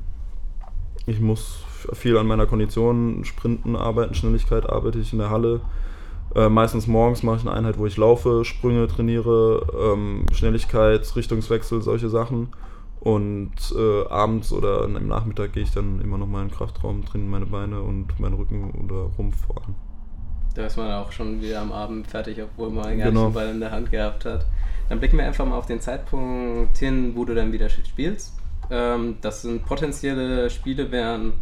ich 1.06 1.20
muss 1.20 1.58
viel 1.92 2.16
an 2.16 2.26
meiner 2.26 2.46
Kondition, 2.46 3.24
Sprinten 3.24 3.76
arbeiten, 3.76 4.14
Schnelligkeit 4.14 4.68
arbeite 4.68 4.98
ich 4.98 5.12
in 5.12 5.20
der 5.20 5.30
Halle. 5.30 5.60
Äh, 6.36 6.50
meistens 6.50 6.86
morgens 6.86 7.22
mache 7.22 7.36
ich 7.38 7.46
eine 7.46 7.52
Einheit, 7.52 7.78
wo 7.78 7.86
ich 7.86 7.96
laufe, 7.96 8.44
Sprünge 8.44 8.86
trainiere, 8.88 9.66
ähm, 9.94 10.26
Schnelligkeit, 10.32 11.16
Richtungswechsel, 11.16 11.80
solche 11.80 12.10
Sachen. 12.10 12.48
Und 13.00 13.54
äh, 13.74 14.06
abends 14.08 14.52
oder 14.52 14.84
im 14.84 15.08
Nachmittag 15.08 15.54
gehe 15.54 15.62
ich 15.62 15.70
dann 15.70 16.00
immer 16.02 16.18
noch 16.18 16.26
mal 16.26 16.42
in 16.42 16.48
den 16.48 16.54
Kraftraum, 16.54 17.06
trainiere 17.06 17.30
meine 17.30 17.46
Beine 17.46 17.80
und 17.80 18.20
meinen 18.20 18.34
Rücken 18.34 18.70
oder 18.84 19.10
Rumpf 19.16 19.46
vor 19.46 19.56
allem. 19.62 19.74
Da 20.54 20.66
ist 20.66 20.76
man 20.76 20.90
auch 20.92 21.10
schon 21.10 21.40
wieder 21.40 21.62
am 21.62 21.72
Abend 21.72 22.06
fertig, 22.06 22.42
obwohl 22.42 22.68
man 22.68 22.98
gar 22.98 23.08
genau. 23.08 23.26
nicht 23.26 23.28
den 23.28 23.34
Ball 23.34 23.48
in 23.48 23.60
der 23.60 23.70
Hand 23.70 23.90
gehabt 23.90 24.26
hat. 24.26 24.44
Dann 24.90 24.98
blicken 24.98 25.16
wir 25.16 25.24
einfach 25.24 25.46
mal 25.46 25.56
auf 25.56 25.66
den 25.66 25.80
Zeitpunkt 25.80 26.76
hin, 26.76 27.12
wo 27.14 27.24
du 27.24 27.34
dann 27.34 27.52
wieder 27.52 27.70
spielst. 27.70 28.34
Ähm, 28.70 29.16
das 29.22 29.42
sind 29.42 29.64
potenzielle 29.64 30.50
Spiele, 30.50 30.90
wären 30.90 31.34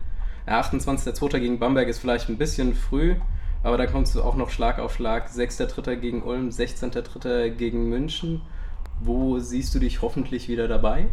28.02. 0.47 1.39
gegen 1.39 1.59
Bamberg 1.59 1.89
ist 1.89 1.99
vielleicht 1.99 2.29
ein 2.29 2.39
bisschen 2.39 2.75
früh. 2.75 3.17
Aber 3.65 3.79
da 3.79 3.87
kommst 3.87 4.15
du 4.15 4.23
auch 4.23 4.37
noch 4.37 4.51
Schlag 4.51 4.79
auf 4.79 4.95
Schlag. 4.95 5.29
6.3. 5.29 5.97
gegen 5.97 6.23
Ulm, 6.23 6.51
16.3. 6.51 7.49
gegen 7.49 7.89
München. 7.89 8.43
Wo 9.01 9.39
siehst 9.39 9.75
du 9.75 9.79
dich 9.79 10.03
hoffentlich 10.03 10.49
wieder 10.49 10.69
dabei? 10.69 11.07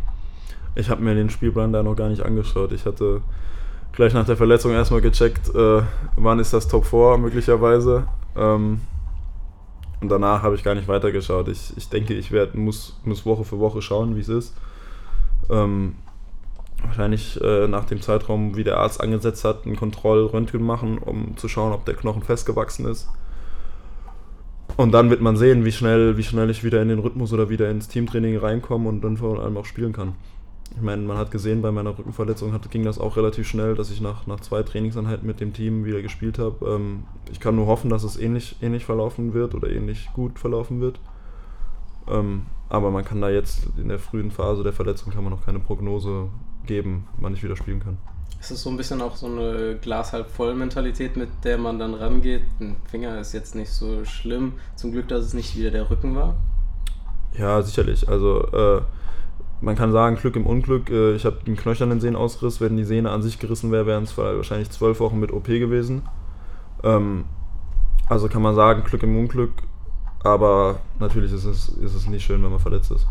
Ich 0.75 0.89
habe 0.89 1.01
mir 1.01 1.15
den 1.15 1.29
Spielplan 1.29 1.73
da 1.73 1.81
noch 1.81 1.95
gar 1.95 2.09
nicht 2.09 2.23
angeschaut. 2.23 2.73
Ich 2.73 2.85
hatte 2.85 3.21
gleich 3.93 4.13
nach 4.13 4.25
der 4.25 4.37
Verletzung 4.37 4.73
erstmal 4.73 5.01
gecheckt, 5.01 5.53
äh, 5.55 5.81
wann 6.17 6.39
ist 6.39 6.53
das 6.53 6.67
Top 6.67 6.85
4 6.85 7.17
möglicherweise. 7.17 8.05
Ähm, 8.35 8.81
und 10.01 10.09
danach 10.09 10.43
habe 10.43 10.55
ich 10.55 10.63
gar 10.63 10.75
nicht 10.75 10.89
weitergeschaut. 10.89 11.47
Ich, 11.47 11.75
ich 11.77 11.87
denke, 11.87 12.13
ich 12.13 12.31
werd, 12.31 12.55
muss, 12.55 12.99
muss 13.05 13.25
Woche 13.25 13.45
für 13.45 13.59
Woche 13.59 13.81
schauen, 13.81 14.15
wie 14.15 14.21
es 14.21 14.29
ist. 14.29 14.55
Ähm, 15.49 15.95
wahrscheinlich 16.83 17.39
äh, 17.41 17.67
nach 17.67 17.85
dem 17.85 18.01
Zeitraum, 18.01 18.55
wie 18.55 18.63
der 18.63 18.77
Arzt 18.77 19.01
angesetzt 19.01 19.43
hat, 19.43 19.65
ein 19.65 19.75
Kontrollröntgen 19.75 20.63
machen, 20.63 20.97
um 20.97 21.37
zu 21.37 21.47
schauen, 21.47 21.73
ob 21.73 21.85
der 21.85 21.95
Knochen 21.95 22.23
festgewachsen 22.23 22.85
ist. 22.85 23.09
Und 24.77 24.93
dann 24.93 25.09
wird 25.09 25.21
man 25.21 25.37
sehen, 25.37 25.65
wie 25.65 25.71
schnell, 25.71 26.17
wie 26.17 26.23
schnell 26.23 26.49
ich 26.49 26.63
wieder 26.63 26.81
in 26.81 26.87
den 26.87 26.99
Rhythmus 26.99 27.33
oder 27.33 27.49
wieder 27.49 27.69
ins 27.69 27.87
Teamtraining 27.87 28.37
reinkomme 28.37 28.87
und 28.87 29.01
dann 29.01 29.17
vor 29.17 29.39
allem 29.39 29.57
auch 29.57 29.65
spielen 29.65 29.93
kann. 29.93 30.13
Ich 30.73 30.81
meine, 30.81 31.01
man 31.01 31.17
hat 31.17 31.31
gesehen, 31.31 31.61
bei 31.61 31.71
meiner 31.71 31.97
Rückenverletzung 31.97 32.53
hat, 32.53 32.69
ging 32.71 32.85
das 32.85 32.97
auch 32.97 33.17
relativ 33.17 33.45
schnell, 33.45 33.75
dass 33.75 33.91
ich 33.91 33.99
nach, 33.99 34.25
nach 34.25 34.39
zwei 34.39 34.63
Trainingseinheiten 34.63 35.27
mit 35.27 35.41
dem 35.41 35.51
Team 35.51 35.83
wieder 35.83 36.01
gespielt 36.01 36.39
habe. 36.39 36.65
Ähm, 36.65 37.03
ich 37.29 37.41
kann 37.41 37.57
nur 37.57 37.67
hoffen, 37.67 37.89
dass 37.89 38.03
es 38.03 38.17
ähnlich, 38.17 38.55
ähnlich 38.61 38.85
verlaufen 38.85 39.33
wird 39.33 39.53
oder 39.53 39.69
ähnlich 39.69 40.09
gut 40.13 40.39
verlaufen 40.39 40.79
wird. 40.79 40.99
Ähm, 42.09 42.43
aber 42.69 42.89
man 42.89 43.03
kann 43.03 43.19
da 43.19 43.29
jetzt 43.29 43.67
in 43.77 43.89
der 43.89 43.99
frühen 43.99 44.31
Phase 44.31 44.63
der 44.63 44.73
Verletzung 44.73 45.11
kann 45.11 45.23
man 45.23 45.33
noch 45.33 45.45
keine 45.45 45.59
Prognose 45.59 46.29
geben, 46.65 47.07
wann 47.19 47.33
ich 47.33 47.43
wieder 47.43 47.55
spielen 47.55 47.79
kann. 47.79 47.97
Ist 48.39 48.49
es 48.49 48.63
so 48.63 48.71
ein 48.71 48.77
bisschen 48.77 49.01
auch 49.01 49.15
so 49.15 49.27
eine 49.27 49.77
Glas 49.79 50.13
halb 50.13 50.29
voll 50.29 50.55
Mentalität, 50.55 51.15
mit 51.15 51.29
der 51.43 51.59
man 51.59 51.77
dann 51.77 51.93
rangeht? 51.93 52.41
Ein 52.59 52.75
Finger 52.89 53.19
ist 53.19 53.33
jetzt 53.33 53.53
nicht 53.53 53.71
so 53.71 54.03
schlimm. 54.03 54.53
Zum 54.75 54.91
Glück, 54.91 55.07
dass 55.07 55.25
es 55.25 55.33
nicht 55.35 55.55
wieder 55.55 55.69
der 55.69 55.89
Rücken 55.91 56.15
war. 56.15 56.35
Ja, 57.37 57.61
sicherlich. 57.61 58.09
Also 58.09 58.47
äh, 58.47 58.81
man 59.61 59.75
kann 59.75 59.91
sagen, 59.91 60.15
Glück 60.15 60.35
im 60.35 60.47
Unglück. 60.47 60.89
Äh, 60.89 61.13
ich 61.13 61.25
habe 61.25 61.37
einen 61.45 61.55
knöchernen 61.55 61.99
Sehnenausriss. 61.99 62.59
Wenn 62.59 62.77
die 62.77 62.83
Sehne 62.83 63.11
an 63.11 63.21
sich 63.21 63.37
gerissen 63.37 63.71
wäre, 63.71 63.85
wären 63.85 64.05
es 64.05 64.17
wahrscheinlich 64.17 64.71
zwölf 64.71 64.99
Wochen 64.99 65.19
mit 65.19 65.31
OP 65.31 65.45
gewesen. 65.45 66.01
Ähm, 66.83 67.25
also 68.09 68.27
kann 68.27 68.41
man 68.41 68.55
sagen, 68.55 68.83
Glück 68.83 69.03
im 69.03 69.17
Unglück. 69.17 69.53
Aber 70.23 70.79
natürlich 70.99 71.31
ist 71.31 71.45
es, 71.45 71.69
ist 71.69 71.93
es 71.93 72.07
nicht 72.07 72.25
schön, 72.25 72.43
wenn 72.43 72.51
man 72.51 72.59
verletzt 72.59 72.91
ist. 72.91 73.07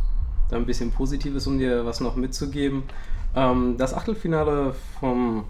Dann 0.49 0.63
ein 0.63 0.67
bisschen 0.67 0.91
Positives, 0.91 1.47
um 1.47 1.59
dir 1.59 1.87
was 1.87 2.01
noch 2.01 2.17
mitzugeben. 2.17 2.83
Ähm, 3.35 3.77
das 3.79 3.95
Achtelfinale 3.95 4.75
vom 4.99 5.45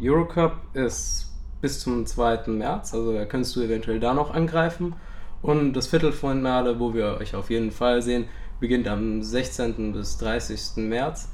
Eurocup 0.00 0.56
ist 0.74 1.32
bis 1.60 1.80
zum 1.80 2.06
2. 2.06 2.48
März, 2.48 2.94
also 2.94 3.12
da 3.12 3.24
könntest 3.24 3.56
du 3.56 3.62
eventuell 3.62 3.98
da 3.98 4.14
noch 4.14 4.32
angreifen. 4.32 4.94
Und 5.42 5.74
das 5.74 5.86
Viertelfinale, 5.86 6.78
wo 6.80 6.94
wir 6.94 7.18
euch 7.20 7.34
auf 7.34 7.50
jeden 7.50 7.70
Fall 7.70 8.02
sehen, 8.02 8.26
beginnt 8.60 8.88
am 8.88 9.22
16. 9.22 9.92
bis 9.92 10.18
30. 10.18 10.76
März. 10.76 11.28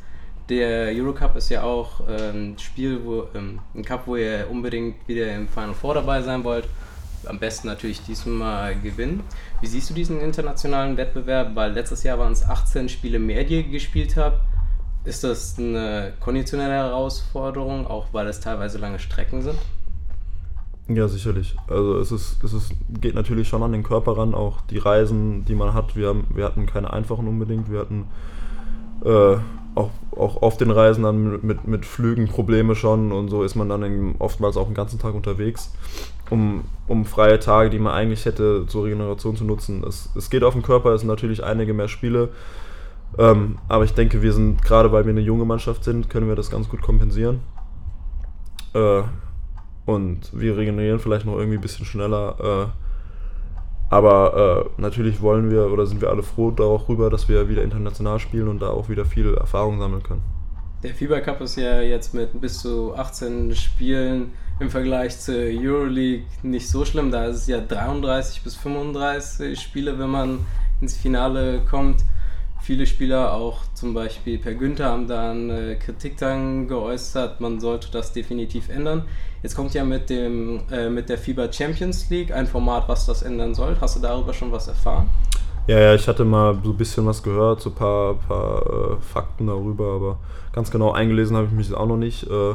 Der 0.48 0.88
Eurocup 0.88 1.36
ist 1.36 1.50
ja 1.50 1.62
auch 1.62 2.06
ein 2.06 2.58
Spiel, 2.58 3.04
wo, 3.04 3.28
ähm, 3.34 3.60
ein 3.74 3.84
Cup, 3.84 4.06
wo 4.06 4.16
ihr 4.16 4.48
unbedingt 4.50 5.06
wieder 5.06 5.34
im 5.34 5.48
Final 5.48 5.74
Four 5.74 5.94
dabei 5.94 6.20
sein 6.22 6.42
wollt. 6.44 6.68
Am 7.26 7.38
besten 7.38 7.68
natürlich 7.68 8.02
diesmal 8.02 8.74
gewinnen. 8.80 9.22
Wie 9.60 9.68
siehst 9.68 9.88
du 9.88 9.94
diesen 9.94 10.20
internationalen 10.20 10.96
Wettbewerb? 10.96 11.54
Weil 11.54 11.72
letztes 11.72 12.02
Jahr 12.02 12.18
waren 12.18 12.32
es 12.32 12.44
18 12.44 12.88
Spiele 12.88 13.20
mehr, 13.20 13.44
die 13.44 13.58
ihr 13.58 13.62
gespielt 13.62 14.16
habt. 14.16 14.40
Ist 15.04 15.24
das 15.24 15.56
eine 15.58 16.12
konditionelle 16.20 16.74
Herausforderung, 16.74 17.86
auch 17.86 18.06
weil 18.12 18.26
es 18.28 18.40
teilweise 18.40 18.78
lange 18.78 18.98
Strecken 18.98 19.42
sind? 19.42 19.58
Ja, 20.88 21.08
sicherlich. 21.08 21.56
Also 21.68 21.98
es 21.98 22.12
ist, 22.12 22.42
es 22.44 22.52
ist, 22.52 22.72
geht 23.00 23.14
natürlich 23.14 23.48
schon 23.48 23.62
an 23.62 23.72
den 23.72 23.82
Körper 23.82 24.16
ran, 24.16 24.34
auch 24.34 24.60
die 24.62 24.78
Reisen, 24.78 25.44
die 25.44 25.54
man 25.54 25.74
hat. 25.74 25.96
Wir, 25.96 26.08
haben, 26.08 26.26
wir 26.34 26.44
hatten 26.44 26.66
keine 26.66 26.92
einfachen 26.92 27.26
unbedingt. 27.26 27.70
Wir 27.70 27.80
hatten 27.80 28.06
äh, 29.04 29.36
auch, 29.74 29.90
auf 30.42 30.56
den 30.56 30.70
Reisen 30.70 31.04
dann 31.04 31.44
mit, 31.44 31.66
mit 31.66 31.86
Flügen 31.86 32.28
Probleme 32.28 32.74
schon 32.74 33.10
und 33.10 33.28
so 33.28 33.42
ist 33.42 33.54
man 33.54 33.68
dann 33.68 34.14
oftmals 34.18 34.56
auch 34.56 34.66
den 34.66 34.74
ganzen 34.74 34.98
Tag 34.98 35.14
unterwegs, 35.14 35.72
um, 36.30 36.64
um 36.88 37.06
freie 37.06 37.38
Tage, 37.38 37.70
die 37.70 37.78
man 37.78 37.94
eigentlich 37.94 38.26
hätte, 38.26 38.66
zur 38.66 38.84
Regeneration 38.84 39.36
zu 39.36 39.44
nutzen. 39.44 39.82
Es, 39.86 40.10
es 40.14 40.30
geht 40.30 40.44
auf 40.44 40.52
den 40.52 40.62
Körper, 40.62 40.90
es 40.90 41.00
sind 41.00 41.08
natürlich 41.08 41.42
einige 41.42 41.72
mehr 41.72 41.88
Spiele. 41.88 42.28
Ähm, 43.18 43.58
aber 43.68 43.84
ich 43.84 43.94
denke, 43.94 44.22
wir 44.22 44.32
sind, 44.32 44.62
gerade 44.62 44.90
weil 44.92 45.04
wir 45.04 45.10
eine 45.10 45.20
junge 45.20 45.44
Mannschaft 45.44 45.84
sind, 45.84 46.08
können 46.08 46.28
wir 46.28 46.36
das 46.36 46.50
ganz 46.50 46.68
gut 46.68 46.82
kompensieren. 46.82 47.40
Äh, 48.74 49.02
und 49.84 50.30
wir 50.32 50.56
regenerieren 50.56 51.00
vielleicht 51.00 51.26
noch 51.26 51.36
irgendwie 51.36 51.58
ein 51.58 51.62
bisschen 51.62 51.84
schneller. 51.84 52.36
Äh, 52.40 53.92
aber 53.92 54.70
äh, 54.78 54.80
natürlich 54.80 55.20
wollen 55.20 55.50
wir 55.50 55.70
oder 55.70 55.84
sind 55.86 56.00
wir 56.00 56.08
alle 56.08 56.22
froh 56.22 56.50
darüber, 56.50 57.10
dass 57.10 57.28
wir 57.28 57.48
wieder 57.48 57.62
international 57.62 58.18
spielen 58.18 58.48
und 58.48 58.62
da 58.62 58.68
auch 58.68 58.88
wieder 58.88 59.04
viel 59.04 59.34
Erfahrung 59.34 59.78
sammeln 59.78 60.02
können. 60.02 60.22
Der 60.82 60.94
FIBA 60.94 61.20
Cup 61.20 61.40
ist 61.42 61.56
ja 61.56 61.80
jetzt 61.80 62.14
mit 62.14 62.40
bis 62.40 62.60
zu 62.60 62.94
18 62.96 63.54
Spielen 63.54 64.32
im 64.58 64.70
Vergleich 64.70 65.18
zur 65.20 65.34
Euroleague 65.34 66.24
nicht 66.42 66.68
so 66.68 66.84
schlimm. 66.84 67.10
Da 67.10 67.26
ist 67.26 67.36
es 67.36 67.46
ja 67.48 67.60
33 67.60 68.42
bis 68.42 68.56
35 68.56 69.60
Spiele, 69.60 69.98
wenn 69.98 70.10
man 70.10 70.38
ins 70.80 70.96
Finale 70.96 71.60
kommt. 71.68 72.02
Viele 72.62 72.86
Spieler, 72.86 73.34
auch 73.34 73.58
zum 73.74 73.92
Beispiel 73.92 74.38
Per 74.38 74.54
Günther, 74.54 74.84
haben 74.84 75.08
dann 75.08 75.50
äh, 75.50 75.74
Kritik 75.74 76.16
dann 76.18 76.68
geäußert, 76.68 77.40
man 77.40 77.58
sollte 77.58 77.90
das 77.90 78.12
definitiv 78.12 78.68
ändern. 78.68 79.02
Jetzt 79.42 79.56
kommt 79.56 79.74
ja 79.74 79.82
mit, 79.84 80.08
dem, 80.08 80.60
äh, 80.70 80.88
mit 80.88 81.08
der 81.08 81.18
FIBA 81.18 81.52
Champions 81.52 82.08
League 82.08 82.32
ein 82.32 82.46
Format, 82.46 82.88
was 82.88 83.04
das 83.04 83.22
ändern 83.22 83.56
soll. 83.56 83.76
Hast 83.80 83.96
du 83.96 84.00
darüber 84.00 84.32
schon 84.32 84.52
was 84.52 84.68
erfahren? 84.68 85.10
Ja, 85.66 85.78
ja, 85.80 85.94
ich 85.96 86.06
hatte 86.06 86.24
mal 86.24 86.56
so 86.62 86.70
ein 86.70 86.76
bisschen 86.76 87.04
was 87.04 87.20
gehört, 87.20 87.60
so 87.60 87.70
ein 87.70 87.74
paar, 87.74 88.14
paar 88.14 88.62
äh, 88.62 88.96
Fakten 89.12 89.48
darüber, 89.48 89.94
aber 89.94 90.18
ganz 90.52 90.70
genau 90.70 90.92
eingelesen 90.92 91.36
habe 91.36 91.48
ich 91.48 91.52
mich 91.52 91.74
auch 91.74 91.86
noch 91.86 91.96
nicht. 91.96 92.30
Äh, 92.30 92.54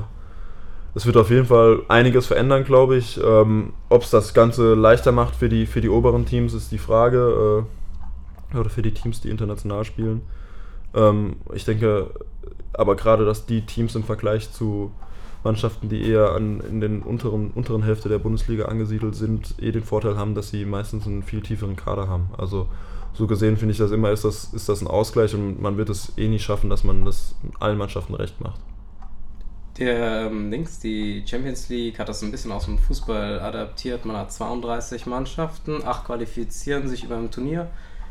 es 0.96 1.06
wird 1.06 1.18
auf 1.18 1.30
jeden 1.30 1.48
Fall 1.48 1.82
einiges 1.90 2.28
verändern, 2.28 2.64
glaube 2.64 2.96
ich. 2.96 3.20
Ähm, 3.22 3.74
Ob 3.90 4.04
es 4.04 4.10
das 4.10 4.34
Ganze 4.34 4.74
leichter 4.74 5.12
macht 5.12 5.36
für 5.36 5.50
die, 5.50 5.66
für 5.66 5.82
die 5.82 5.90
oberen 5.90 6.26
Teams, 6.26 6.54
ist 6.54 6.72
die 6.72 6.78
Frage. 6.78 7.66
Oder 8.54 8.70
für 8.70 8.82
die 8.82 8.94
Teams, 8.94 9.22
die 9.22 9.30
international 9.30 9.84
spielen. 9.84 10.22
Ähm, 10.94 11.38
ich 11.54 11.66
denke 11.66 12.12
aber 12.74 12.96
gerade, 12.96 13.26
dass 13.26 13.46
die 13.46 13.66
Teams 13.66 13.96
im 13.96 14.04
Vergleich 14.04 14.52
zu 14.52 14.92
Mannschaften, 15.44 15.90
die 15.90 16.10
eher 16.10 16.32
an, 16.32 16.62
in 16.62 16.82
den 16.82 17.02
unteren, 17.02 17.52
unteren 17.52 17.84
Hälfte 17.84 18.10
der 18.10 18.20
Bundesliga 18.20 18.66
angesiedelt 18.66 19.16
sind, 19.16 19.56
eh 19.60 19.72
den 19.72 19.84
Vorteil 19.84 20.18
haben, 20.18 20.36
dass 20.36 20.50
sie 20.50 20.66
meistens 20.66 21.06
einen 21.08 21.24
viel 21.24 21.42
tieferen 21.42 21.76
Kader 21.76 22.08
haben. 22.08 22.30
Also 22.38 22.68
so 23.14 23.28
gesehen 23.28 23.58
finde 23.58 23.72
ich 23.72 23.78
das 23.78 23.92
immer, 23.92 24.12
ist 24.12 24.26
das, 24.26 24.54
ist 24.54 24.70
das 24.70 24.82
ein 24.82 24.88
Ausgleich 24.88 25.34
und 25.34 25.62
man 25.62 25.78
wird 25.78 25.90
es 25.90 26.14
eh 26.18 26.28
nie 26.28 26.40
schaffen, 26.40 26.70
dass 26.70 26.84
man 26.84 27.06
das 27.06 27.36
allen 27.60 27.78
Mannschaften 27.78 28.14
recht 28.14 28.40
macht. 28.42 28.60
Der 29.78 30.26
ähm, 30.26 30.50
Links, 30.50 30.80
die 30.80 31.24
Champions 31.26 31.70
League, 31.70 32.00
hat 32.00 32.10
das 32.10 32.24
ein 32.24 32.32
bisschen 32.32 32.52
aus 32.52 32.66
dem 32.66 32.80
Fußball 32.80 33.40
adaptiert. 33.40 34.06
Man 34.06 34.18
hat 34.18 34.32
32 34.32 35.06
Mannschaften, 35.06 35.84
acht 35.86 36.06
qualifizieren 36.06 36.88
sich 36.88 37.04
über 37.04 37.16
ein 37.18 37.30
Turnier 37.30 37.70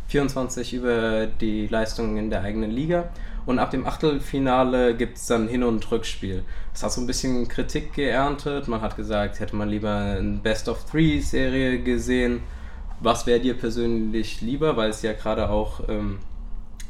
24 0.09 0.75
über 0.75 1.27
die 1.27 1.67
Leistungen 1.67 2.17
in 2.17 2.31
der 2.31 2.43
eigenen 2.43 2.71
Liga. 2.71 3.11
Und 3.45 3.61
ab 3.61 3.71
dem 3.71 3.87
Achtelfinale 3.87 4.97
gibt 4.97 5.19
es 5.19 5.27
dann 5.27 5.47
Hin- 5.47 5.63
und 5.63 5.89
Rückspiel. 5.91 6.43
Das 6.73 6.83
hat 6.83 6.93
so 6.93 7.01
ein 7.01 7.07
bisschen 7.07 7.47
Kritik 7.47 7.93
geerntet. 7.93 8.67
Man 8.67 8.81
hat 8.81 8.97
gesagt, 8.97 9.39
hätte 9.39 9.55
man 9.55 9.69
lieber 9.69 9.95
eine 9.95 10.39
Best-of-Three-Serie 10.43 11.81
gesehen. 11.83 12.43
Was 13.01 13.27
wäre 13.27 13.41
dir 13.41 13.55
persönlich 13.55 14.41
lieber, 14.41 14.77
weil 14.77 14.91
es 14.91 15.03
ja 15.03 15.13
gerade 15.13 15.49
auch 15.49 15.89
ähm, 15.89 16.19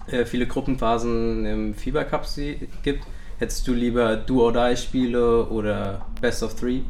äh, 0.07 0.25
viele 0.25 0.47
Gruppenphasen 0.47 1.45
im 1.45 1.75
Fieber 1.75 2.05
Cup 2.05 2.27
gibt? 2.83 3.05
Hättest 3.39 3.69
du 3.69 3.75
lieber 3.75 4.17
Do-or-Die-Spiele 4.17 5.47
oder 5.47 6.07
Best-of-Three? 6.23 6.83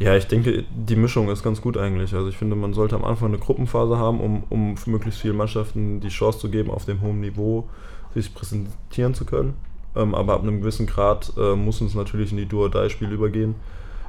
Ja, 0.00 0.16
ich 0.16 0.26
denke, 0.26 0.64
die 0.74 0.96
Mischung 0.96 1.28
ist 1.28 1.42
ganz 1.42 1.60
gut 1.60 1.76
eigentlich. 1.76 2.14
Also 2.14 2.30
ich 2.30 2.36
finde, 2.38 2.56
man 2.56 2.72
sollte 2.72 2.96
am 2.96 3.04
Anfang 3.04 3.28
eine 3.28 3.38
Gruppenphase 3.38 3.98
haben, 3.98 4.18
um, 4.18 4.44
um 4.48 4.74
möglichst 4.86 5.20
viele 5.20 5.34
Mannschaften 5.34 6.00
die 6.00 6.08
Chance 6.08 6.38
zu 6.38 6.48
geben, 6.48 6.70
auf 6.70 6.86
dem 6.86 7.02
hohen 7.02 7.20
Niveau 7.20 7.68
sich 8.14 8.34
präsentieren 8.34 9.12
zu 9.12 9.26
können. 9.26 9.58
Ähm, 9.94 10.14
aber 10.14 10.32
ab 10.32 10.42
einem 10.42 10.60
gewissen 10.62 10.86
Grad 10.86 11.34
äh, 11.36 11.54
muss 11.54 11.82
es 11.82 11.94
natürlich 11.94 12.30
in 12.30 12.38
die 12.38 12.46
Duo-Die-Spiele 12.46 13.12
übergehen. 13.12 13.56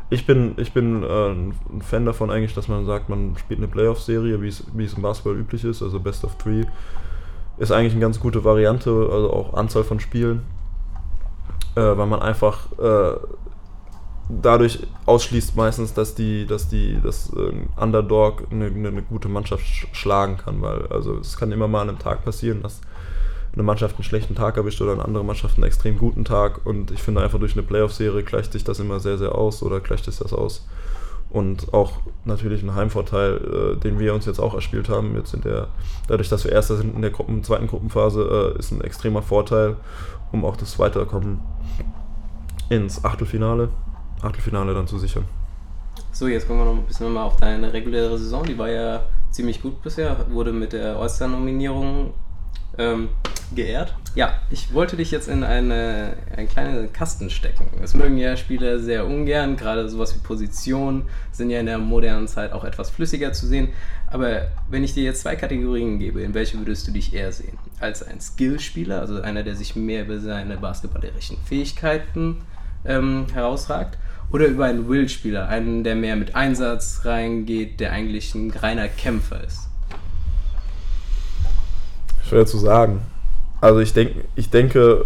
Ich 0.09 0.25
bin, 0.25 0.53
ich 0.55 0.71
bin 0.71 1.03
äh, 1.03 1.31
ein 1.31 1.81
Fan 1.81 2.05
davon 2.05 2.31
eigentlich, 2.31 2.53
dass 2.53 2.69
man 2.69 2.85
sagt, 2.85 3.09
man 3.09 3.35
spielt 3.37 3.59
eine 3.59 3.67
Playoff-Serie, 3.67 4.41
wie 4.41 4.47
es, 4.47 4.63
wie 4.73 4.85
es 4.85 4.93
im 4.93 5.01
Basketball 5.01 5.37
üblich 5.37 5.65
ist, 5.65 5.83
also 5.83 5.99
Best 5.99 6.23
of 6.23 6.37
Three. 6.37 6.63
Ist 7.57 7.73
eigentlich 7.73 7.93
eine 7.93 8.01
ganz 8.01 8.17
gute 8.17 8.45
Variante, 8.45 8.91
also 9.11 9.33
auch 9.33 9.55
Anzahl 9.55 9.83
von 9.83 9.99
Spielen, 9.99 10.43
äh, 11.75 11.81
weil 11.81 12.07
man 12.07 12.21
einfach 12.21 12.71
äh, 12.79 13.17
dadurch 14.41 14.79
ausschließt 15.05 15.55
meistens, 15.55 15.93
dass 15.93 16.15
die, 16.15 16.45
dass 16.45 16.67
die, 16.67 16.99
dass 17.01 17.31
ein 17.33 17.69
Underdog 17.75 18.47
eine, 18.51 18.65
eine, 18.65 19.01
gute 19.01 19.29
Mannschaft 19.29 19.65
schlagen 19.91 20.37
kann, 20.37 20.61
weil 20.61 20.87
also 20.87 21.17
es 21.17 21.37
kann 21.37 21.51
immer 21.51 21.67
mal 21.67 21.81
an 21.81 21.89
einem 21.89 21.99
Tag 21.99 22.23
passieren, 22.23 22.61
dass 22.61 22.81
eine 23.53 23.63
Mannschaft 23.63 23.95
einen 23.95 24.03
schlechten 24.03 24.35
Tag 24.35 24.57
erwischt 24.57 24.81
oder 24.81 24.93
eine 24.93 25.03
andere 25.03 25.25
Mannschaft 25.25 25.57
einen 25.57 25.65
extrem 25.65 25.97
guten 25.97 26.23
Tag 26.23 26.65
und 26.65 26.91
ich 26.91 27.01
finde 27.01 27.21
einfach 27.21 27.39
durch 27.39 27.53
eine 27.53 27.63
Playoff-Serie 27.63 28.23
gleicht 28.23 28.53
sich 28.53 28.63
das 28.63 28.79
immer 28.79 28.99
sehr, 28.99 29.17
sehr 29.17 29.35
aus 29.35 29.61
oder 29.61 29.79
gleicht 29.79 30.05
sich 30.05 30.17
das 30.17 30.33
aus. 30.33 30.65
Und 31.29 31.73
auch 31.73 32.01
natürlich 32.25 32.61
ein 32.61 32.75
Heimvorteil, 32.75 33.75
äh, 33.77 33.79
den 33.79 33.99
wir 33.99 34.13
uns 34.13 34.25
jetzt 34.25 34.39
auch 34.39 34.53
erspielt 34.53 34.89
haben, 34.89 35.15
jetzt 35.15 35.33
in 35.33 35.41
der, 35.41 35.69
dadurch, 36.07 36.27
dass 36.27 36.43
wir 36.43 36.51
Erster 36.51 36.75
sind 36.75 36.93
in 36.93 37.01
der 37.01 37.11
Gruppen, 37.11 37.41
zweiten 37.43 37.67
Gruppenphase, 37.67 38.53
äh, 38.55 38.59
ist 38.59 38.71
ein 38.71 38.81
extremer 38.81 39.21
Vorteil, 39.21 39.77
um 40.33 40.43
auch 40.43 40.57
das 40.57 40.77
Weiterkommen 40.77 41.39
ins 42.69 43.05
Achtelfinale 43.05 43.69
Achtelfinale 44.23 44.73
dann 44.73 44.87
zu 44.87 44.99
sichern. 44.99 45.25
So, 46.11 46.27
jetzt 46.27 46.47
kommen 46.47 46.59
wir 46.59 46.65
noch 46.65 46.77
ein 46.77 46.85
bisschen 46.85 47.11
mal 47.11 47.23
auf 47.23 47.37
deine 47.37 47.73
reguläre 47.73 48.17
Saison. 48.17 48.45
Die 48.45 48.57
war 48.57 48.69
ja 48.69 49.03
ziemlich 49.31 49.61
gut 49.61 49.81
bisher, 49.81 50.25
wurde 50.29 50.51
mit 50.51 50.73
der 50.73 50.97
All-Star-Nominierung 50.97 52.13
ähm, 52.77 53.09
geehrt. 53.55 53.95
Ja, 54.15 54.33
ich 54.49 54.73
wollte 54.73 54.97
dich 54.97 55.11
jetzt 55.11 55.27
in 55.27 55.43
eine, 55.43 56.17
einen 56.35 56.47
kleinen 56.47 56.91
Kasten 56.91 57.29
stecken. 57.29 57.67
Das 57.79 57.93
mögen 57.93 58.17
ja 58.17 58.35
Spieler 58.37 58.79
sehr 58.79 59.05
ungern, 59.05 59.55
gerade 59.55 59.87
sowas 59.89 60.15
wie 60.15 60.19
Positionen 60.19 61.03
sind 61.31 61.49
ja 61.49 61.59
in 61.59 61.65
der 61.65 61.77
modernen 61.77 62.27
Zeit 62.27 62.51
auch 62.51 62.63
etwas 62.63 62.89
flüssiger 62.89 63.33
zu 63.33 63.47
sehen. 63.47 63.69
Aber 64.07 64.47
wenn 64.69 64.83
ich 64.83 64.93
dir 64.93 65.03
jetzt 65.03 65.21
zwei 65.21 65.35
Kategorien 65.35 65.99
gebe, 65.99 66.21
in 66.21 66.33
welche 66.33 66.57
würdest 66.57 66.87
du 66.87 66.91
dich 66.91 67.13
eher 67.13 67.31
sehen? 67.31 67.57
Als 67.79 68.03
ein 68.03 68.19
Skillspieler, 68.19 68.99
also 68.99 69.21
einer, 69.21 69.43
der 69.43 69.55
sich 69.55 69.75
mehr 69.75 70.03
über 70.03 70.19
seine 70.19 70.57
basketballerischen 70.57 71.37
Fähigkeiten 71.45 72.41
ähm, 72.85 73.27
herausragt? 73.33 73.97
Oder 74.31 74.47
über 74.47 74.65
einen 74.65 74.87
Will-Spieler, 74.87 75.47
einen, 75.47 75.83
der 75.83 75.95
mehr 75.95 76.15
mit 76.15 76.35
Einsatz 76.35 77.01
reingeht, 77.03 77.79
der 77.79 77.91
eigentlich 77.91 78.33
ein 78.33 78.51
reiner 78.51 78.87
Kämpfer 78.87 79.43
ist? 79.43 79.67
Schwer 82.23 82.45
zu 82.45 82.57
sagen. 82.57 83.01
Also 83.59 83.79
ich, 83.79 83.93
denk, 83.93 84.11
ich 84.35 84.49
denke, 84.49 85.05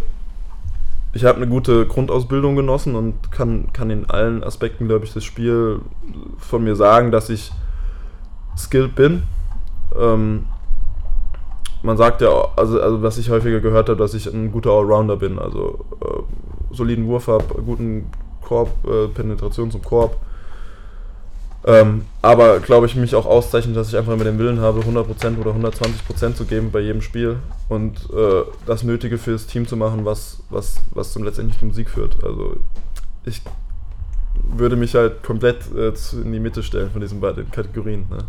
ich 1.14 1.26
habe 1.26 1.38
eine 1.38 1.48
gute 1.48 1.88
Grundausbildung 1.88 2.56
genossen 2.56 2.96
und 2.96 3.32
kann, 3.32 3.74
kann 3.74 3.90
in 3.90 4.10
allen 4.10 4.44
Aspekten, 4.44 4.88
glaube 4.88 5.06
ich, 5.06 5.14
das 5.14 5.24
Spiel 5.24 5.82
von 6.38 6.64
mir 6.64 6.76
sagen, 6.76 7.12
dass 7.12 7.30
ich 7.30 7.52
skilled 8.58 8.96
bin. 8.96 9.24
Ähm, 10.00 10.46
man 11.82 11.98
sagt 11.98 12.22
ja, 12.22 12.30
also, 12.56 12.80
also 12.80 13.02
was 13.02 13.18
ich 13.18 13.30
häufiger 13.30 13.60
gehört 13.60 13.90
habe, 13.90 13.98
dass 13.98 14.14
ich 14.14 14.28
ein 14.28 14.52
guter 14.52 14.72
Allrounder 14.72 15.18
bin. 15.18 15.40
Also 15.40 15.86
äh, 16.02 16.76
soliden 16.76 17.08
Wurf 17.08 17.28
habe, 17.28 17.62
guten 17.64 18.06
Korb, 18.46 18.70
äh, 18.88 19.08
Penetration 19.08 19.72
zum 19.72 19.84
Korb. 19.84 20.18
Ähm, 21.68 22.06
aber 22.22 22.60
glaube 22.60 22.86
ich, 22.86 22.96
mich 22.96 23.16
auch 23.16 23.26
auszeichnet, 23.26 23.76
dass 23.76 23.90
ich 23.90 23.98
einfach 23.98 24.14
immer 24.14 24.24
den 24.24 24.38
Willen 24.38 24.60
habe, 24.60 24.82
100% 24.82 25.40
oder 25.40 25.52
120% 25.52 26.36
zu 26.36 26.46
geben 26.46 26.72
bei 26.72 26.80
jedem 26.80 27.02
Spiel 27.02 27.38
und 27.70 27.98
äh, 28.14 28.44
das 28.68 28.84
Nötige 28.84 29.18
für 29.18 29.32
das 29.32 29.48
Team 29.48 29.68
zu 29.68 29.76
machen, 29.76 30.06
was, 30.06 30.44
was, 30.52 30.76
was 30.92 31.12
zum 31.12 31.24
letztendlich 31.24 31.60
zum 31.60 31.74
Sieg 31.74 31.90
führt. 31.90 32.24
Also 32.24 32.58
ich 33.26 33.42
würde 34.56 34.76
mich 34.76 34.94
halt 34.94 35.24
komplett 35.24 35.76
äh, 35.76 35.92
in 36.22 36.32
die 36.32 36.40
Mitte 36.40 36.62
stellen 36.62 36.92
von 36.92 37.02
diesen 37.02 37.20
beiden 37.20 37.50
Kategorien. 37.50 38.06
Ne? 38.12 38.20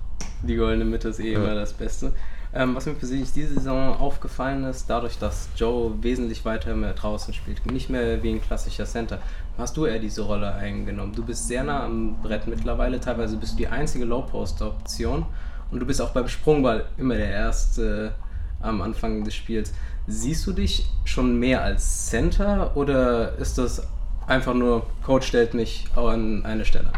Die 0.43 0.57
goldene 0.57 0.87
Mitte 0.87 1.09
ist 1.11 1.21
eh 1.21 1.33
ja. 1.33 1.39
immer 1.39 1.55
das 1.55 1.75
Beste. 1.75 2.13
Ähm, 2.59 2.75
was 2.75 2.87
mir 2.87 2.95
persönlich 2.95 3.31
diese 3.33 3.53
Saison 3.53 3.95
aufgefallen 3.99 4.65
ist, 4.65 4.89
dadurch, 4.89 5.19
dass 5.19 5.51
Joe 5.57 5.93
wesentlich 6.01 6.43
weiter 6.47 6.75
mehr 6.75 6.95
draußen 6.95 7.35
spielt, 7.35 7.71
nicht 7.71 7.91
mehr 7.91 8.23
wie 8.23 8.31
ein 8.31 8.41
klassischer 8.41 8.87
Center, 8.87 9.19
hast 9.59 9.77
du 9.77 9.85
eher 9.85 9.99
diese 9.99 10.23
Rolle 10.23 10.55
eingenommen. 10.55 11.13
Du 11.15 11.23
bist 11.23 11.49
sehr 11.49 11.65
nah 11.65 11.85
am 11.85 12.17
Brett 12.23 12.47
mittlerweile, 12.47 12.99
teilweise 12.99 13.37
bist 13.37 13.53
du 13.53 13.57
die 13.59 13.69
einzige 13.69 14.07
Low-Post-Option 14.07 15.27
und 15.71 15.81
du 15.81 15.85
bist 15.85 16.01
auch 16.01 16.13
beim 16.15 16.29
Sprungball 16.29 16.87
immer 16.97 17.17
der 17.17 17.29
Erste 17.29 18.15
äh, 18.63 18.67
am 18.67 18.81
Anfang 18.81 19.23
des 19.23 19.35
Spiels. 19.35 19.75
Siehst 20.07 20.47
du 20.47 20.53
dich 20.53 20.89
schon 21.05 21.39
mehr 21.39 21.63
als 21.63 22.07
Center 22.07 22.75
oder 22.75 23.37
ist 23.37 23.59
das 23.59 23.87
einfach 24.27 24.55
nur, 24.55 24.87
Coach 25.05 25.27
stellt 25.27 25.53
mich 25.53 25.85
an 25.95 26.47
eine 26.47 26.65
Stelle? 26.65 26.91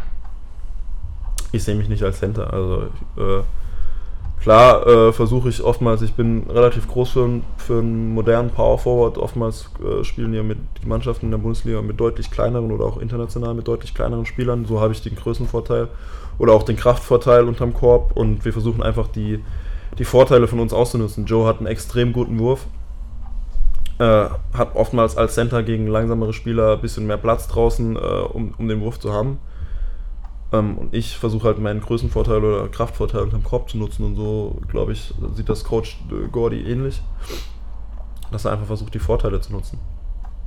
Ich 1.51 1.65
sehe 1.65 1.75
mich 1.75 1.89
nicht 1.89 2.03
als 2.03 2.19
Center. 2.19 2.53
Also 2.53 2.83
äh, 3.17 3.43
Klar 4.41 4.87
äh, 4.87 5.11
versuche 5.11 5.49
ich 5.49 5.61
oftmals, 5.61 6.01
ich 6.01 6.13
bin 6.13 6.45
relativ 6.49 6.87
groß 6.87 7.09
für, 7.09 7.41
für 7.57 7.79
einen 7.79 8.13
modernen 8.13 8.51
Power 8.51 8.77
Forward. 8.77 9.17
Oftmals 9.17 9.69
äh, 9.83 10.03
spielen 10.05 10.33
ja 10.33 10.43
mit 10.43 10.57
die 10.81 10.87
Mannschaften 10.87 11.25
in 11.25 11.31
der 11.31 11.39
Bundesliga 11.39 11.81
mit 11.81 11.99
deutlich 11.99 12.31
kleineren 12.31 12.71
oder 12.71 12.85
auch 12.85 12.97
international 12.97 13.53
mit 13.53 13.67
deutlich 13.67 13.93
kleineren 13.93 14.25
Spielern. 14.25 14.65
So 14.65 14.79
habe 14.79 14.93
ich 14.93 15.01
den 15.01 15.15
Größenvorteil 15.15 15.89
oder 16.37 16.53
auch 16.53 16.63
den 16.63 16.77
Kraftvorteil 16.77 17.49
unterm 17.49 17.73
Korb 17.73 18.15
und 18.15 18.45
wir 18.45 18.53
versuchen 18.53 18.81
einfach 18.81 19.07
die, 19.07 19.43
die 19.97 20.05
Vorteile 20.05 20.47
von 20.47 20.61
uns 20.61 20.71
auszunutzen. 20.71 21.25
Joe 21.25 21.45
hat 21.45 21.57
einen 21.57 21.67
extrem 21.67 22.13
guten 22.13 22.39
Wurf, 22.39 22.65
äh, 23.97 24.25
hat 24.53 24.73
oftmals 24.73 25.17
als 25.17 25.33
Center 25.33 25.63
gegen 25.63 25.87
langsamere 25.87 26.31
Spieler 26.31 26.73
ein 26.73 26.81
bisschen 26.81 27.07
mehr 27.07 27.17
Platz 27.17 27.49
draußen, 27.49 27.97
äh, 27.97 27.99
um, 27.99 28.53
um 28.57 28.69
den 28.69 28.79
Wurf 28.79 29.01
zu 29.01 29.11
haben. 29.11 29.39
Ähm, 30.51 30.77
und 30.77 30.93
ich 30.93 31.17
versuche 31.17 31.47
halt 31.47 31.59
meinen 31.59 31.81
Größenvorteil 31.81 32.43
oder 32.43 32.67
Kraftvorteil 32.69 33.21
unterm 33.21 33.43
Korb 33.43 33.69
zu 33.69 33.77
nutzen 33.77 34.03
und 34.03 34.15
so, 34.15 34.59
glaube 34.67 34.93
ich, 34.93 35.13
sieht 35.35 35.49
das 35.49 35.63
Coach 35.63 35.99
äh, 36.11 36.27
Gordy 36.29 36.61
ähnlich. 36.61 37.01
Dass 38.31 38.45
er 38.45 38.51
einfach 38.51 38.67
versucht, 38.67 38.93
die 38.93 38.99
Vorteile 38.99 39.41
zu 39.41 39.51
nutzen. 39.51 39.79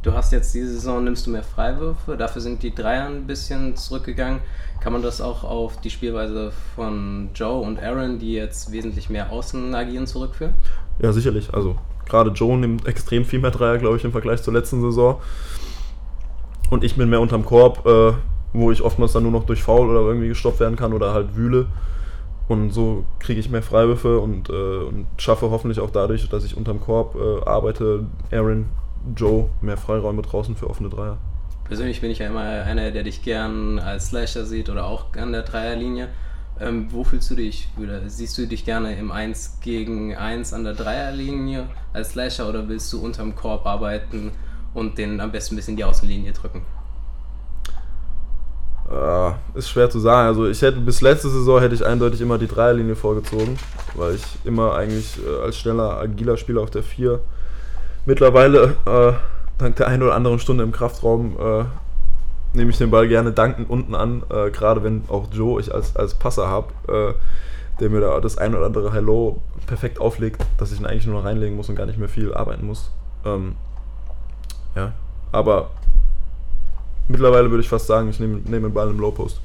Du 0.03 0.13
hast 0.13 0.33
jetzt 0.33 0.53
diese 0.53 0.73
Saison, 0.73 1.05
nimmst 1.05 1.27
du 1.27 1.31
mehr 1.31 1.45
Freiwürfe, 1.45 2.17
dafür 2.17 2.43
sind 2.43 2.63
die 2.65 2.75
Dreier 2.75 3.07
ein 3.07 3.27
bisschen 3.27 3.77
zurückgegangen. 3.77 4.41
Kann 4.81 4.93
man 4.93 5.03
das 5.03 5.21
auch 5.21 5.45
auf 5.45 5.81
die 5.81 5.91
Spielweise 5.91 6.53
von 6.75 7.31
Joe 7.35 7.63
und 7.63 7.81
Aaron, 7.81 8.19
die 8.19 8.33
jetzt 8.33 8.73
wesentlich 8.73 9.11
mehr 9.11 9.31
außen 9.31 9.73
agieren, 9.77 10.09
zurückführen? 10.09 10.55
Ja, 11.01 11.13
sicherlich. 11.13 11.55
Also 11.55 11.77
gerade 12.09 12.31
Joe 12.31 12.59
nimmt 12.59 12.87
extrem 12.87 13.25
viel 13.25 13.39
mehr 13.39 13.53
Dreier, 13.53 13.79
glaube 13.79 13.97
ich, 13.97 14.05
im 14.05 14.11
Vergleich 14.11 14.43
zur 14.43 14.53
letzten 14.53 14.81
Saison. 14.81 15.21
Und 16.69 16.83
ich 16.83 16.97
bin 16.97 17.09
mehr 17.09 17.21
unterm 17.21 17.45
Korb. 17.45 17.87
Äh, 17.87 18.15
wo 18.53 18.71
ich 18.71 18.83
oftmals 18.83 19.13
dann 19.13 19.23
nur 19.23 19.33
noch 19.33 19.45
durch 19.45 19.63
Foul 19.63 19.89
oder 19.89 20.01
irgendwie 20.01 20.29
gestoppt 20.29 20.61
werden 20.61 20.77
kann 20.77 20.93
oder 20.93 21.15
halt 21.15 21.37
wühle. 21.37 21.67
Und 22.49 22.71
so 22.71 23.05
kriege 23.19 23.41
ich 23.41 23.49
mehr 23.49 23.63
Freiwürfe 23.63 24.19
und, 24.19 24.51
äh, 24.51 24.53
und, 24.53 25.07
schaffe 25.17 25.51
hoffentlich 25.51 25.81
auch 25.81 25.91
dadurch, 25.91 26.29
dass 26.29 26.45
ich 26.45 26.57
unterm 26.57 26.81
Korb 26.81 27.15
äh, 27.15 27.49
arbeite, 27.49 28.07
Aaron, 28.31 28.67
Joe 29.17 29.49
mehr 29.61 29.77
Freiräume 29.77 30.23
draußen 30.23 30.55
für 30.57 30.69
offene 30.69 30.89
Dreier. 30.89 31.19
Persönlich 31.65 32.01
bin 32.01 32.11
ich 32.11 32.19
ja 32.19 32.27
immer 32.27 32.41
einer, 32.41 32.91
der 32.91 33.05
dich 33.05 33.23
gern 33.23 33.79
als 33.79 34.09
Slasher 34.09 34.45
sieht 34.45 34.69
oder 34.69 34.87
auch 34.87 35.07
an 35.17 35.33
der 35.33 35.43
Dreierlinie. 35.43 36.09
Ähm, 36.61 36.89
wo 36.91 37.03
fühlst 37.03 37.31
du 37.31 37.35
dich? 37.35 37.69
Siehst 38.07 38.37
du 38.37 38.47
dich 38.47 38.65
gerne 38.65 38.95
im 38.97 39.11
1 39.11 39.61
gegen 39.61 40.15
1 40.15 40.53
an 40.53 40.65
der 40.65 40.75
Dreierlinie 40.75 41.69
als 41.93 42.11
Slasher 42.11 42.49
oder 42.49 42.69
willst 42.69 42.93
du 42.93 43.03
unterm 43.03 43.35
Korb 43.35 43.65
arbeiten 43.67 44.33
und 44.75 44.99
den 44.99 45.21
am 45.21 45.33
besten 45.33 45.57
bis 45.57 45.69
in 45.69 45.77
die 45.77 45.85
Außenlinie 45.85 46.33
drücken? 46.33 46.63
Uh, 48.93 49.33
ist 49.55 49.71
schwer 49.71 49.89
zu 49.89 50.01
sagen. 50.01 50.29
Also 50.29 50.47
ich 50.47 50.61
hätte 50.61 50.79
bis 50.79 51.01
letzte 51.01 51.31
Saison 51.31 51.61
hätte 51.61 51.75
ich 51.75 51.87
eindeutig 51.87 52.21
immer 52.21 52.37
die 52.37 52.47
Dreierlinie 52.47 52.95
vorgezogen, 52.95 53.57
weil 53.95 54.17
ich 54.17 54.25
immer 54.45 54.75
eigentlich 54.75 55.19
äh, 55.27 55.45
als 55.45 55.57
schneller, 55.57 55.97
agiler 55.99 56.37
Spieler 56.37 56.61
auf 56.61 56.69
der 56.69 56.83
4 56.83 57.19
mittlerweile 58.05 58.77
äh, 58.85 59.13
dank 59.57 59.77
der 59.77 59.87
einen 59.87 60.03
oder 60.03 60.15
anderen 60.15 60.39
Stunde 60.39 60.63
im 60.63 60.73
Kraftraum 60.73 61.37
äh, 61.41 61.65
nehme 62.53 62.71
ich 62.71 62.77
den 62.77 62.91
Ball 62.91 63.09
gerne 63.09 63.33
dankend 63.33 63.71
unten 63.71 63.95
an, 63.95 64.25
äh, 64.29 64.51
gerade 64.51 64.83
wenn 64.83 65.05
auch 65.09 65.29
Joe 65.33 65.59
ich 65.59 65.73
als, 65.73 65.97
als 65.97 66.15
Passer 66.15 66.49
habe, 66.49 66.69
äh, 66.89 67.15
der 67.81 67.89
mir 67.89 68.01
da 68.01 68.21
das 68.21 68.37
ein 68.37 68.55
oder 68.55 68.67
andere 68.67 68.93
Hello 68.93 69.41
perfekt 69.67 70.01
auflegt, 70.01 70.45
dass 70.59 70.71
ich 70.71 70.81
ihn 70.81 70.87
eigentlich 70.87 71.07
nur 71.07 71.17
noch 71.17 71.25
reinlegen 71.25 71.57
muss 71.57 71.69
und 71.69 71.77
gar 71.77 71.87
nicht 71.87 71.99
mehr 71.99 72.11
viel 72.11 72.35
arbeiten 72.35 72.67
muss. 72.67 72.91
Ähm, 73.25 73.55
ja, 74.75 74.93
aber 75.31 75.71
Mittlerweile 77.13 77.51
würde 77.51 77.63
ich 77.63 77.69
fast 77.69 77.87
sagen, 77.87 78.09
ich 78.09 78.19
nehme, 78.21 78.39
nehme 78.39 78.69
den 78.69 78.73
Ball 78.73 78.89
im 78.89 78.99
Low 78.99 79.11
Post. 79.11 79.39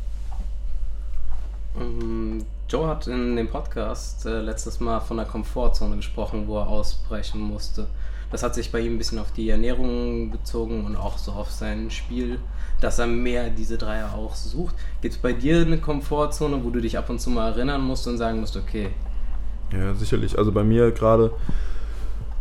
Um, 1.75 2.45
Joe 2.69 2.87
hat 2.87 3.07
in 3.07 3.35
dem 3.35 3.49
Podcast 3.49 4.25
äh, 4.25 4.39
letztes 4.39 4.79
Mal 4.79 5.01
von 5.01 5.17
der 5.17 5.25
Komfortzone 5.25 5.97
gesprochen, 5.97 6.45
wo 6.47 6.59
er 6.59 6.67
ausbrechen 6.69 7.41
musste. 7.41 7.87
Das 8.31 8.41
hat 8.41 8.55
sich 8.55 8.71
bei 8.71 8.79
ihm 8.79 8.93
ein 8.93 8.97
bisschen 8.97 9.19
auf 9.19 9.33
die 9.33 9.49
Ernährung 9.49 10.31
bezogen 10.31 10.85
und 10.85 10.95
auch 10.95 11.17
so 11.17 11.33
auf 11.33 11.51
sein 11.51 11.91
Spiel, 11.91 12.39
dass 12.79 12.99
er 12.99 13.07
mehr 13.07 13.49
diese 13.49 13.77
Dreier 13.77 14.13
auch 14.13 14.35
sucht. 14.35 14.75
Gibt 15.01 15.15
es 15.15 15.19
bei 15.19 15.33
dir 15.33 15.59
eine 15.59 15.77
Komfortzone, 15.77 16.63
wo 16.63 16.69
du 16.69 16.79
dich 16.79 16.97
ab 16.97 17.09
und 17.09 17.19
zu 17.19 17.29
mal 17.29 17.51
erinnern 17.51 17.81
musst 17.81 18.07
und 18.07 18.17
sagen 18.17 18.39
musst, 18.39 18.55
okay? 18.55 18.91
Ja, 19.73 19.93
sicherlich. 19.93 20.37
Also 20.37 20.53
bei 20.53 20.63
mir 20.63 20.91
gerade 20.91 21.33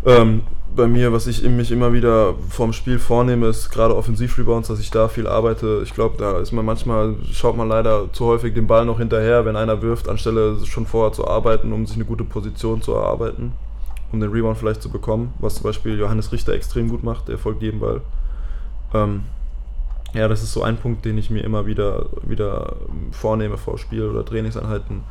ähm, 0.07 0.43
bei 0.77 0.87
mir, 0.87 1.13
was 1.13 1.27
ich 1.27 1.43
mich 1.43 1.73
immer 1.73 1.93
wieder 1.93 2.35
vorm 2.51 2.73
Spiel 2.73 2.99
vornehme, 2.99 3.47
ist 3.47 3.71
gerade 3.71 3.97
Offensiv-Rebounds, 3.97 4.69
dass 4.69 4.79
ich 4.79 4.91
da 4.91 5.09
viel 5.09 5.27
arbeite. 5.27 5.81
Ich 5.83 5.95
glaube, 5.95 6.17
da 6.19 6.39
ist 6.39 6.53
man 6.53 6.65
manchmal, 6.65 7.17
schaut 7.33 7.57
man 7.57 7.69
leider 7.69 8.13
zu 8.13 8.27
häufig 8.27 8.55
den 8.55 8.67
Ball 8.67 8.85
noch 8.85 8.99
hinterher, 8.99 9.45
wenn 9.45 9.57
einer 9.57 9.83
wirft, 9.83 10.09
anstelle 10.09 10.59
schon 10.65 10.87
vorher 10.87 11.13
zu 11.13 11.27
arbeiten, 11.27 11.73
um 11.73 11.87
sich 11.87 11.97
eine 11.97 12.05
gute 12.05 12.25
Position 12.25 12.83
zu 12.83 12.93
erarbeiten, 12.93 13.53
um 14.13 14.21
den 14.21 14.31
Rebound 14.31 14.59
vielleicht 14.59 14.83
zu 14.83 14.91
bekommen, 14.91 15.33
was 15.39 15.57
zum 15.57 15.65
Beispiel 15.65 15.99
Johannes 15.99 16.31
Richter 16.31 16.53
extrem 16.53 16.89
gut 16.89 17.03
macht, 17.03 17.29
der 17.29 17.39
folgt 17.39 17.63
jedem 17.63 17.81
Ball. 17.81 18.03
Ähm, 18.93 19.23
ja, 20.13 20.29
das 20.29 20.43
ist 20.43 20.53
so 20.53 20.63
ein 20.63 20.77
Punkt, 20.77 21.05
den 21.05 21.19
ich 21.19 21.31
mir 21.31 21.43
immer 21.43 21.67
wieder, 21.67 22.07
wieder 22.23 22.77
vornehme 23.13 23.57
vor 23.57 23.79
Spiel 23.79 24.05
oder 24.05 24.25
Trainingseinheiten 24.25 25.03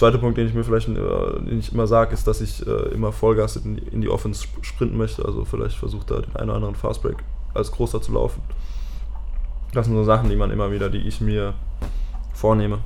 Zweiter 0.00 0.16
Punkt, 0.16 0.38
den 0.38 0.46
ich 0.46 0.54
mir 0.54 0.64
vielleicht 0.64 0.88
äh, 0.88 0.94
den 0.94 1.58
ich 1.58 1.74
immer 1.74 1.86
sage, 1.86 2.14
ist, 2.14 2.26
dass 2.26 2.40
ich 2.40 2.66
äh, 2.66 2.94
immer 2.94 3.12
Vollgas 3.12 3.56
in 3.56 3.76
die, 3.76 3.82
in 3.88 4.00
die 4.00 4.08
Offense 4.08 4.46
sprinten 4.62 4.96
möchte. 4.96 5.22
Also 5.26 5.44
vielleicht 5.44 5.76
versucht 5.76 6.10
da 6.10 6.22
den 6.22 6.34
einen 6.36 6.48
oder 6.48 6.56
anderen 6.56 6.74
Fastbreak 6.74 7.18
als 7.52 7.70
großer 7.70 8.00
zu 8.00 8.12
laufen. 8.12 8.40
Das 9.74 9.84
sind 9.84 9.94
so 9.94 10.04
Sachen, 10.04 10.30
die 10.30 10.36
man 10.36 10.50
immer 10.52 10.72
wieder, 10.72 10.88
die 10.88 11.06
ich 11.06 11.20
mir 11.20 11.52
vornehme. 12.32 12.78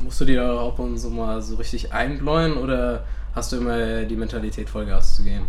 Musst 0.00 0.20
du 0.20 0.24
dir 0.24 0.42
da 0.42 0.58
auch 0.58 0.76
und 0.80 0.98
so 0.98 1.10
mal 1.10 1.40
so 1.40 1.54
richtig 1.54 1.92
einbläuen 1.92 2.56
oder 2.56 3.04
hast 3.32 3.52
du 3.52 3.58
immer 3.58 4.02
die 4.02 4.16
Mentalität, 4.16 4.68
Vollgas 4.68 5.14
zu 5.14 5.22
gehen? 5.22 5.44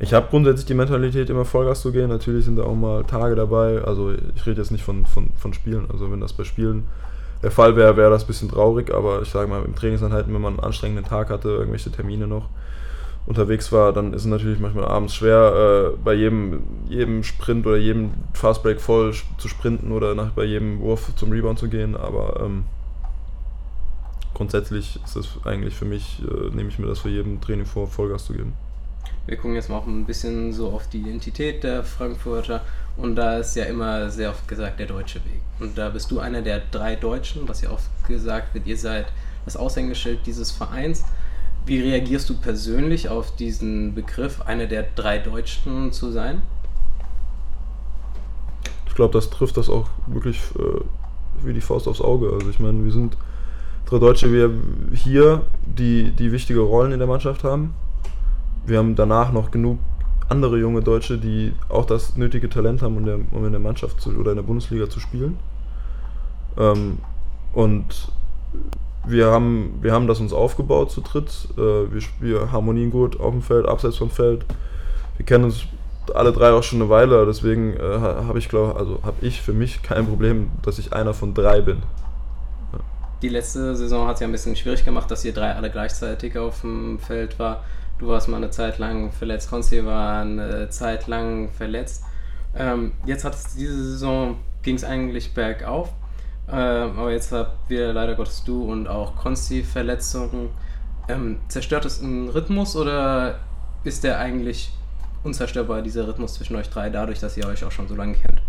Ich 0.00 0.12
habe 0.12 0.26
grundsätzlich 0.30 0.66
die 0.66 0.74
Mentalität, 0.74 1.30
immer 1.30 1.44
Vollgas 1.44 1.80
zu 1.80 1.92
gehen. 1.92 2.08
Natürlich 2.08 2.44
sind 2.44 2.56
da 2.56 2.64
auch 2.64 2.74
mal 2.74 3.04
Tage 3.04 3.36
dabei. 3.36 3.84
Also 3.84 4.10
ich 4.34 4.44
rede 4.44 4.60
jetzt 4.60 4.72
nicht 4.72 4.82
von, 4.82 5.06
von, 5.06 5.30
von 5.36 5.52
Spielen. 5.52 5.88
Also 5.92 6.10
wenn 6.10 6.20
das 6.20 6.32
bei 6.32 6.42
Spielen 6.42 6.88
der 7.42 7.50
Fall 7.50 7.76
wäre, 7.76 7.96
wäre 7.96 8.10
das 8.10 8.24
ein 8.24 8.26
bisschen 8.26 8.50
traurig, 8.50 8.92
aber 8.92 9.22
ich 9.22 9.30
sage 9.30 9.48
mal, 9.48 9.64
im 9.64 9.74
Trainingsanhalten, 9.74 10.32
wenn 10.32 10.42
man 10.42 10.54
einen 10.54 10.64
anstrengenden 10.64 11.06
Tag 11.06 11.30
hatte, 11.30 11.48
irgendwelche 11.48 11.90
Termine 11.90 12.26
noch 12.26 12.48
unterwegs 13.26 13.70
war, 13.72 13.92
dann 13.92 14.12
ist 14.12 14.22
es 14.22 14.26
natürlich 14.26 14.58
manchmal 14.58 14.86
abends 14.86 15.14
schwer, 15.14 15.92
äh, 15.94 15.96
bei 16.02 16.14
jedem, 16.14 16.62
jedem 16.88 17.22
Sprint 17.22 17.66
oder 17.66 17.76
jedem 17.76 18.12
Fastbreak 18.34 18.80
voll 18.80 19.14
zu 19.38 19.48
sprinten 19.48 19.92
oder 19.92 20.14
nach, 20.14 20.32
bei 20.32 20.44
jedem 20.44 20.80
Wurf 20.80 21.14
zum 21.16 21.30
Rebound 21.30 21.58
zu 21.58 21.68
gehen, 21.68 21.96
aber 21.96 22.40
ähm, 22.44 22.64
grundsätzlich 24.34 24.98
ist 25.04 25.16
es 25.16 25.38
eigentlich 25.44 25.74
für 25.74 25.84
mich, 25.84 26.22
äh, 26.22 26.54
nehme 26.54 26.68
ich 26.68 26.78
mir 26.78 26.86
das 26.86 27.00
für 27.00 27.10
jeden 27.10 27.40
Training 27.40 27.66
vor, 27.66 27.86
Vollgas 27.86 28.24
zu 28.24 28.32
geben. 28.32 28.54
Wir 29.26 29.36
gucken 29.36 29.54
jetzt 29.54 29.68
mal 29.68 29.78
auch 29.78 29.86
ein 29.86 30.06
bisschen 30.06 30.52
so 30.52 30.70
auf 30.70 30.88
die 30.88 30.98
Identität 30.98 31.62
der 31.62 31.84
Frankfurter 31.84 32.62
und 32.96 33.16
da 33.16 33.38
ist 33.38 33.54
ja 33.56 33.64
immer 33.64 34.10
sehr 34.10 34.30
oft 34.30 34.46
gesagt 34.48 34.80
der 34.80 34.86
deutsche 34.86 35.20
Weg. 35.24 35.40
Und 35.60 35.78
da 35.78 35.90
bist 35.90 36.10
du 36.10 36.18
einer 36.18 36.42
der 36.42 36.62
drei 36.70 36.96
Deutschen, 36.96 37.48
was 37.48 37.62
ja 37.62 37.70
oft 37.70 37.88
gesagt 38.06 38.54
wird, 38.54 38.66
ihr 38.66 38.76
seid 38.76 39.06
das 39.44 39.56
Aushängeschild 39.56 40.20
dieses 40.26 40.50
Vereins. 40.50 41.04
Wie 41.66 41.80
reagierst 41.80 42.28
du 42.30 42.34
persönlich 42.34 43.08
auf 43.08 43.36
diesen 43.36 43.94
Begriff, 43.94 44.40
einer 44.42 44.66
der 44.66 44.86
drei 44.94 45.18
Deutschen 45.18 45.92
zu 45.92 46.10
sein? 46.10 46.42
glaube, 49.00 49.14
das 49.14 49.30
trifft 49.30 49.56
das 49.56 49.70
auch 49.70 49.86
wirklich 50.06 50.36
äh, 50.58 50.80
wie 51.42 51.54
die 51.54 51.62
Faust 51.62 51.88
aufs 51.88 52.02
Auge. 52.02 52.30
Also 52.34 52.50
ich 52.50 52.60
meine, 52.60 52.84
wir 52.84 52.92
sind 52.92 53.16
drei 53.86 53.98
Deutsche 53.98 54.30
wir 54.30 54.52
hier, 54.92 55.46
die, 55.64 56.10
die 56.10 56.32
wichtige 56.32 56.60
Rollen 56.60 56.92
in 56.92 56.98
der 56.98 57.08
Mannschaft 57.08 57.42
haben. 57.42 57.72
Wir 58.66 58.78
haben 58.78 58.94
danach 58.94 59.32
noch 59.32 59.50
genug 59.50 59.78
andere 60.28 60.58
junge 60.58 60.80
Deutsche, 60.80 61.18
die 61.18 61.54
auch 61.68 61.84
das 61.84 62.16
nötige 62.16 62.48
Talent 62.48 62.82
haben, 62.82 62.96
um, 62.96 63.04
der, 63.04 63.18
um 63.32 63.44
in 63.44 63.52
der 63.52 63.60
Mannschaft 63.60 64.00
zu, 64.00 64.10
oder 64.10 64.30
in 64.30 64.36
der 64.36 64.44
Bundesliga 64.44 64.88
zu 64.88 65.00
spielen. 65.00 65.38
Ähm, 66.56 66.98
und 67.52 68.12
wir 69.06 69.26
haben, 69.26 69.78
wir 69.80 69.92
haben 69.92 70.06
das 70.06 70.20
uns 70.20 70.32
aufgebaut 70.32 70.90
zu 70.90 71.00
dritt. 71.00 71.48
Äh, 71.56 71.92
wir, 71.92 72.02
wir 72.20 72.52
harmonieren 72.52 72.90
gut 72.90 73.18
auf 73.18 73.32
dem 73.32 73.42
Feld, 73.42 73.66
abseits 73.66 73.96
vom 73.96 74.10
Feld. 74.10 74.44
Wir 75.16 75.26
kennen 75.26 75.44
uns 75.44 75.64
alle 76.14 76.32
drei 76.32 76.50
auch 76.50 76.62
schon 76.62 76.80
eine 76.80 76.90
Weile, 76.90 77.26
deswegen 77.26 77.74
äh, 77.74 77.80
habe 77.80 78.38
ich 78.38 78.48
glaube, 78.48 78.76
also 78.78 79.00
habe 79.02 79.16
ich 79.20 79.42
für 79.42 79.52
mich 79.52 79.82
kein 79.82 80.06
Problem, 80.06 80.50
dass 80.62 80.78
ich 80.78 80.92
einer 80.92 81.14
von 81.14 81.34
drei 81.34 81.60
bin. 81.60 81.82
Die 83.22 83.28
letzte 83.28 83.76
Saison 83.76 84.06
hat 84.06 84.14
es 84.14 84.20
ja 84.20 84.28
ein 84.28 84.32
bisschen 84.32 84.56
schwierig 84.56 84.84
gemacht, 84.84 85.10
dass 85.10 85.24
ihr 85.24 85.34
drei 85.34 85.54
alle 85.54 85.70
gleichzeitig 85.70 86.38
auf 86.38 86.62
dem 86.62 86.98
Feld 86.98 87.38
war. 87.38 87.62
Du 88.00 88.08
warst 88.08 88.28
mal 88.28 88.38
eine 88.38 88.50
Zeit 88.50 88.78
lang 88.78 89.12
verletzt, 89.12 89.50
Konsti 89.50 89.84
war 89.84 90.22
eine 90.22 90.70
Zeit 90.70 91.06
lang 91.06 91.50
verletzt. 91.50 92.02
Ähm, 92.56 92.92
jetzt 93.04 93.26
hat 93.26 93.34
es 93.34 93.54
diese 93.54 93.74
Saison 93.74 94.38
ging 94.62 94.76
es 94.76 94.84
eigentlich 94.84 95.34
bergauf, 95.34 95.90
ähm, 96.50 96.98
aber 96.98 97.12
jetzt 97.12 97.30
habt 97.30 97.68
wir 97.68 97.92
leider 97.92 98.14
Gottes 98.14 98.42
du 98.42 98.64
und 98.64 98.88
auch 98.88 99.16
Konsti 99.16 99.62
Verletzungen. 99.62 100.48
Ähm, 101.08 101.40
zerstört 101.48 101.84
es 101.84 102.02
einen 102.02 102.30
Rhythmus 102.30 102.74
oder 102.74 103.38
ist 103.84 104.02
der 104.02 104.18
eigentlich 104.18 104.72
unzerstörbar, 105.22 105.82
dieser 105.82 106.08
Rhythmus 106.08 106.32
zwischen 106.34 106.56
euch 106.56 106.70
drei, 106.70 106.88
dadurch, 106.88 107.20
dass 107.20 107.36
ihr 107.36 107.46
euch 107.46 107.62
auch 107.64 107.72
schon 107.72 107.86
so 107.86 107.94
lange 107.94 108.14
kennt. 108.14 108.40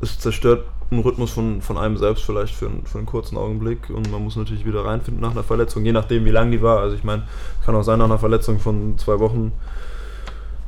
Es 0.00 0.18
zerstört 0.18 0.64
einen 0.90 1.02
Rhythmus 1.02 1.30
von, 1.30 1.62
von 1.62 1.78
einem 1.78 1.96
selbst 1.96 2.24
vielleicht 2.24 2.54
für, 2.54 2.66
einen, 2.66 2.86
für 2.86 2.98
einen 2.98 3.06
kurzen 3.06 3.36
Augenblick 3.36 3.90
und 3.90 4.10
man 4.10 4.22
muss 4.22 4.36
natürlich 4.36 4.66
wieder 4.66 4.84
reinfinden 4.84 5.22
nach 5.22 5.32
einer 5.32 5.42
Verletzung, 5.42 5.84
je 5.84 5.92
nachdem 5.92 6.24
wie 6.24 6.30
lang 6.30 6.50
die 6.50 6.62
war. 6.62 6.80
Also 6.80 6.96
ich 6.96 7.04
meine, 7.04 7.22
kann 7.64 7.74
auch 7.74 7.82
sein, 7.82 7.98
nach 7.98 8.06
einer 8.06 8.18
Verletzung 8.18 8.58
von 8.58 8.98
zwei 8.98 9.18
Wochen 9.18 9.52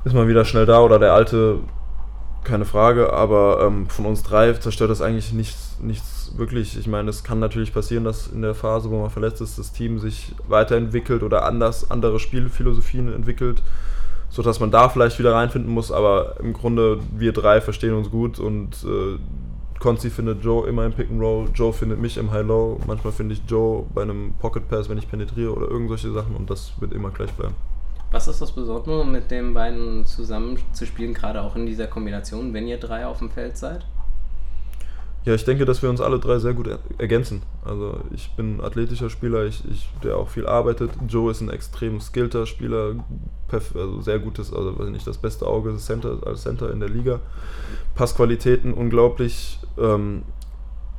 ist 0.05 0.15
man 0.15 0.29
wieder 0.29 0.45
schnell 0.45 0.67
da 0.67 0.81
oder 0.81 0.99
der 0.99 1.13
alte, 1.13 1.59
keine 2.45 2.65
Frage, 2.65 3.13
aber 3.13 3.67
ähm, 3.67 3.89
von 3.89 4.07
uns 4.07 4.23
drei 4.23 4.53
zerstört 4.53 4.91
das 4.91 5.03
eigentlich 5.03 5.33
nichts, 5.33 5.79
nichts 5.81 6.33
wirklich. 6.37 6.79
Ich 6.79 6.87
meine, 6.87 7.11
es 7.11 7.25
kann 7.25 7.41
natürlich 7.41 7.75
passieren, 7.75 8.05
dass 8.05 8.29
in 8.29 8.43
der 8.43 8.55
Phase, 8.55 8.91
wo 8.91 9.01
man 9.01 9.11
verletzt 9.11 9.41
ist, 9.41 9.59
das 9.59 9.73
Team 9.73 9.99
sich 9.99 10.35
weiterentwickelt 10.49 11.23
oder 11.23 11.45
anders, 11.45 11.91
andere 11.91 12.21
Spielphilosophien 12.21 13.13
entwickelt 13.13 13.63
sodass 14.37 14.61
man 14.61 14.71
da 14.71 14.91
vielleicht 14.91 15.19
wieder 15.19 15.33
reinfinden 15.33 15.73
muss, 15.73 15.91
aber 15.91 16.37
im 16.41 16.53
Grunde 16.53 17.01
wir 17.17 17.33
drei 17.33 17.63
verstehen 17.63 17.95
uns 17.95 18.11
gut 18.11 18.39
und 18.39 18.77
äh, 18.85 19.19
Konzi 19.79 20.11
findet 20.11 20.45
Joe 20.45 20.69
immer 20.69 20.85
im 20.85 20.93
Pick 20.93 21.11
and 21.11 21.23
Roll, 21.23 21.49
Joe 21.55 21.73
findet 21.73 21.99
mich 21.99 22.19
im 22.19 22.31
High-Low, 22.31 22.81
manchmal 22.87 23.15
finde 23.15 23.35
ich 23.35 23.41
Joe 23.49 23.87
bei 23.95 24.03
einem 24.03 24.35
Pocket 24.39 24.69
Pass, 24.69 24.91
wenn 24.91 24.99
ich 24.99 25.11
penetriere 25.11 25.55
oder 25.55 25.71
irgend 25.71 25.89
solche 25.89 26.13
Sachen 26.13 26.37
und 26.37 26.51
das 26.51 26.79
wird 26.81 26.93
immer 26.93 27.09
gleich 27.11 27.33
bleiben. 27.33 27.55
Was 28.11 28.29
ist 28.29 28.43
das 28.43 28.53
Besondere, 28.53 29.07
mit 29.07 29.31
den 29.31 29.55
beiden 29.55 30.05
zusammen 30.05 30.59
zu 30.73 30.85
spielen, 30.85 31.15
gerade 31.15 31.41
auch 31.41 31.57
in 31.57 31.65
dieser 31.65 31.87
Kombination, 31.87 32.53
wenn 32.53 32.69
ihr 32.69 32.77
drei 32.77 33.07
auf 33.07 33.21
dem 33.21 33.31
Feld 33.31 33.57
seid? 33.57 33.87
Ja, 35.27 35.35
ich 35.35 35.45
denke, 35.45 35.65
dass 35.65 35.83
wir 35.83 35.91
uns 35.91 36.01
alle 36.01 36.21
drei 36.21 36.39
sehr 36.39 36.55
gut 36.55 36.71
ergänzen. 36.99 37.43
Also 37.65 37.99
ich 38.15 38.31
bin 38.37 38.59
ein 38.59 38.61
athletischer 38.61 39.11
Spieler, 39.11 39.45
ich, 39.45 39.61
ich, 39.69 39.89
der 40.05 40.17
auch 40.19 40.29
viel 40.29 40.47
arbeitet. 40.47 40.93
Joe 41.09 41.33
ist 41.33 41.41
ein 41.41 41.51
extrem 41.51 42.01
skillter 42.01 42.47
Spieler, 42.47 43.05
also 43.51 44.01
sehr 44.03 44.21
gutes, 44.21 44.53
also 44.53 44.79
weiß 44.79 44.89
nicht, 44.91 45.05
das 45.05 45.19
beste 45.19 45.45
Auge 45.45 45.77
Center, 45.79 46.21
als 46.25 46.43
Center 46.43 46.71
in 46.71 46.79
der 46.79 46.89
Liga. 46.89 47.19
Passqualitäten 47.97 48.73
unglaublich, 48.73 49.59
ähm, 49.77 50.23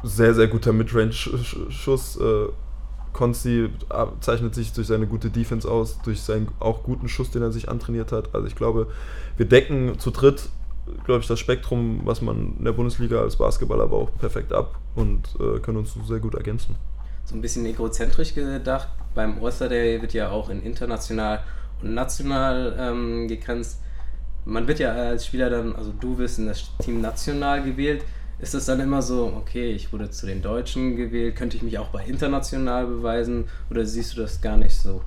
sehr, 0.04 0.34
sehr 0.34 0.48
guter 0.48 0.74
Midrange-Schuss. 0.74 2.20
Äh, 2.20 2.48
Konsti 3.14 3.70
zeichnet 4.20 4.54
sich 4.54 4.74
durch 4.74 4.88
seine 4.88 5.08
gute 5.08 5.30
Defense 5.30 5.72
aus, 5.72 6.02
durch 6.02 6.20
seinen 6.20 6.50
auch 6.60 6.84
guten 6.84 7.08
Schuss, 7.08 7.32
den 7.32 7.44
er 7.44 7.54
sich 7.54 7.70
antrainiert 7.70 8.12
hat. 8.12 8.36
Also 8.36 8.46
ich 8.46 8.56
glaube, 8.56 8.88
wir 9.38 9.46
decken 9.46 9.98
zu 10.00 10.12
dritt 10.12 10.50
glaube 11.06 11.22
ich, 11.22 11.28
das 11.28 11.40
Spektrum, 11.40 12.02
was 12.04 12.22
man 12.22 12.56
in 12.58 12.66
der 12.66 12.72
Bundesliga 12.72 13.22
als 13.22 13.36
Basketballer 13.36 13.88
braucht, 13.88 14.18
perfekt 14.20 14.54
ab 14.54 14.80
und 14.96 15.28
äh, 15.40 15.60
können 15.60 15.78
uns 15.78 15.96
sehr 16.06 16.20
gut 16.20 16.36
ergänzen. 16.36 16.76
So 17.26 17.36
ein 17.36 17.42
bisschen 17.42 17.66
egozentrisch 17.66 18.34
gedacht, 18.34 18.88
beim 19.14 19.44
All-Star 19.44 19.70
Day 19.70 20.02
wird 20.02 20.14
ja 20.14 20.30
auch 20.30 20.50
in 20.50 20.62
international 20.62 21.44
und 21.82 21.94
national 21.94 22.76
ähm, 22.80 23.28
gegrenzt. 23.28 23.82
Man 24.46 24.68
wird 24.68 24.80
ja 24.80 24.94
als 24.94 25.26
Spieler 25.26 25.50
dann, 25.50 25.76
also 25.76 25.92
du 25.92 26.18
wirst 26.18 26.40
in 26.40 26.48
das 26.48 26.72
Team 26.80 27.02
national 27.02 27.64
gewählt. 27.64 28.06
Ist 28.40 28.54
es 28.54 28.66
dann 28.66 28.80
immer 28.80 29.02
so, 29.02 29.34
okay, 29.36 29.72
ich 29.72 29.92
wurde 29.92 30.10
zu 30.12 30.26
den 30.28 30.42
Deutschen 30.42 30.96
gewählt, 30.96 31.36
könnte 31.36 31.58
ich 31.58 31.64
mich 31.64 31.80
auch 31.80 31.88
bei 31.88 32.06
international 32.06 32.86
beweisen 32.86 33.46
oder 33.70 33.86
siehst 33.86 34.16
du 34.16 34.22
das 34.22 34.42
gar 34.42 34.58
nicht 34.58 34.76
so? 34.76 35.02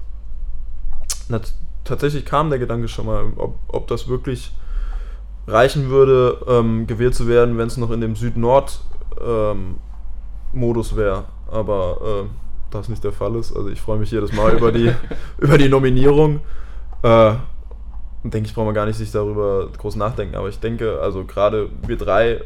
Na, 1.28 1.40
tatsächlich 1.84 2.24
kam 2.24 2.50
der 2.50 2.58
Gedanke 2.58 2.88
schon 2.88 3.06
mal, 3.06 3.32
ob, 3.36 3.56
ob 3.68 3.86
das 3.86 4.08
wirklich 4.08 4.52
reichen 5.50 5.90
würde, 5.90 6.38
ähm, 6.48 6.86
gewählt 6.86 7.14
zu 7.14 7.28
werden, 7.28 7.58
wenn 7.58 7.66
es 7.66 7.76
noch 7.76 7.90
in 7.90 8.00
dem 8.00 8.16
Süd-Nord-Modus 8.16 10.92
ähm, 10.92 10.96
wäre. 10.96 11.24
Aber 11.50 12.24
äh, 12.24 12.28
das 12.70 12.88
nicht 12.88 13.04
der 13.04 13.12
Fall 13.12 13.36
ist. 13.36 13.54
Also 13.54 13.68
ich 13.68 13.80
freue 13.80 13.98
mich 13.98 14.10
jedes 14.10 14.32
Mal 14.32 14.56
über 14.56 14.72
die, 14.72 14.92
über 15.38 15.58
die 15.58 15.68
Nominierung. 15.68 16.40
Äh, 17.02 17.34
denke 18.22 18.48
ich, 18.48 18.54
brauchen 18.54 18.68
wir 18.68 18.74
gar 18.74 18.86
nicht 18.86 18.96
sich 18.96 19.10
darüber 19.10 19.68
groß 19.76 19.96
nachdenken. 19.96 20.36
Aber 20.36 20.48
ich 20.48 20.60
denke, 20.60 21.00
also 21.00 21.24
gerade 21.24 21.68
wir 21.86 21.96
drei 21.96 22.42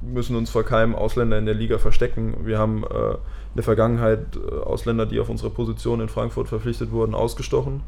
müssen 0.00 0.36
uns 0.36 0.50
vor 0.50 0.64
keinem 0.64 0.94
Ausländer 0.94 1.38
in 1.38 1.46
der 1.46 1.54
Liga 1.54 1.78
verstecken. 1.78 2.38
Wir 2.44 2.58
haben 2.58 2.84
äh, 2.84 3.12
in 3.12 3.56
der 3.56 3.64
Vergangenheit 3.64 4.36
äh, 4.36 4.60
Ausländer, 4.60 5.06
die 5.06 5.20
auf 5.20 5.28
unsere 5.28 5.50
Position 5.50 6.00
in 6.00 6.08
Frankfurt 6.08 6.48
verpflichtet 6.48 6.90
wurden, 6.90 7.14
ausgestochen. 7.14 7.82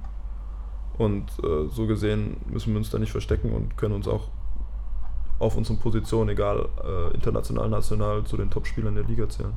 Und 0.98 1.30
äh, 1.42 1.68
so 1.68 1.86
gesehen 1.86 2.36
müssen 2.50 2.74
wir 2.74 2.78
uns 2.78 2.90
da 2.90 2.98
nicht 2.98 3.12
verstecken 3.12 3.52
und 3.52 3.78
können 3.78 3.94
uns 3.94 4.06
auch 4.06 4.28
auf 5.42 5.56
unseren 5.56 5.78
Positionen, 5.78 6.30
egal 6.30 6.68
äh, 6.84 7.14
international, 7.14 7.68
national, 7.68 8.24
zu 8.24 8.36
den 8.36 8.48
Top-Spielern 8.48 8.94
der 8.94 9.04
Liga 9.04 9.28
zählen. 9.28 9.52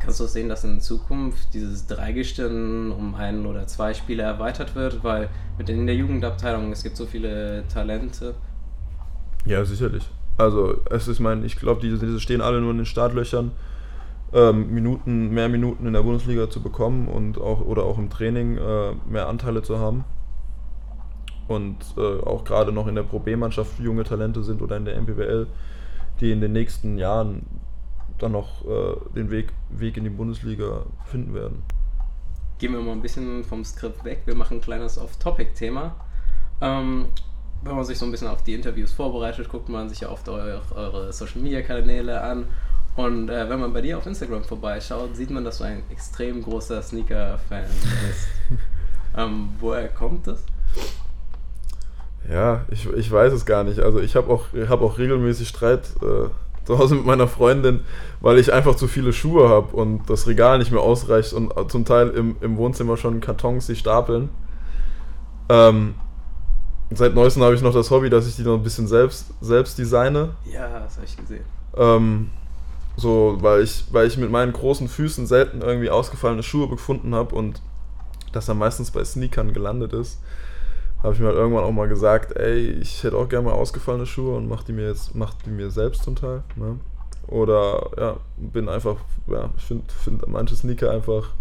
Kannst 0.00 0.20
du 0.20 0.24
auch 0.24 0.28
sehen, 0.28 0.48
dass 0.48 0.64
in 0.64 0.80
Zukunft 0.80 1.54
dieses 1.54 1.86
Dreigestirn 1.86 2.92
um 2.92 3.14
einen 3.14 3.46
oder 3.46 3.66
zwei 3.66 3.94
Spieler 3.94 4.24
erweitert 4.24 4.74
wird, 4.74 5.02
weil 5.02 5.28
mit 5.56 5.68
in 5.68 5.86
der 5.86 5.96
Jugendabteilung 5.96 6.70
es 6.72 6.82
gibt 6.82 6.96
so 6.96 7.06
viele 7.06 7.64
Talente. 7.68 8.34
Ja, 9.44 9.64
sicherlich. 9.64 10.08
Also 10.36 10.80
es 10.90 11.08
ist 11.08 11.20
mein, 11.20 11.44
ich 11.44 11.56
glaube, 11.56 11.80
diese, 11.80 11.98
diese 11.98 12.20
stehen 12.20 12.40
alle 12.40 12.60
nur 12.60 12.70
in 12.70 12.78
den 12.78 12.86
Startlöchern, 12.86 13.52
ähm, 14.32 14.72
Minuten, 14.72 15.30
mehr 15.30 15.48
Minuten 15.48 15.86
in 15.86 15.92
der 15.94 16.02
Bundesliga 16.02 16.50
zu 16.50 16.60
bekommen 16.60 17.08
und 17.08 17.38
auch 17.38 17.60
oder 17.60 17.84
auch 17.84 17.98
im 17.98 18.10
Training 18.10 18.56
äh, 18.56 18.92
mehr 19.08 19.28
Anteile 19.28 19.62
zu 19.62 19.78
haben 19.78 20.04
und 21.48 21.76
äh, 21.96 22.00
auch 22.00 22.44
gerade 22.44 22.72
noch 22.72 22.86
in 22.86 22.94
der 22.94 23.02
Pro 23.02 23.18
B-Mannschaft 23.18 23.80
junge 23.80 24.04
Talente 24.04 24.42
sind 24.42 24.62
oder 24.62 24.76
in 24.76 24.84
der 24.84 25.00
MPWL, 25.00 25.46
die 26.20 26.30
in 26.30 26.40
den 26.40 26.52
nächsten 26.52 26.98
Jahren 26.98 27.46
dann 28.18 28.32
noch 28.32 28.64
äh, 28.66 28.96
den 29.14 29.30
Weg, 29.30 29.52
Weg 29.70 29.96
in 29.96 30.04
die 30.04 30.10
Bundesliga 30.10 30.84
finden 31.06 31.34
werden. 31.34 31.62
Gehen 32.58 32.72
wir 32.72 32.80
mal 32.80 32.92
ein 32.92 33.02
bisschen 33.02 33.44
vom 33.44 33.64
Skript 33.64 34.04
weg. 34.04 34.22
Wir 34.26 34.34
machen 34.34 34.58
ein 34.58 34.60
kleines 34.60 34.98
Off-Topic-Thema. 34.98 35.94
Ähm, 36.60 37.06
wenn 37.62 37.76
man 37.76 37.84
sich 37.84 37.98
so 37.98 38.04
ein 38.04 38.10
bisschen 38.10 38.28
auf 38.28 38.42
die 38.42 38.54
Interviews 38.54 38.92
vorbereitet, 38.92 39.48
guckt 39.48 39.68
man 39.68 39.88
sich 39.88 40.00
ja 40.00 40.10
oft 40.10 40.28
eure, 40.28 40.60
eure 40.74 41.12
Social-Media-Kanäle 41.12 42.20
an. 42.20 42.46
Und 42.96 43.30
äh, 43.30 43.48
wenn 43.48 43.60
man 43.60 43.72
bei 43.72 43.80
dir 43.80 43.96
auf 43.96 44.06
Instagram 44.06 44.42
vorbeischaut, 44.42 45.16
sieht 45.16 45.30
man, 45.30 45.44
dass 45.44 45.58
du 45.58 45.64
ein 45.64 45.82
extrem 45.90 46.42
großer 46.42 46.82
Sneaker-Fan 46.82 47.64
bist. 47.64 48.28
ähm, 49.16 49.50
woher 49.60 49.88
kommt 49.88 50.26
das? 50.26 50.44
Ja, 52.30 52.64
ich, 52.70 52.88
ich 52.88 53.10
weiß 53.10 53.32
es 53.32 53.46
gar 53.46 53.64
nicht. 53.64 53.80
Also 53.80 54.00
ich 54.00 54.16
habe 54.16 54.30
auch, 54.30 54.46
hab 54.68 54.82
auch 54.82 54.98
regelmäßig 54.98 55.48
Streit 55.48 55.88
äh, 56.02 56.28
zu 56.66 56.78
Hause 56.78 56.96
mit 56.96 57.06
meiner 57.06 57.28
Freundin, 57.28 57.80
weil 58.20 58.38
ich 58.38 58.52
einfach 58.52 58.74
zu 58.74 58.88
viele 58.88 59.14
Schuhe 59.14 59.48
habe 59.48 59.74
und 59.74 60.10
das 60.10 60.26
Regal 60.26 60.58
nicht 60.58 60.70
mehr 60.70 60.82
ausreicht 60.82 61.32
und 61.32 61.52
zum 61.70 61.86
Teil 61.86 62.10
im, 62.10 62.36
im 62.42 62.58
Wohnzimmer 62.58 62.98
schon 62.98 63.20
Kartons 63.20 63.66
sich 63.66 63.78
stapeln. 63.78 64.28
Ähm, 65.48 65.94
seit 66.90 67.14
neuestem 67.14 67.42
habe 67.42 67.54
ich 67.54 67.62
noch 67.62 67.72
das 67.72 67.90
Hobby, 67.90 68.10
dass 68.10 68.26
ich 68.26 68.36
die 68.36 68.42
noch 68.42 68.56
ein 68.56 68.62
bisschen 68.62 68.86
selbst, 68.86 69.32
selbst 69.40 69.78
designe. 69.78 70.30
Ja, 70.44 70.80
das 70.80 70.96
habe 70.96 71.06
ich 71.06 71.16
gesehen. 71.16 71.44
Ähm, 71.74 72.30
so, 72.98 73.38
weil 73.40 73.62
ich, 73.62 73.84
weil 73.90 74.06
ich 74.06 74.18
mit 74.18 74.30
meinen 74.30 74.52
großen 74.52 74.88
Füßen 74.88 75.26
selten 75.26 75.62
irgendwie 75.62 75.88
ausgefallene 75.88 76.42
Schuhe 76.42 76.68
gefunden 76.68 77.14
habe 77.14 77.34
und 77.34 77.62
das 78.32 78.44
dann 78.44 78.58
meistens 78.58 78.90
bei 78.90 79.02
Sneakern 79.02 79.54
gelandet 79.54 79.94
ist 79.94 80.18
habe 81.02 81.14
ich 81.14 81.20
mir 81.20 81.26
halt 81.26 81.36
irgendwann 81.36 81.64
auch 81.64 81.72
mal 81.72 81.88
gesagt, 81.88 82.36
ey, 82.36 82.70
ich 82.70 83.04
hätte 83.04 83.16
auch 83.16 83.28
gerne 83.28 83.48
mal 83.48 83.54
ausgefallene 83.54 84.06
Schuhe 84.06 84.36
und 84.36 84.48
mach 84.48 84.64
die 84.64 84.72
mir 84.72 84.88
jetzt, 84.88 85.14
mach 85.14 85.34
die 85.44 85.50
mir 85.50 85.70
selbst 85.70 86.02
zum 86.02 86.16
Teil. 86.16 86.42
Ne? 86.56 86.78
Oder 87.28 87.90
ja, 87.96 88.16
bin 88.36 88.68
einfach, 88.68 88.96
ja, 89.28 89.50
ich 89.56 89.64
finde 89.64 89.84
find 89.92 90.26
manche 90.26 90.56
Sneaker 90.56 90.90
einfach, 90.90 91.34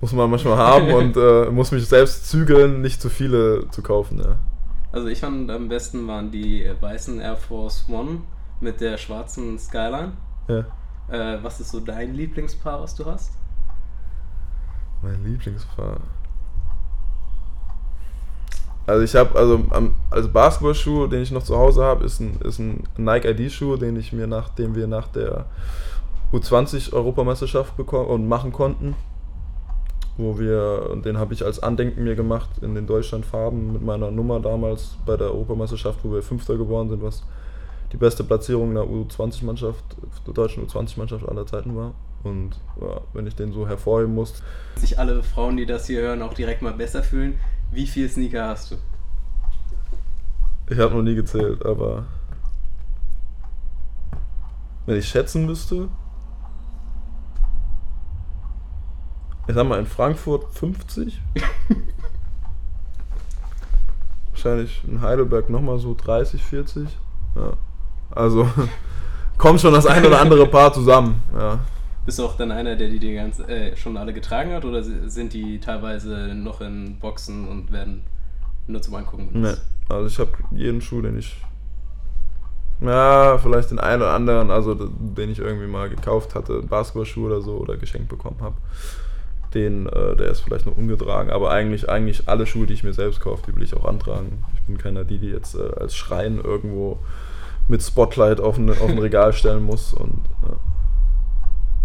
muss 0.00 0.12
man 0.12 0.30
manchmal 0.30 0.56
haben 0.58 0.92
und 0.92 1.16
äh, 1.16 1.50
muss 1.50 1.72
mich 1.72 1.86
selbst 1.86 2.28
zügeln, 2.28 2.82
nicht 2.82 3.00
zu 3.00 3.08
viele 3.08 3.70
zu 3.70 3.82
kaufen. 3.82 4.18
Ja. 4.18 4.38
Also 4.92 5.08
ich 5.08 5.20
fand 5.20 5.50
am 5.50 5.68
besten 5.68 6.06
waren 6.06 6.30
die 6.30 6.70
weißen 6.80 7.20
Air 7.20 7.36
Force 7.36 7.86
One 7.88 8.22
mit 8.60 8.80
der 8.80 8.98
schwarzen 8.98 9.58
Skyline. 9.58 10.12
Ja. 10.48 10.64
Äh, 11.08 11.42
was 11.42 11.60
ist 11.60 11.70
so 11.70 11.80
dein 11.80 12.14
Lieblingspaar, 12.14 12.82
was 12.82 12.94
du 12.94 13.06
hast? 13.06 13.32
Mein 15.00 15.24
Lieblingspaar. 15.24 16.00
Also 18.88 19.04
ich 19.04 19.14
habe, 19.14 19.38
also 19.38 19.62
also 20.10 20.28
Basketballschuh, 20.30 21.08
den 21.08 21.20
ich 21.20 21.30
noch 21.30 21.42
zu 21.42 21.58
Hause 21.58 21.84
habe, 21.84 22.06
ist 22.06 22.20
ein, 22.20 22.40
ist 22.40 22.58
ein 22.58 22.84
Nike 22.96 23.28
ID-Schuh, 23.28 23.76
den 23.76 23.96
ich 23.96 24.14
mir 24.14 24.26
nach, 24.26 24.48
den 24.48 24.74
wir 24.74 24.86
nach 24.86 25.08
der 25.08 25.44
U20 26.32 26.94
Europameisterschaft 26.94 27.76
bekommen 27.76 28.08
und 28.08 28.26
machen 28.26 28.50
konnten. 28.50 28.94
Wo 30.16 30.38
wir, 30.38 30.96
den 31.04 31.18
habe 31.18 31.34
ich 31.34 31.44
als 31.44 31.62
Andenken 31.62 32.02
mir 32.02 32.16
gemacht 32.16 32.48
in 32.62 32.74
den 32.74 32.86
Deutschlandfarben 32.86 33.74
mit 33.74 33.84
meiner 33.84 34.10
Nummer 34.10 34.40
damals 34.40 34.96
bei 35.04 35.18
der 35.18 35.28
Europameisterschaft, 35.28 35.98
wo 36.02 36.14
wir 36.14 36.22
Fünfter 36.22 36.56
geworden 36.56 36.88
sind, 36.88 37.02
was 37.02 37.22
die 37.92 37.98
beste 37.98 38.24
Platzierung 38.24 38.72
der 38.72 38.84
U20-Mannschaft, 38.84 39.84
der 40.26 40.32
deutschen 40.32 40.66
U20-Mannschaft 40.66 41.28
aller 41.28 41.46
Zeiten 41.46 41.76
war. 41.76 41.92
Und 42.24 42.58
ja, 42.80 43.02
wenn 43.12 43.26
ich 43.26 43.36
den 43.36 43.52
so 43.52 43.68
hervorheben 43.68 44.14
muss. 44.14 44.42
Sich 44.76 44.98
alle 44.98 45.22
Frauen, 45.22 45.58
die 45.58 45.66
das 45.66 45.86
hier 45.86 46.00
hören, 46.00 46.22
auch 46.22 46.32
direkt 46.32 46.62
mal 46.62 46.72
besser 46.72 47.02
fühlen. 47.02 47.38
Wie 47.70 47.86
viele 47.86 48.08
Sneaker 48.08 48.48
hast 48.48 48.70
du? 48.70 48.76
Ich 50.70 50.78
habe 50.78 50.94
noch 50.94 51.02
nie 51.02 51.14
gezählt, 51.14 51.64
aber 51.64 52.04
wenn 54.86 54.98
ich 54.98 55.08
schätzen 55.08 55.46
müsste, 55.46 55.88
ich 59.46 59.54
sag 59.54 59.66
mal 59.66 59.78
in 59.78 59.86
Frankfurt 59.86 60.52
50. 60.54 61.20
Wahrscheinlich 64.30 64.82
in 64.86 65.00
Heidelberg 65.00 65.48
nochmal 65.50 65.78
so 65.78 65.94
30, 65.94 66.42
40. 66.42 66.88
Ja. 67.34 67.52
Also 68.10 68.48
kommt 69.38 69.60
schon 69.60 69.72
das 69.72 69.86
ein 69.86 70.04
oder 70.04 70.20
andere 70.20 70.46
Paar 70.46 70.72
zusammen. 70.72 71.22
Ja. 71.34 71.60
Bist 72.08 72.20
du 72.20 72.24
auch 72.24 72.38
dann 72.38 72.52
einer, 72.52 72.74
der 72.74 72.88
die, 72.88 72.98
die 72.98 73.12
ganz, 73.12 73.38
äh, 73.38 73.76
schon 73.76 73.98
alle 73.98 74.14
getragen 74.14 74.54
hat 74.54 74.64
oder 74.64 74.82
sind 74.82 75.34
die 75.34 75.60
teilweise 75.60 76.34
noch 76.34 76.62
in 76.62 76.98
Boxen 76.98 77.46
und 77.46 77.70
werden 77.70 78.02
nur 78.66 78.80
zum 78.80 78.94
Angucken 78.94 79.30
benutzt? 79.30 79.62
Nee, 79.62 79.94
also 79.94 80.06
ich 80.06 80.18
habe 80.18 80.30
jeden 80.52 80.80
Schuh, 80.80 81.02
den 81.02 81.18
ich. 81.18 81.36
Ja, 82.80 83.36
vielleicht 83.36 83.72
den 83.72 83.78
einen 83.78 84.00
oder 84.00 84.14
anderen, 84.14 84.50
also 84.50 84.74
den 84.74 85.30
ich 85.30 85.38
irgendwie 85.38 85.66
mal 85.66 85.90
gekauft 85.90 86.34
hatte, 86.34 86.62
Basketballschuh 86.62 87.26
oder 87.26 87.42
so 87.42 87.58
oder 87.58 87.76
geschenkt 87.76 88.08
bekommen 88.08 88.38
habe. 88.40 88.56
Den, 89.52 89.86
äh, 89.88 90.16
der 90.16 90.30
ist 90.30 90.40
vielleicht 90.40 90.64
noch 90.64 90.78
ungetragen, 90.78 91.30
aber 91.30 91.50
eigentlich, 91.50 91.90
eigentlich 91.90 92.26
alle 92.26 92.46
Schuhe, 92.46 92.66
die 92.66 92.72
ich 92.72 92.84
mir 92.84 92.94
selbst 92.94 93.20
kaufe, 93.20 93.42
die 93.46 93.54
will 93.54 93.64
ich 93.64 93.76
auch 93.76 93.84
antragen. 93.84 94.44
Ich 94.54 94.62
bin 94.62 94.78
keiner, 94.78 95.04
die 95.04 95.18
die 95.18 95.28
jetzt 95.28 95.56
äh, 95.56 95.78
als 95.78 95.94
Schrein 95.94 96.40
irgendwo 96.42 97.00
mit 97.68 97.82
Spotlight 97.82 98.40
auf 98.40 98.56
ein, 98.56 98.70
auf 98.70 98.88
ein 98.88 98.98
Regal 98.98 99.34
stellen 99.34 99.64
muss 99.64 99.92
und 99.92 100.22
ja. 100.48 100.56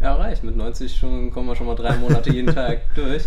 Ja, 0.03 0.15
reicht. 0.15 0.43
Mit 0.43 0.57
90 0.57 0.97
schon, 0.97 1.31
kommen 1.31 1.47
wir 1.47 1.55
schon 1.55 1.65
mal 1.65 1.75
drei 1.75 1.95
Monate 1.95 2.29
jeden 2.29 2.53
Tag 2.55 2.93
durch. 2.93 3.23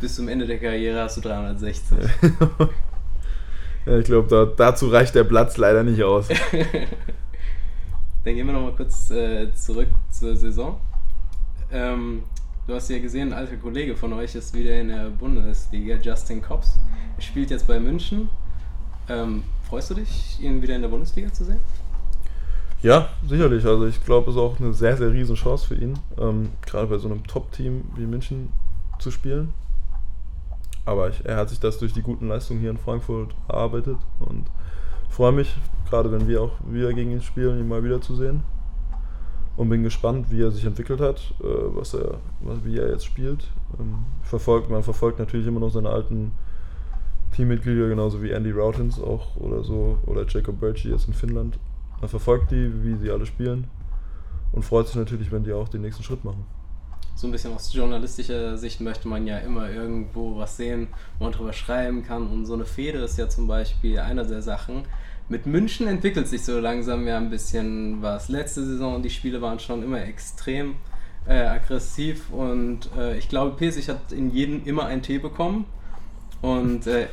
Bis 0.00 0.16
zum 0.16 0.26
Ende 0.26 0.46
der 0.46 0.58
Karriere 0.58 1.00
hast 1.00 1.16
du 1.16 1.20
360. 1.20 1.96
ja, 3.86 3.98
ich 3.98 4.04
glaube, 4.04 4.28
da, 4.28 4.44
dazu 4.46 4.88
reicht 4.88 5.14
der 5.14 5.22
Platz 5.22 5.56
leider 5.56 5.84
nicht 5.84 6.02
aus. 6.02 6.26
Dann 8.24 8.34
gehen 8.34 8.48
wir 8.48 8.52
nochmal 8.52 8.74
kurz 8.74 9.12
äh, 9.12 9.54
zurück 9.54 9.86
zur 10.10 10.36
Saison. 10.36 10.80
Ähm, 11.70 12.24
du 12.66 12.74
hast 12.74 12.90
ja 12.90 12.98
gesehen, 12.98 13.32
ein 13.32 13.38
alter 13.38 13.58
Kollege 13.58 13.94
von 13.94 14.12
euch 14.14 14.34
ist 14.34 14.54
wieder 14.54 14.80
in 14.80 14.88
der 14.88 15.08
Bundesliga, 15.10 15.98
Justin 16.02 16.42
Kops. 16.42 16.80
Er 17.16 17.22
spielt 17.22 17.50
jetzt 17.50 17.68
bei 17.68 17.78
München. 17.78 18.28
Ähm, 19.08 19.44
freust 19.68 19.90
du 19.90 19.94
dich, 19.94 20.38
ihn 20.40 20.60
wieder 20.60 20.74
in 20.74 20.82
der 20.82 20.88
Bundesliga 20.88 21.32
zu 21.32 21.44
sehen? 21.44 21.60
Ja, 22.80 23.08
sicherlich. 23.26 23.66
Also 23.66 23.86
ich 23.86 24.04
glaube, 24.04 24.30
es 24.30 24.36
ist 24.36 24.40
auch 24.40 24.60
eine 24.60 24.72
sehr, 24.72 24.96
sehr 24.96 25.12
riesen 25.12 25.34
Chance 25.34 25.66
für 25.66 25.74
ihn, 25.74 25.98
ähm, 26.16 26.50
gerade 26.64 26.86
bei 26.86 26.98
so 26.98 27.08
einem 27.08 27.26
Top-Team 27.26 27.84
wie 27.96 28.06
München 28.06 28.52
zu 29.00 29.10
spielen. 29.10 29.52
Aber 30.84 31.08
ich, 31.08 31.24
er 31.24 31.36
hat 31.36 31.48
sich 31.48 31.58
das 31.58 31.78
durch 31.78 31.92
die 31.92 32.02
guten 32.02 32.28
Leistungen 32.28 32.60
hier 32.60 32.70
in 32.70 32.78
Frankfurt 32.78 33.34
erarbeitet 33.48 33.98
und 34.20 34.46
freue 35.08 35.32
mich, 35.32 35.56
gerade 35.90 36.12
wenn 36.12 36.28
wir 36.28 36.40
auch 36.40 36.52
wieder 36.66 36.92
gegen 36.92 37.10
ihn 37.10 37.20
spielen, 37.20 37.58
ihn 37.58 37.68
mal 37.68 37.82
wieder 37.82 38.00
zu 38.00 38.14
sehen. 38.14 38.42
Und 39.56 39.70
bin 39.70 39.82
gespannt, 39.82 40.30
wie 40.30 40.40
er 40.40 40.52
sich 40.52 40.64
entwickelt 40.64 41.00
hat, 41.00 41.34
äh, 41.40 41.44
was 41.74 41.92
er, 41.94 42.18
was, 42.40 42.64
wie 42.64 42.78
er 42.78 42.90
jetzt 42.90 43.04
spielt. 43.04 43.48
Ähm, 43.80 44.06
verfolgt, 44.22 44.70
man 44.70 44.84
verfolgt 44.84 45.18
natürlich 45.18 45.48
immer 45.48 45.58
noch 45.58 45.70
seine 45.70 45.90
alten 45.90 46.30
Teammitglieder, 47.32 47.88
genauso 47.88 48.22
wie 48.22 48.30
Andy 48.30 48.52
Routins 48.52 49.02
auch 49.02 49.34
oder 49.36 49.64
so, 49.64 49.98
oder 50.06 50.24
Jacob 50.28 50.60
Birchie 50.60 50.90
jetzt 50.90 51.08
in 51.08 51.12
Finnland. 51.12 51.58
Man 52.00 52.08
verfolgt 52.08 52.50
die, 52.50 52.70
wie 52.84 52.96
sie 52.96 53.10
alle 53.10 53.26
spielen 53.26 53.66
und 54.52 54.64
freut 54.64 54.86
sich 54.86 54.96
natürlich, 54.96 55.32
wenn 55.32 55.44
die 55.44 55.52
auch 55.52 55.68
den 55.68 55.82
nächsten 55.82 56.02
Schritt 56.02 56.24
machen. 56.24 56.44
So 57.16 57.26
ein 57.26 57.32
bisschen 57.32 57.52
aus 57.52 57.72
journalistischer 57.72 58.56
Sicht 58.56 58.80
möchte 58.80 59.08
man 59.08 59.26
ja 59.26 59.38
immer 59.38 59.68
irgendwo 59.68 60.36
was 60.36 60.56
sehen, 60.56 60.86
wo 61.18 61.24
man 61.24 61.32
drüber 61.32 61.52
schreiben 61.52 62.04
kann. 62.04 62.28
Und 62.28 62.46
so 62.46 62.54
eine 62.54 62.64
Fehde 62.64 63.00
ist 63.00 63.18
ja 63.18 63.28
zum 63.28 63.48
Beispiel 63.48 63.98
einer 63.98 64.24
der 64.24 64.40
Sachen. 64.40 64.84
Mit 65.28 65.44
München 65.44 65.88
entwickelt 65.88 66.28
sich 66.28 66.44
so 66.44 66.60
langsam 66.60 67.08
ja 67.08 67.16
ein 67.16 67.28
bisschen 67.28 68.00
was. 68.02 68.28
Letzte 68.28 68.64
Saison, 68.64 69.02
die 69.02 69.10
Spiele 69.10 69.42
waren 69.42 69.58
schon 69.58 69.82
immer 69.82 70.00
extrem 70.00 70.76
äh, 71.26 71.40
aggressiv 71.40 72.30
und 72.30 72.88
äh, 72.96 73.18
ich 73.18 73.28
glaube, 73.28 73.56
Pesich 73.56 73.88
hat 73.88 74.12
in 74.12 74.30
jedem 74.30 74.64
immer 74.64 74.86
ein 74.86 75.02
Tee 75.02 75.18
bekommen. 75.18 75.64
Und 76.40 76.86
äh, 76.86 77.08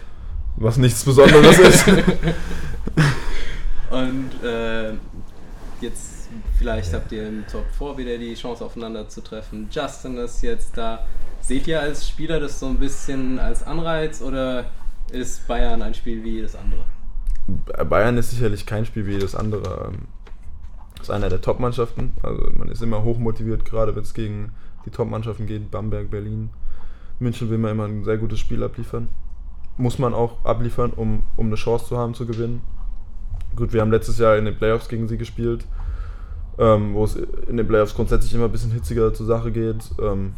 was 0.58 0.78
nichts 0.78 1.04
Besonderes 1.04 1.58
ist. 1.58 1.86
Und 3.96 4.44
äh, 4.44 4.92
jetzt 5.80 6.28
vielleicht 6.58 6.94
habt 6.94 7.14
ihr 7.14 7.30
im 7.30 7.46
Top 7.48 7.66
4 7.78 7.98
wieder 7.98 8.18
die 8.18 8.34
Chance 8.34 8.66
aufeinander 8.66 9.08
zu 9.08 9.22
treffen. 9.22 9.70
Justin 9.72 10.18
ist 10.18 10.42
jetzt 10.42 10.78
da. 10.78 11.06
Seht 11.40 11.66
ihr 11.68 11.80
als 11.80 12.10
Spieler 12.10 12.42
das 12.42 12.60
so 12.60 12.66
ein 12.66 12.78
bisschen 12.78 13.40
als 13.40 13.64
Anreiz 13.64 14.22
oder 14.22 14.66
ist 15.12 15.48
Bayern 15.48 15.82
ein 15.82 15.94
Spiel 15.94 16.26
wie 16.26 16.32
jedes 16.32 16.58
andere? 16.58 16.84
Bayern 17.88 18.18
ist 18.18 18.32
sicherlich 18.32 18.66
kein 18.66 18.86
Spiel 18.86 19.06
wie 19.06 19.14
jedes 19.14 19.34
andere. 19.34 19.88
Ähm, 19.88 20.08
ist 21.00 21.10
einer 21.10 21.30
der 21.30 21.40
Top-Mannschaften. 21.40 22.14
Also 22.22 22.50
man 22.58 22.68
ist 22.68 22.82
immer 22.82 23.02
hochmotiviert, 23.04 23.64
gerade 23.64 23.96
wenn 23.96 24.04
es 24.04 24.14
gegen 24.14 24.52
die 24.86 24.90
Top-Mannschaften 24.90 25.46
geht. 25.46 25.72
Bamberg, 25.72 26.10
Berlin. 26.10 26.50
München 27.20 27.50
will 27.50 27.60
man 27.60 27.72
immer 27.72 27.86
ein 27.86 28.04
sehr 28.04 28.18
gutes 28.18 28.40
Spiel 28.40 28.62
abliefern. 28.62 29.08
Muss 29.78 30.00
man 30.00 30.14
auch 30.14 30.44
abliefern, 30.44 30.92
um, 30.92 31.24
um 31.38 31.46
eine 31.46 31.56
Chance 31.56 31.86
zu 31.86 31.98
haben 31.98 32.14
zu 32.14 32.26
gewinnen. 32.26 32.62
Gut, 33.56 33.72
wir 33.72 33.82
haben 33.82 33.92
letztes 33.92 34.18
Jahr 34.18 34.38
in 34.38 34.46
den 34.46 34.58
Playoffs 34.58 34.90
gegen 34.90 35.08
sie 35.08 35.18
gespielt, 35.18 35.66
ähm, 36.58 36.94
wo 36.94 37.06
es 37.06 37.16
in 37.16 37.56
den 37.56 37.68
Playoffs 37.68 37.96
grundsätzlich 37.96 38.34
immer 38.34 38.46
ein 38.46 38.52
bisschen 38.52 38.72
hitziger 38.72 39.14
zur 39.14 39.26
Sache 39.26 39.52
geht. 39.52 39.92
Ähm, 40.02 40.34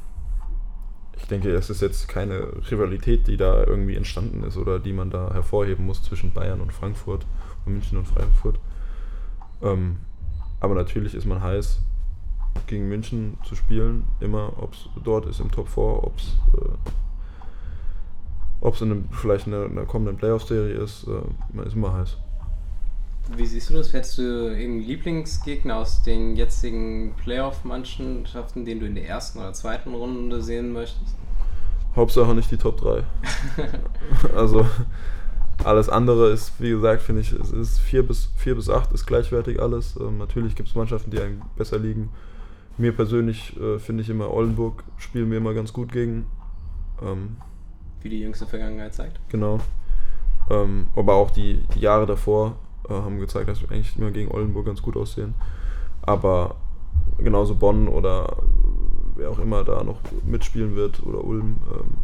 ich 1.18 1.26
denke, 1.26 1.49
es 1.49 1.72
ist 1.72 1.82
jetzt 1.82 2.07
keine 2.07 2.47
Rivalität, 2.70 3.28
die 3.28 3.38
da 3.38 3.63
irgendwie 3.63 3.95
entstanden 3.95 4.43
ist 4.43 4.55
oder 4.55 4.78
die 4.78 4.93
man 4.93 5.09
da 5.09 5.34
hervorheben 5.34 5.86
muss 5.86 6.03
zwischen 6.03 6.32
Bayern 6.32 6.61
und 6.61 6.72
Frankfurt 6.72 7.26
und 7.65 7.74
München 7.74 7.97
und 7.97 8.07
Frankfurt. 8.07 8.59
Ähm, 9.63 9.97
aber 10.59 10.76
natürlich 10.76 11.15
ist 11.15 11.26
man 11.26 11.41
heiß, 11.41 11.82
gegen 12.68 12.88
München 12.88 13.39
zu 13.43 13.55
spielen, 13.55 14.05
immer, 14.20 14.53
ob 14.61 14.74
es 14.74 14.89
dort 15.03 15.26
ist 15.26 15.39
im 15.39 15.49
Top 15.49 15.70
4, 15.70 15.84
ob 15.84 16.13
es 16.18 16.38
äh, 18.61 18.86
in 18.86 18.91
einem, 18.91 19.09
vielleicht 19.09 19.47
in 19.47 19.55
einer, 19.55 19.65
einer 19.65 19.86
kommenden 19.86 20.18
Playoff-Serie 20.18 20.76
ist, 20.76 21.07
äh, 21.07 21.22
man 21.51 21.65
ist 21.65 21.74
immer 21.74 21.93
heiß. 21.93 22.18
Wie 23.36 23.45
siehst 23.45 23.69
du 23.69 23.73
das? 23.73 23.91
Hättest 23.93 24.17
du 24.17 24.21
irgendeinen 24.21 24.82
Lieblingsgegner 24.82 25.75
aus 25.75 26.01
den 26.01 26.36
jetzigen 26.36 27.13
Playoff-Mannschaften, 27.15 28.65
den 28.65 28.80
du 28.80 28.86
in 28.86 28.95
der 28.95 29.07
ersten 29.07 29.39
oder 29.39 29.53
zweiten 29.53 29.93
Runde 29.93 30.41
sehen 30.41 30.71
möchtest? 30.71 31.15
Hauptsache 31.95 32.34
nicht 32.36 32.51
die 32.51 32.57
Top 32.57 32.80
3. 32.80 33.03
also 34.36 34.65
alles 35.63 35.89
andere 35.89 36.30
ist, 36.30 36.53
wie 36.59 36.69
gesagt, 36.69 37.01
finde 37.01 37.21
ich, 37.21 37.32
es 37.34 37.51
ist 37.51 37.80
4 37.80 38.07
bis, 38.07 38.30
4 38.38 38.55
bis 38.55 38.69
8 38.69 38.93
ist 38.93 39.05
gleichwertig 39.05 39.59
alles. 39.59 39.97
Ähm, 39.99 40.17
natürlich 40.19 40.55
gibt 40.55 40.69
es 40.69 40.75
Mannschaften, 40.75 41.11
die 41.11 41.19
einem 41.19 41.41
besser 41.55 41.80
liegen. 41.80 42.09
Mir 42.78 42.93
persönlich 42.93 43.59
äh, 43.59 43.80
finde 43.80 44.03
ich 44.03 44.09
immer 44.09 44.32
Oldenburg 44.32 44.84
spielen 44.97 45.32
wir 45.32 45.39
immer 45.39 45.53
ganz 45.53 45.73
gut 45.73 45.91
gegen. 45.91 46.28
Ähm, 47.01 47.38
wie 48.01 48.09
die 48.09 48.19
jüngste 48.19 48.45
Vergangenheit 48.45 48.93
zeigt. 48.93 49.19
Genau. 49.30 49.59
Ähm, 50.49 50.88
aber 50.95 51.15
auch 51.15 51.32
die, 51.32 51.63
die 51.73 51.80
Jahre 51.80 52.05
davor 52.05 52.55
äh, 52.89 52.93
haben 52.93 53.19
gezeigt, 53.19 53.49
dass 53.49 53.61
wir 53.61 53.71
eigentlich 53.71 53.97
immer 53.97 54.11
gegen 54.11 54.31
Oldenburg 54.31 54.65
ganz 54.65 54.81
gut 54.81 54.97
aussehen. 54.97 55.33
Aber 56.01 56.55
genauso 57.17 57.55
Bonn 57.55 57.88
oder 57.88 58.38
wer 59.15 59.29
auch 59.29 59.39
immer 59.39 59.63
da 59.63 59.83
noch 59.83 59.99
mitspielen 60.25 60.75
wird 60.75 61.03
oder 61.05 61.23
Ulm, 61.23 61.57
ähm, 61.73 61.97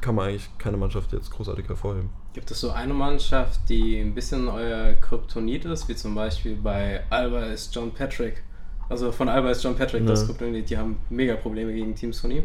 kann 0.00 0.14
man 0.14 0.28
eigentlich 0.28 0.48
keine 0.58 0.76
Mannschaft 0.76 1.12
jetzt 1.12 1.30
großartig 1.30 1.68
hervorheben. 1.68 2.10
Gibt 2.32 2.50
es 2.50 2.60
so 2.60 2.70
eine 2.70 2.94
Mannschaft, 2.94 3.68
die 3.68 3.98
ein 3.98 4.14
bisschen 4.14 4.48
euer 4.48 4.92
Kryptonit 4.94 5.64
ist, 5.64 5.88
wie 5.88 5.96
zum 5.96 6.14
Beispiel 6.14 6.56
bei 6.56 7.02
Alba 7.10 7.46
ist 7.46 7.74
John 7.74 7.92
Patrick? 7.92 8.44
Also 8.88 9.10
von 9.10 9.28
Alba 9.28 9.50
ist 9.50 9.62
John 9.64 9.76
Patrick 9.76 10.02
ja. 10.02 10.08
das 10.08 10.24
Kryptonit, 10.26 10.70
die 10.70 10.78
haben 10.78 10.98
mega 11.10 11.34
Probleme 11.34 11.72
gegen 11.72 11.94
Teams 11.94 12.20
von 12.20 12.30
ihm. 12.30 12.44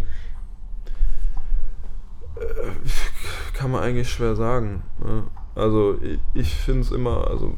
Äh, 2.36 3.54
kann 3.54 3.72
man 3.72 3.84
eigentlich 3.84 4.10
schwer 4.10 4.36
sagen. 4.36 4.82
Ne? 5.00 5.24
Also 5.56 5.98
ich, 6.02 6.20
ich 6.34 6.56
finde 6.56 6.82
es 6.82 6.92
immer, 6.92 7.28
also 7.28 7.54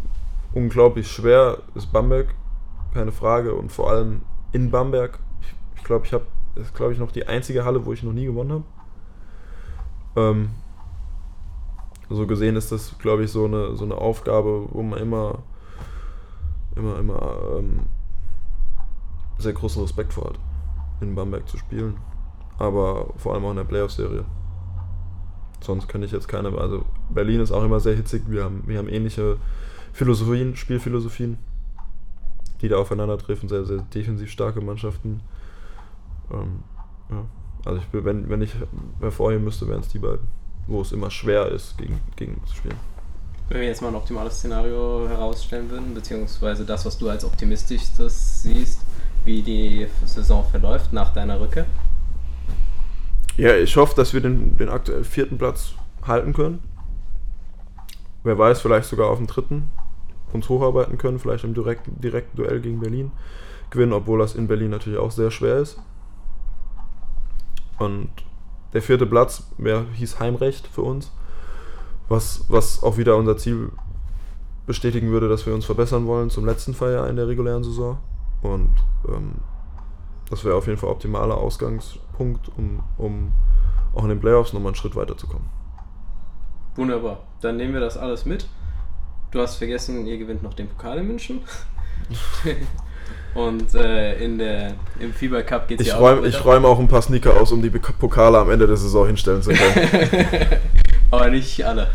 unglaublich 0.53 1.09
schwer 1.09 1.59
ist 1.75 1.91
Bamberg, 1.91 2.33
keine 2.93 3.11
Frage. 3.11 3.53
Und 3.53 3.71
vor 3.71 3.89
allem 3.89 4.21
in 4.51 4.71
Bamberg. 4.71 5.19
Ich 5.75 5.83
glaube, 5.83 6.05
ich 6.05 6.13
habe, 6.13 6.25
das 6.55 6.67
ist 6.67 6.75
glaube 6.75 6.93
ich 6.93 6.99
noch 6.99 7.11
die 7.11 7.27
einzige 7.27 7.65
Halle, 7.65 7.85
wo 7.85 7.93
ich 7.93 8.03
noch 8.03 8.13
nie 8.13 8.25
gewonnen 8.25 8.51
habe. 8.51 8.63
Ähm, 10.15 10.49
so 12.09 12.27
gesehen 12.27 12.55
ist 12.55 12.71
das, 12.71 12.97
glaube 12.99 13.23
ich, 13.23 13.31
so 13.31 13.45
eine, 13.45 13.75
so 13.75 13.83
eine 13.83 13.95
Aufgabe, 13.95 14.67
wo 14.71 14.83
man 14.83 14.99
immer, 14.99 15.39
immer, 16.75 16.99
immer 16.99 17.37
ähm, 17.57 17.81
sehr 19.37 19.53
großen 19.53 19.81
Respekt 19.81 20.13
vor 20.13 20.25
hat, 20.25 20.39
in 21.01 21.15
Bamberg 21.15 21.47
zu 21.49 21.57
spielen. 21.57 21.97
Aber 22.57 23.07
vor 23.17 23.33
allem 23.33 23.45
auch 23.45 23.51
in 23.51 23.57
der 23.57 23.63
Playoff-Serie. 23.65 24.23
Sonst 25.61 25.87
könnte 25.87 26.05
ich 26.05 26.11
jetzt 26.11 26.27
keine. 26.27 26.55
Also 26.57 26.85
Berlin 27.09 27.39
ist 27.39 27.51
auch 27.51 27.63
immer 27.63 27.79
sehr 27.79 27.95
hitzig. 27.95 28.23
Wir 28.27 28.43
haben, 28.43 28.63
wir 28.67 28.77
haben 28.77 28.89
ähnliche 28.89 29.37
Philosophien, 29.93 30.55
Spielphilosophien, 30.55 31.37
die 32.61 32.69
da 32.69 32.77
aufeinandertreffen. 32.77 33.49
Sehr, 33.49 33.65
sehr 33.65 33.79
defensiv 33.93 34.29
starke 34.29 34.61
Mannschaften. 34.61 35.21
Ähm, 36.31 36.63
ja. 37.09 37.25
Also 37.65 37.79
ich, 37.81 38.03
wenn, 38.03 38.29
wenn 38.29 38.41
ich 38.41 38.53
hervorheben 38.99 39.43
müsste, 39.43 39.67
wären 39.67 39.81
es 39.81 39.87
die 39.87 39.99
beiden 39.99 40.27
wo 40.67 40.81
es 40.81 40.91
immer 40.91 41.11
schwer 41.11 41.47
ist, 41.51 41.77
gegen, 41.77 41.99
gegen 42.15 42.41
zu 42.45 42.55
spielen. 42.55 42.77
Wenn 43.49 43.61
wir 43.61 43.67
jetzt 43.67 43.81
mal 43.81 43.89
ein 43.89 43.95
optimales 43.95 44.37
Szenario 44.37 45.07
herausstellen 45.07 45.69
würden, 45.69 45.93
beziehungsweise 45.93 46.65
das, 46.65 46.85
was 46.85 46.97
du 46.97 47.09
als 47.09 47.23
optimistischstes 47.23 48.41
siehst, 48.43 48.81
wie 49.23 49.41
die 49.43 49.87
Saison 50.05 50.43
verläuft 50.49 50.93
nach 50.93 51.13
deiner 51.13 51.39
Rücke? 51.39 51.65
Ja, 53.37 53.55
ich 53.55 53.75
hoffe, 53.75 53.95
dass 53.95 54.13
wir 54.13 54.21
den, 54.21 54.55
den 54.57 54.69
aktuell 54.69 55.03
vierten 55.03 55.37
Platz 55.37 55.73
halten 56.05 56.33
können. 56.33 56.63
Wer 58.23 58.37
weiß, 58.37 58.61
vielleicht 58.61 58.87
sogar 58.87 59.09
auf 59.09 59.17
dem 59.17 59.27
dritten 59.27 59.69
uns 60.31 60.49
hocharbeiten 60.49 60.97
können, 60.97 61.19
vielleicht 61.19 61.43
im 61.43 61.53
direkten, 61.53 61.99
direkten 62.01 62.37
Duell 62.37 62.59
gegen 62.59 62.79
Berlin 62.79 63.11
gewinnen, 63.69 63.93
obwohl 63.93 64.19
das 64.19 64.35
in 64.35 64.47
Berlin 64.47 64.71
natürlich 64.71 64.99
auch 64.99 65.11
sehr 65.11 65.31
schwer 65.31 65.57
ist. 65.57 65.79
Und 67.77 68.09
der 68.73 68.81
vierte 68.81 69.05
Platz 69.05 69.47
mehr 69.57 69.85
hieß 69.93 70.19
Heimrecht 70.19 70.67
für 70.67 70.81
uns, 70.81 71.11
was, 72.09 72.45
was 72.49 72.83
auch 72.83 72.97
wieder 72.97 73.17
unser 73.17 73.37
Ziel 73.37 73.71
bestätigen 74.65 75.11
würde, 75.11 75.29
dass 75.29 75.45
wir 75.45 75.53
uns 75.53 75.65
verbessern 75.65 76.07
wollen 76.07 76.29
zum 76.29 76.45
letzten 76.45 76.73
Feier 76.73 77.07
in 77.07 77.15
der 77.15 77.27
regulären 77.27 77.63
Saison. 77.63 77.97
Und 78.41 78.71
ähm, 79.07 79.35
das 80.29 80.43
wäre 80.43 80.55
auf 80.55 80.67
jeden 80.67 80.77
Fall 80.77 80.89
optimaler 80.89 81.37
Ausgangspunkt, 81.37 82.49
um, 82.57 82.83
um 82.97 83.31
auch 83.93 84.03
in 84.03 84.09
den 84.09 84.19
Playoffs 84.19 84.53
nochmal 84.53 84.69
einen 84.69 84.75
Schritt 84.75 84.95
weiterzukommen. 84.95 85.47
Wunderbar. 86.75 87.19
Dann 87.41 87.57
nehmen 87.57 87.73
wir 87.73 87.79
das 87.79 87.97
alles 87.97 88.25
mit. 88.25 88.47
Du 89.31 89.39
hast 89.39 89.55
vergessen, 89.55 90.05
ihr 90.05 90.17
gewinnt 90.17 90.43
noch 90.43 90.53
den 90.53 90.67
Pokal 90.67 90.99
in 90.99 91.07
München. 91.07 91.41
Und 93.35 93.75
äh, 93.75 94.17
in 94.23 94.37
der, 94.37 94.75
im 94.99 95.13
Fieber 95.13 95.43
Cup 95.43 95.67
geht 95.67 95.81
es 95.81 95.87
ja 95.87 95.97
auch. 95.97 96.23
Ich 96.23 96.45
räume 96.45 96.67
auch 96.67 96.79
ein 96.79 96.87
paar 96.87 97.01
Sneaker 97.01 97.39
aus, 97.39 97.51
um 97.51 97.61
die 97.61 97.69
Pokale 97.69 98.37
am 98.37 98.49
Ende 98.49 98.65
der 98.65 98.77
Saison 98.77 99.05
hinstellen 99.07 99.41
zu 99.41 99.51
können. 99.51 99.89
Aber 101.11 101.29
nicht 101.29 101.65
alle. 101.65 101.89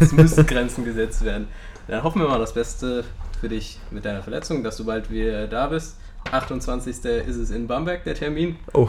Es 0.00 0.12
müssen 0.12 0.46
Grenzen 0.46 0.84
gesetzt 0.84 1.24
werden. 1.24 1.48
Dann 1.88 2.04
hoffen 2.04 2.22
wir 2.22 2.28
mal 2.28 2.38
das 2.38 2.54
Beste 2.54 3.04
für 3.40 3.48
dich 3.48 3.80
mit 3.90 4.04
deiner 4.04 4.22
Verletzung, 4.22 4.62
dass 4.62 4.76
du 4.76 4.84
bald 4.84 5.10
wieder 5.10 5.48
da 5.48 5.66
bist. 5.66 5.96
28. 6.30 7.04
ist 7.04 7.36
es 7.36 7.50
in 7.50 7.66
Bamberg, 7.66 8.04
der 8.04 8.14
Termin. 8.14 8.56
Oh. 8.74 8.88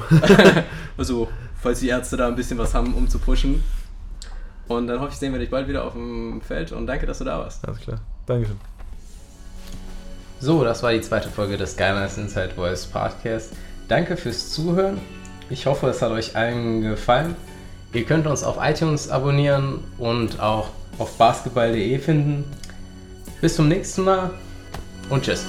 also, 0.98 1.30
falls 1.62 1.80
die 1.80 1.90
Ärzte 1.90 2.18
da 2.18 2.28
ein 2.28 2.36
bisschen 2.36 2.58
was 2.58 2.74
haben, 2.74 2.94
um 2.94 3.08
zu 3.08 3.20
pushen. 3.20 3.64
Und 4.68 4.88
dann 4.88 5.00
hoffe 5.00 5.12
ich, 5.14 5.18
sehen 5.18 5.34
wir 5.34 5.40
dich 5.40 5.50
bald 5.50 5.68
wieder 5.68 5.84
auf 5.84 5.94
dem 5.94 6.42
Feld 6.42 6.72
und 6.72 6.86
danke, 6.86 7.06
dass 7.06 7.18
du 7.20 7.24
da 7.24 7.40
warst. 7.40 7.68
Alles 7.68 7.80
klar. 7.80 8.00
Dankeschön. 8.26 8.58
So, 10.40 10.64
das 10.64 10.84
war 10.84 10.94
die 10.94 11.02
zweite 11.02 11.28
Folge 11.28 11.58
des 11.58 11.76
Gunners 11.76 12.18
Inside 12.18 12.52
Voice 12.56 12.86
Podcast. 12.86 13.54
Danke 13.88 14.16
fürs 14.16 14.52
Zuhören. 14.52 15.00
Ich 15.50 15.66
hoffe, 15.66 15.88
es 15.88 16.02
hat 16.02 16.12
euch 16.12 16.36
allen 16.36 16.82
gefallen. 16.82 17.36
Ihr 17.94 18.06
könnt 18.06 18.28
uns 18.28 18.44
auf 18.44 18.58
iTunes 18.62 19.10
abonnieren 19.10 19.84
und 19.98 20.40
auch 20.40 20.70
auf 21.00 21.18
basketball.de 21.18 21.98
finden. 21.98 22.44
Bis 23.42 23.56
zum 23.56 23.68
nächsten 23.68 24.04
Mal 24.04 24.30
und 25.10 25.24
tschüss. 25.24 25.46